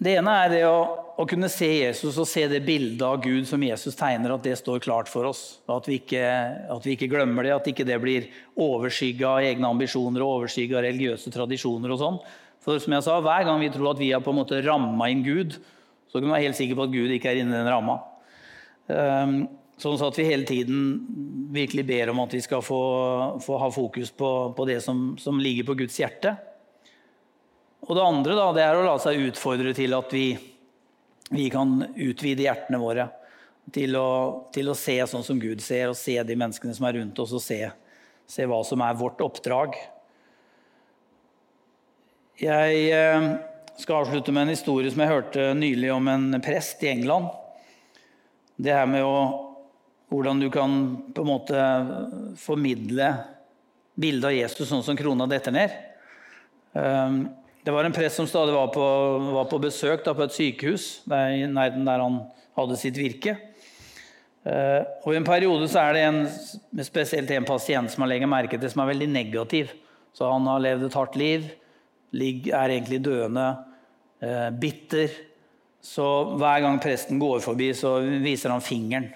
Det 0.00 0.16
ene 0.16 0.34
er 0.42 0.52
det 0.52 0.60
å, 0.64 0.76
å, 1.20 1.24
kunne 1.28 1.48
se 1.52 1.68
Jesus 1.68 2.16
og 2.16 2.28
se 2.28 2.46
det 2.48 2.62
bildet 2.64 3.04
av 3.04 3.18
Gud 3.20 3.44
som 3.48 3.60
Jesus 3.60 3.96
tegner, 3.96 4.32
at 4.32 4.44
det 4.44 4.54
står 4.56 4.80
klart 4.80 5.10
for 5.12 5.28
oss. 5.28 5.60
At 5.68 5.88
vi 5.88 5.98
ikke, 6.00 6.24
at 6.72 6.86
vi 6.88 6.96
ikke 6.96 7.10
glemmer 7.12 7.44
det, 7.44 7.52
at 7.52 7.68
ikke 7.68 7.84
det 7.88 7.98
blir 8.00 8.30
overskygga 8.56 9.34
av 9.34 9.48
egne 9.50 9.68
ambisjoner 9.68 10.24
og 10.24 10.46
av 10.48 10.80
religiøse 10.86 11.32
tradisjoner. 11.34 11.92
og 11.92 12.00
sånn. 12.00 12.18
For 12.64 12.80
som 12.80 12.96
jeg 12.96 13.04
sa, 13.04 13.20
Hver 13.20 13.44
gang 13.44 13.60
vi 13.60 13.72
tror 13.72 13.92
at 13.92 14.00
vi 14.00 14.12
har 14.12 14.24
på 14.24 14.32
en 14.32 14.40
måte 14.40 14.60
ramma 14.64 15.08
inn 15.12 15.24
Gud, 15.24 15.60
så 16.08 16.18
kan 16.18 16.28
vi 16.28 16.34
være 16.34 16.48
helt 16.48 16.58
sikre 16.58 16.80
på 16.80 16.88
at 16.88 16.96
Gud 16.96 17.12
ikke 17.14 17.30
er 17.30 17.40
inni 17.40 17.56
den 17.56 17.68
ramma. 17.68 18.00
Um, 18.88 19.36
Sånn 19.80 19.96
at 20.04 20.18
vi 20.18 20.26
hele 20.28 20.44
tiden 20.44 20.80
virkelig 21.54 21.86
ber 21.88 22.10
om 22.12 22.20
at 22.20 22.34
vi 22.36 22.42
skal 22.44 22.60
få, 22.60 22.80
få 23.40 23.58
ha 23.62 23.70
fokus 23.72 24.10
på, 24.12 24.30
på 24.56 24.66
det 24.68 24.80
som, 24.84 25.14
som, 25.18 25.40
ligger 25.40 25.70
på 25.70 25.78
Guds 25.80 25.96
hjerte. 26.02 26.34
Og 27.88 27.96
det 27.96 28.04
andre 28.04 28.36
da, 28.36 28.50
det 28.52 28.66
er 28.66 28.76
å 28.76 28.84
la 28.84 28.98
seg 29.00 29.22
utfordre 29.30 29.72
til 29.76 29.96
at 29.96 30.12
vi, 30.12 30.34
vi 31.32 31.48
kan 31.52 31.78
utvide 31.96 32.44
hjertene 32.44 32.82
våre. 32.82 33.08
Til 33.72 33.96
å, 33.96 34.10
til 34.52 34.68
å, 34.68 34.76
se 34.76 34.98
sånn 35.08 35.24
som 35.24 35.40
Gud 35.40 35.62
ser, 35.64 35.88
og 35.88 35.98
se 35.98 36.18
de 36.26 36.36
menneskene 36.36 36.76
som 36.76 36.88
er 36.88 36.98
rundt 37.00 37.18
oss, 37.22 37.32
og 37.36 37.44
se, 37.44 37.62
se 38.28 38.48
hva 38.50 38.60
som 38.66 38.84
er 38.84 39.00
vårt 39.00 39.22
oppdrag. 39.24 39.78
Jeg 42.40 42.88
eh, 42.96 43.30
skal 43.80 44.02
avslutte 44.02 44.32
med 44.34 44.44
en 44.44 44.56
historie 44.58 44.92
som 44.92 45.00
jeg 45.00 45.12
hørte 45.12 45.52
nylig 45.56 45.92
om 45.94 46.08
en 46.12 46.34
prest 46.44 46.82
i 46.84 46.92
England. 46.92 47.30
Det 48.60 48.76
her 48.76 48.88
med 48.90 49.06
å 49.06 49.49
hvordan 50.10 50.40
du 50.42 50.48
kan 50.50 50.72
på 51.14 51.22
en 51.22 51.28
måte 51.28 51.66
formidle 52.38 53.12
bildet 54.00 54.26
av 54.26 54.34
Jesus 54.34 54.70
sånn 54.70 54.82
som 54.82 54.98
krona 54.98 55.28
detter 55.30 55.54
ned. 55.54 55.76
Ehm, 56.74 57.28
det 57.62 57.74
var 57.74 57.86
en 57.86 57.94
prest 57.94 58.18
som 58.18 58.26
stadig 58.26 58.54
var 58.56 58.72
på, 58.74 58.86
var 59.36 59.46
på 59.50 59.60
besøk 59.62 60.02
da, 60.04 60.14
på 60.16 60.26
et 60.26 60.34
sykehus 60.34 60.88
der, 61.10 61.36
i 61.36 61.46
nærheten 61.46 61.86
der 61.86 62.02
han 62.02 62.18
hadde 62.58 62.80
sitt 62.80 62.98
virke. 62.98 63.36
Ehm, 64.42 64.90
og 65.04 65.14
I 65.14 65.20
en 65.20 65.28
periode 65.28 65.70
så 65.70 65.84
er 65.84 65.94
det 65.94 66.04
en, 66.08 66.20
spesielt 66.86 67.30
en 67.30 67.46
pasient 67.46 67.92
som 67.92 68.02
har 68.02 68.14
legger 68.14 68.30
merke 68.30 68.58
til 68.58 68.72
som 68.72 68.82
er 68.82 68.92
veldig 68.94 69.10
negativ. 69.14 69.74
Så 70.16 70.26
Han 70.26 70.46
har 70.50 70.58
levd 70.58 70.88
et 70.88 70.98
hardt 70.98 71.16
liv, 71.16 71.44
er 72.10 72.72
egentlig 72.74 72.98
døende, 72.98 73.64
eh, 74.18 74.50
bitter. 74.50 75.06
Så 75.80 76.34
hver 76.34 76.60
gang 76.60 76.80
presten 76.82 77.20
går 77.20 77.38
forbi, 77.38 77.70
så 77.78 78.00
viser 78.02 78.50
han 78.50 78.60
fingeren 78.60 79.06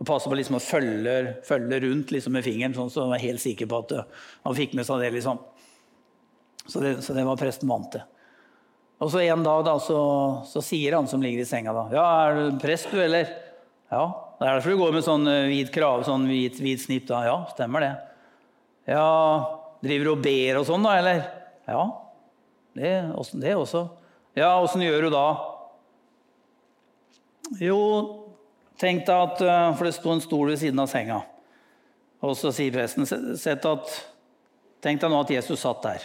og 0.00 0.06
passer 0.08 0.32
på 0.32 0.36
liksom 0.38 0.56
å 0.56 0.62
følge, 0.64 1.16
følge 1.44 1.82
rundt 1.84 2.12
liksom 2.14 2.32
med 2.32 2.44
fingeren, 2.46 2.72
sånn 2.76 2.88
så 2.92 3.04
han 3.04 3.12
var 3.12 3.20
helt 3.20 3.42
sikker 3.42 3.68
på 3.68 3.82
at 3.82 3.92
uh, 3.98 4.22
han 4.46 4.56
fikk 4.56 4.72
med 4.78 4.88
seg 4.88 5.02
det. 5.04 5.10
liksom. 5.18 5.42
Så 6.64 6.80
det, 6.80 6.94
så 7.04 7.16
det 7.16 7.26
var 7.28 7.40
presten 7.40 7.68
vant 7.68 7.90
til. 7.92 8.06
Og 9.00 9.10
så 9.12 9.20
En 9.24 9.44
dag 9.44 9.64
da, 9.64 9.74
så, 9.80 10.00
så, 10.48 10.62
sier 10.64 10.96
han 10.96 11.08
som 11.08 11.20
ligger 11.24 11.44
i 11.44 11.48
senga 11.48 11.72
da, 11.76 11.86
'Ja, 11.92 12.04
er 12.24 12.38
du 12.38 12.58
prest, 12.60 12.88
du, 12.92 13.00
eller?' 13.00 13.28
'Ja.' 13.92 14.08
Det 14.40 14.48
er 14.48 14.56
derfor 14.56 14.72
du 14.72 14.80
går 14.80 14.92
med 14.96 15.04
sånn 15.04 15.28
uh, 15.28 15.48
hvit 15.52 15.72
krave, 15.72 16.04
sånn 16.08 16.24
hvit, 16.28 16.56
hvit 16.64 16.80
snipp. 16.80 17.06
da. 17.08 17.20
'Ja, 17.28 17.36
stemmer 17.52 17.84
det.' 17.84 17.96
'Ja, 18.88 19.04
driver 19.84 20.04
du 20.04 20.12
og 20.14 20.24
ber 20.24 20.62
og 20.62 20.68
sånn, 20.68 20.84
da, 20.84 20.96
eller?' 20.96 21.22
'Ja, 21.68 21.84
det, 22.72 22.94
det 23.44 23.52
også.' 23.52 23.88
'Ja, 24.32 24.56
åssen 24.64 24.80
gjør 24.80 25.08
du 25.08 25.10
da?' 25.12 25.28
Jo, 27.58 28.19
Tenk 28.80 29.04
deg 29.04 29.16
at, 29.26 29.42
eh, 29.44 29.74
For 29.76 29.84
det 29.84 29.94
sto 29.96 30.14
en 30.14 30.24
stol 30.24 30.48
ved 30.48 30.60
siden 30.62 30.80
av 30.80 30.88
senga. 30.88 31.20
Og 32.24 32.36
så 32.36 32.52
sier 32.52 32.72
presten 32.72 33.04
at, 33.04 33.94
Tenk 34.80 35.00
deg 35.00 35.10
nå 35.12 35.20
at 35.20 35.32
Jesus 35.34 35.60
satt 35.60 35.82
der. 35.84 36.04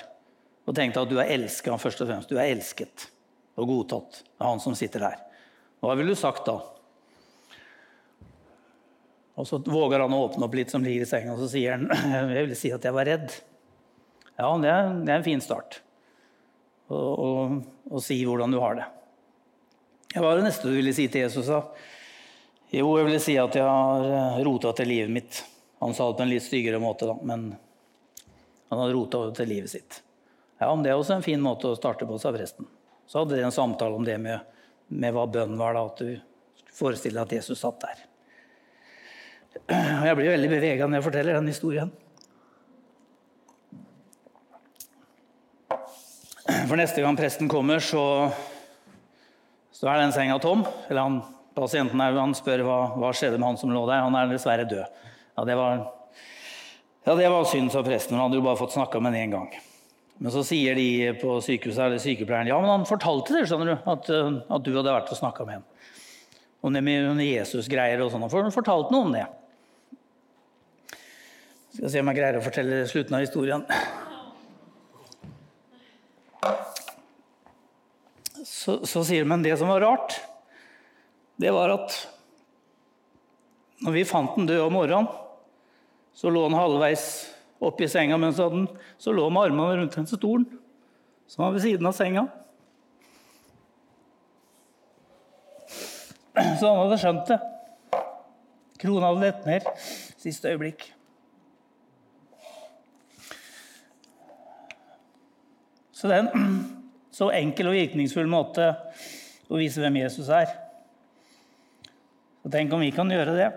Og 0.67 0.75
tenk 0.75 0.93
deg 0.93 1.05
at 1.05 1.11
du 1.11 1.19
er 1.21 1.31
elska 1.31 1.77
først 1.79 2.01
og 2.03 2.09
fremst. 2.09 2.29
Du 2.29 2.35
er 2.35 2.51
elsket 2.51 3.09
og 3.55 3.69
godtatt 3.69 4.23
av 4.41 4.49
han 4.49 4.59
som 4.59 4.75
sitter 4.75 5.05
der. 5.05 5.21
Hva 5.79 5.95
ville 5.95 6.11
du 6.11 6.19
sagt 6.19 6.47
da? 6.49 6.57
Og 9.35 9.47
Så 9.47 9.59
våger 9.63 9.99
han 9.99 10.15
å 10.15 10.25
åpne 10.25 10.47
opp 10.47 10.55
litt, 10.55 10.71
som 10.71 10.83
ligger 10.83 11.03
i 11.03 11.07
senga, 11.07 11.33
og 11.35 11.39
så 11.43 11.49
sier 11.51 11.75
han 11.75 11.88
jeg 12.35 12.47
vil 12.49 12.55
si 12.59 12.71
at 12.75 12.83
jeg 12.83 12.95
var 12.95 13.07
redd. 13.07 13.31
Ja, 14.35 14.51
det 14.59 14.71
er, 14.71 14.91
det 15.05 15.11
er 15.13 15.19
en 15.21 15.27
fin 15.27 15.43
start. 15.43 15.79
Å 16.91 18.01
si 18.03 18.19
hvordan 18.27 18.51
du 18.51 18.59
har 18.59 18.79
det. 18.79 18.88
Hva 20.15 20.27
var 20.27 20.39
det 20.39 20.47
neste 20.47 20.67
du 20.67 20.75
ville 20.75 20.93
si 20.95 21.07
til 21.11 21.25
Jesus? 21.25 21.47
da? 21.47 21.63
Jo, 22.73 22.88
jeg 22.97 23.06
vil 23.08 23.19
si 23.21 23.36
at 23.38 23.56
jeg 23.56 23.65
har 23.65 24.08
eh, 24.10 24.39
rota 24.45 24.71
til 24.75 24.89
livet 24.89 25.13
mitt. 25.13 25.43
Han 25.84 25.93
sa 25.93 26.08
det 26.10 26.17
på 26.17 26.25
en 26.25 26.32
litt 26.32 26.45
styggere 26.45 26.80
måte, 26.82 27.06
da, 27.06 27.17
men 27.21 27.51
han 28.71 28.80
hadde 28.82 28.95
rota 28.95 29.21
til 29.38 29.51
livet 29.51 29.69
sitt. 29.69 29.99
Ja, 30.58 30.71
men 30.71 30.84
Det 30.84 30.91
er 30.91 30.97
også 30.97 31.17
en 31.17 31.25
fin 31.25 31.41
måte 31.43 31.69
å 31.69 31.78
starte 31.78 32.08
på, 32.10 32.17
sa 32.17 32.32
presten. 32.34 32.65
Så 33.06 33.21
hadde 33.21 33.38
de 33.38 33.43
en 33.45 33.54
samtale 33.54 33.95
om 33.95 34.06
det 34.08 34.17
med, 34.17 34.41
med 34.88 35.13
hva 35.13 35.28
bønn 35.30 35.60
var, 35.60 35.78
da, 35.78 35.86
at 35.86 36.01
du 36.01 36.73
forestiller 36.73 37.21
deg 37.21 37.28
at 37.28 37.38
Jesus 37.38 37.62
satt 37.62 37.86
der. 37.86 38.01
Jeg 40.06 40.17
blir 40.17 40.34
veldig 40.34 40.49
bevega 40.51 40.88
når 40.88 40.99
jeg 40.99 41.06
forteller 41.06 41.38
den 41.38 41.51
historien. 41.54 41.93
For 46.45 46.78
neste 46.78 47.01
gang 47.01 47.17
presten 47.17 47.49
kommer, 47.49 47.80
så, 47.84 48.04
så 49.73 49.89
er 49.91 50.01
den 50.01 50.13
senga 50.15 50.38
tom. 50.41 50.65
Eller 50.89 51.08
han 51.08 51.21
Pasienten 51.55 52.01
er, 52.03 52.17
han 52.19 52.35
spør 52.35 52.65
hva, 52.67 52.79
hva 52.99 53.11
skjedde 53.15 53.39
med 53.39 53.53
han 53.53 53.59
som 53.59 53.71
lå 53.71 53.85
der. 53.87 54.03
Han 54.03 54.17
er 54.19 54.33
dessverre 54.33 54.65
død. 54.67 55.05
Ja, 55.35 55.45
det 55.47 55.55
var, 55.59 55.85
ja, 57.05 57.15
det 57.15 57.29
var 57.31 57.47
synd, 57.47 57.71
sa 57.71 57.83
presten. 57.85 58.17
Han 58.17 58.27
hadde 58.27 58.41
jo 58.41 58.43
bare 58.45 58.59
fått 58.59 58.75
snakka 58.75 58.99
med 58.99 59.15
ham 59.15 59.21
én 59.21 59.35
gang. 59.35 59.47
Men 60.17 60.31
så 60.31 60.43
sier 60.47 60.75
de 60.79 61.13
på 61.19 61.37
sykehuset, 61.43 61.81
eller 61.85 61.99
sykepleieren 61.99 62.47
ja, 62.47 62.59
men 62.63 62.71
han 62.71 62.85
fortalte 62.87 63.35
det, 63.35 63.47
skjønner 63.49 63.73
du, 63.73 63.75
at, 63.91 64.11
eh, 64.11 64.37
at 64.55 64.63
du 64.63 64.71
hadde 64.71 64.93
vært 64.95 65.11
og 65.11 65.19
snakka 65.19 65.47
med 65.47 65.59
ham. 65.59 65.65
Om 66.65 66.75
det 66.75 66.83
med 66.83 67.19
Jesus-greier 67.23 68.03
og 68.03 68.11
sånn. 68.13 68.23
Han 68.25 68.55
fortalte 68.55 68.95
noe 68.95 69.07
om 69.07 69.15
det. 69.15 69.25
Skal 71.75 71.91
se 71.91 72.01
om 72.01 72.09
jeg 72.11 72.19
greier 72.19 72.39
å 72.39 72.43
fortelle 72.43 72.85
slutten 72.87 73.17
av 73.17 73.25
historien. 73.25 73.65
Så, 78.45 78.79
så 78.87 79.03
sier 79.05 79.23
de, 79.23 79.29
men 79.29 79.43
det 79.45 79.59
som 79.59 79.69
var 79.69 79.83
rart 79.83 80.15
det 81.41 81.52
var 81.52 81.74
at 81.74 81.95
når 83.84 83.95
vi 83.98 84.08
fant 84.08 84.38
den 84.38 84.48
død 84.48 84.67
om 84.67 84.76
morgenen, 84.78 85.10
så 86.15 86.32
lå 86.32 86.45
han 86.45 86.56
halvveis 86.56 87.06
oppi 87.60 87.89
senga, 87.91 88.17
mens 88.19 88.39
så, 88.39 88.48
så 88.98 89.12
lå 89.12 89.28
han 89.28 89.36
med 89.36 89.50
armene 89.50 89.82
rundt 89.82 89.98
den 90.00 90.08
stolen 90.08 90.48
som 91.28 91.43
var 91.43 91.56
ved 91.56 91.65
siden 91.65 91.89
av 91.89 91.95
senga. 91.98 92.28
Så 96.36 96.67
han 96.67 96.82
hadde 96.84 97.00
skjønt 97.02 97.32
det. 97.32 97.39
Krona 98.80 99.10
hadde 99.10 99.24
lett 99.24 99.48
ned 99.48 99.69
siste 100.19 100.52
øyeblikk. 100.52 100.84
Så 105.95 106.12
det 106.12 106.17
er 106.17 106.28
en 106.28 106.60
så 107.15 107.29
enkel 107.31 107.71
og 107.71 107.77
virkningsfull 107.77 108.27
måte 108.29 108.73
å 109.48 109.60
vise 109.60 109.81
hvem 109.81 110.02
Jesus 110.02 110.29
er. 110.33 110.52
Og 112.46 112.52
Tenk 112.54 112.73
om 112.77 112.83
vi 112.85 112.91
kan 112.93 113.10
gjøre 113.10 113.33
det. 113.33 113.48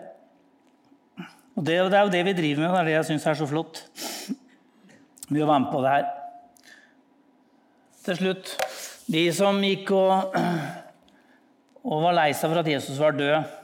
Og 1.58 1.64
det, 1.66 1.74
det 1.92 1.98
er 1.98 2.06
jo 2.06 2.12
det 2.14 2.24
vi 2.24 2.36
driver 2.38 2.62
med, 2.62 2.70
det 2.72 2.78
er 2.80 2.86
det 2.86 2.96
jeg 2.96 3.08
syns 3.10 3.26
er 3.26 3.36
så 3.36 3.48
flott 3.50 3.82
Vi 5.28 5.42
å 5.42 5.48
være 5.48 5.60
med 5.64 5.72
på 5.72 5.82
det 5.84 5.92
her. 5.92 6.06
Til 8.06 8.18
slutt 8.20 8.52
De 9.10 9.24
som 9.34 9.58
gikk 9.64 9.90
og, 9.96 10.36
og 11.90 12.04
var 12.06 12.16
lei 12.16 12.30
seg 12.32 12.48
for 12.52 12.60
at 12.62 12.70
Jesus 12.70 13.00
var 13.00 13.16
død. 13.18 13.56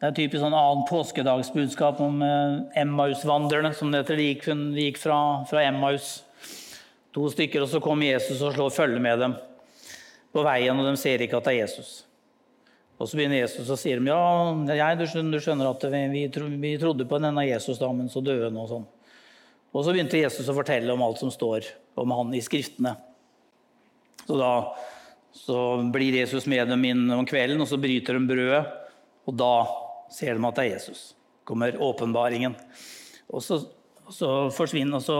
Det 0.00 0.08
er 0.08 0.16
typisk 0.16 0.42
sånn 0.42 0.54
annen 0.54 0.82
påskedagsbudskap 0.88 2.00
om 2.04 2.22
eh, 2.22 2.82
Emmaus-vandrerne, 2.82 3.70
som 3.74 3.90
det 3.90 4.02
heter. 4.02 4.18
De 4.20 4.26
gikk, 4.28 4.48
de 4.74 4.88
gikk 4.88 5.00
fra, 5.00 5.18
fra, 5.50 5.62
Emmaus, 5.64 6.08
to 7.14 7.26
stykker, 7.32 7.64
og 7.64 7.70
så 7.72 7.80
kom 7.82 8.02
Jesus 8.04 8.42
og 8.42 8.54
slår 8.54 8.74
følge 8.74 9.02
med 9.02 9.22
dem 9.24 9.36
på 10.34 10.44
veien, 10.46 10.78
og 10.78 10.90
de 10.90 10.94
ser 11.00 11.24
ikke 11.24 11.40
at 11.40 11.48
det 11.48 11.54
er 11.54 11.62
Jesus. 11.62 11.94
Og 12.94 13.10
så 13.10 13.18
begynner 13.18 13.40
Jesus 13.40 13.70
å 13.70 13.76
si 13.78 13.90
dem, 13.90 14.06
ja, 14.06 14.18
jeg, 14.70 14.98
du, 15.00 15.06
skjønner, 15.10 15.34
du 15.34 15.42
skjønner 15.42 15.70
at 15.72 15.86
vi, 15.90 16.02
vi, 16.12 16.24
vi, 16.62 16.74
trodde 16.78 17.06
på 17.10 17.18
denne 17.22 17.46
Jesus, 17.48 17.80
da, 17.80 17.90
men 17.90 18.10
så 18.12 18.22
døde 18.22 18.46
han 18.46 18.60
og 18.60 18.70
sånn. 18.70 18.84
Og 19.74 19.82
så 19.82 19.94
begynte 19.94 20.20
Jesus 20.20 20.46
å 20.50 20.54
fortelle 20.54 20.94
om 20.94 21.02
alt 21.02 21.18
som 21.18 21.32
står 21.34 21.66
om 21.98 22.14
han 22.14 22.30
i 22.38 22.42
Skriftene. 22.44 22.94
Så 24.24 24.38
da 24.38 24.52
så 25.34 25.58
blir 25.90 26.14
Jesus 26.14 26.46
med 26.46 26.68
dem 26.70 26.84
inn 26.86 27.08
om 27.10 27.26
kvelden, 27.26 27.58
og 27.58 27.66
så 27.66 27.78
bryter 27.82 28.14
de 28.14 28.28
brødet. 28.28 28.62
Og 29.26 29.34
da 29.34 29.54
ser 30.14 30.38
de 30.38 30.46
at 30.46 30.60
det 30.60 30.64
er 30.64 30.76
Jesus. 30.76 31.14
kommer 31.44 31.74
åpenbaringen. 31.76 32.54
Og 33.28 33.42
så, 33.42 33.58
så, 34.08 34.28
forsvinner, 34.54 34.96
og 34.96 35.02
så 35.02 35.18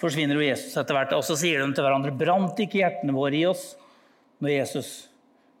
forsvinner 0.00 0.42
Jesus 0.42 0.74
etter 0.76 0.96
hvert. 0.96 1.14
Og 1.14 1.22
så 1.24 1.38
sier 1.38 1.62
de 1.62 1.70
til 1.72 1.86
hverandre 1.86 2.12
Brant 2.18 2.58
ikke 2.58 2.82
hjertene 2.82 3.14
våre 3.14 3.38
i 3.38 3.46
oss 3.46 3.70
når 4.42 4.56
Jesus 4.58 4.90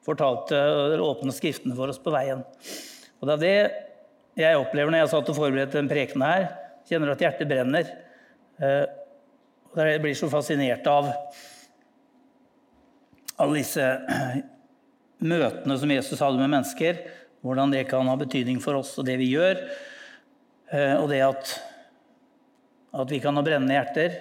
fortalte 0.08 0.56
eller 0.56 1.04
åpne 1.04 1.34
Skriftene 1.36 1.76
for 1.76 1.92
oss 1.92 2.00
på 2.02 2.14
veien? 2.14 2.42
Og 3.20 3.28
Det 3.28 3.36
er 3.36 3.44
det 3.44 3.84
jeg 4.38 4.58
opplever 4.60 4.94
når 4.94 5.02
jeg 5.02 5.12
satt 5.12 5.30
og 5.32 5.38
forberedte 5.38 5.80
den 5.80 5.90
prekenen 5.90 6.26
her. 6.28 6.44
Kjenner 6.88 7.12
at 7.12 7.22
hjertet 7.24 7.50
brenner. 7.50 7.88
Eh, 8.62 8.84
og 9.74 9.80
Jeg 9.82 10.02
blir 10.02 10.14
så 10.18 10.28
fascinert 10.30 10.86
av 10.90 11.10
alle 13.38 13.58
disse 13.58 13.84
møtene 15.30 15.78
som 15.78 15.90
Jesus 15.90 16.22
hadde 16.22 16.38
med 16.38 16.52
mennesker. 16.54 17.02
Hvordan 17.42 17.74
det 17.74 17.84
kan 17.90 18.06
ha 18.10 18.16
betydning 18.18 18.62
for 18.62 18.78
oss 18.78 18.94
og 18.98 19.06
det 19.10 19.18
vi 19.20 19.32
gjør. 19.32 19.60
Eh, 20.70 20.94
og 21.00 21.08
det 21.10 21.20
at, 21.26 21.52
at 22.94 23.10
vi 23.10 23.20
kan 23.22 23.36
ha 23.38 23.44
brennende 23.44 23.74
hjerter, 23.74 24.18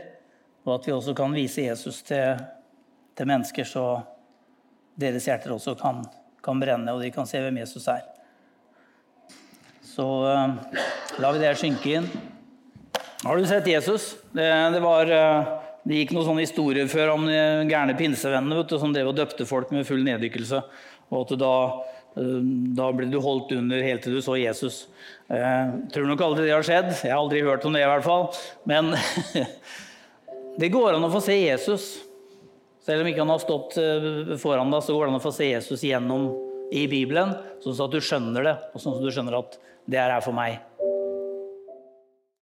og 0.65 0.77
at 0.77 0.87
vi 0.87 0.95
også 0.95 1.15
kan 1.17 1.33
vise 1.35 1.65
Jesus 1.69 2.01
til, 2.07 2.41
til 3.15 3.29
mennesker, 3.29 3.67
så 3.67 3.85
deres 4.97 5.27
hjerter 5.29 5.53
også 5.53 5.75
kan, 5.77 6.01
kan, 6.43 6.61
brenne, 6.61 6.93
og 6.93 7.03
de 7.03 7.11
kan 7.13 7.27
se 7.29 7.41
hvem 7.41 7.59
Jesus 7.61 7.85
er. 7.91 8.05
Så 9.85 10.05
uh, 10.05 10.57
lar 11.21 11.35
vi 11.35 11.41
det 11.41 11.53
synke 11.59 11.97
inn. 11.99 12.09
Har 13.23 13.37
du 13.37 13.45
sett 13.49 13.69
Jesus? 13.69 14.15
Det, 14.33 14.47
det, 14.73 14.81
var, 14.83 15.09
uh, 15.09 15.77
det 15.87 16.01
gikk 16.01 16.15
noen 16.15 16.27
sånne 16.31 16.45
historier 16.45 16.89
før 16.91 17.15
om 17.15 17.27
gærne 17.29 17.97
pinsevennene 17.97 18.65
du, 18.65 18.77
som 18.77 18.93
drev 18.93 19.11
og 19.11 19.17
døpte 19.17 19.47
folk 19.49 19.73
med 19.73 19.87
full 19.89 20.03
neddykkelse. 20.05 20.63
Og 21.09 21.23
at 21.23 21.37
da, 21.41 21.53
uh, 22.17 22.41
da 22.77 22.89
ble 22.97 23.09
du 23.13 23.19
holdt 23.23 23.53
under 23.57 23.85
helt 23.85 24.05
til 24.05 24.17
du 24.17 24.23
så 24.25 24.37
Jesus. 24.41 24.85
Jeg 25.29 25.93
tror 25.93 26.09
nok 26.09 26.25
aldri 26.25 26.47
det 26.47 26.57
har 26.57 26.65
skjedd. 26.65 26.91
Jeg 27.03 27.13
har 27.13 27.21
aldri 27.21 27.45
hørt 27.45 27.65
om 27.69 27.77
det, 27.77 27.85
i 27.85 27.89
hvert 27.89 28.05
fall. 28.05 28.29
Men 28.69 28.93
det 30.61 30.73
går 30.73 30.97
an 30.97 31.05
å 31.05 31.13
få 31.13 31.21
se 31.25 31.37
Jesus. 31.37 31.95
Selv 32.87 33.03
om 33.03 33.09
ikke 33.09 33.19
han 33.19 33.33
har 33.33 33.41
stått 33.43 33.75
foran 34.39 34.71
deg, 34.71 34.83
så 34.85 34.93
går 34.95 35.09
det 35.09 35.11
an 35.11 35.19
å 35.19 35.23
få 35.25 35.33
se 35.35 35.49
Jesus 35.49 35.81
gjennom 35.83 36.29
i 36.71 36.85
Bibelen, 36.87 37.33
sånn 37.63 37.75
at 37.83 37.91
du 37.91 37.99
skjønner 38.03 38.47
det, 38.47 38.55
og 38.71 38.83
sånn 38.83 38.95
at 38.95 39.03
du 39.03 39.11
skjønner 39.11 39.35
at 39.41 39.57
det 39.87 39.99
er 39.99 40.15
for 40.23 40.35
meg. 40.35 40.61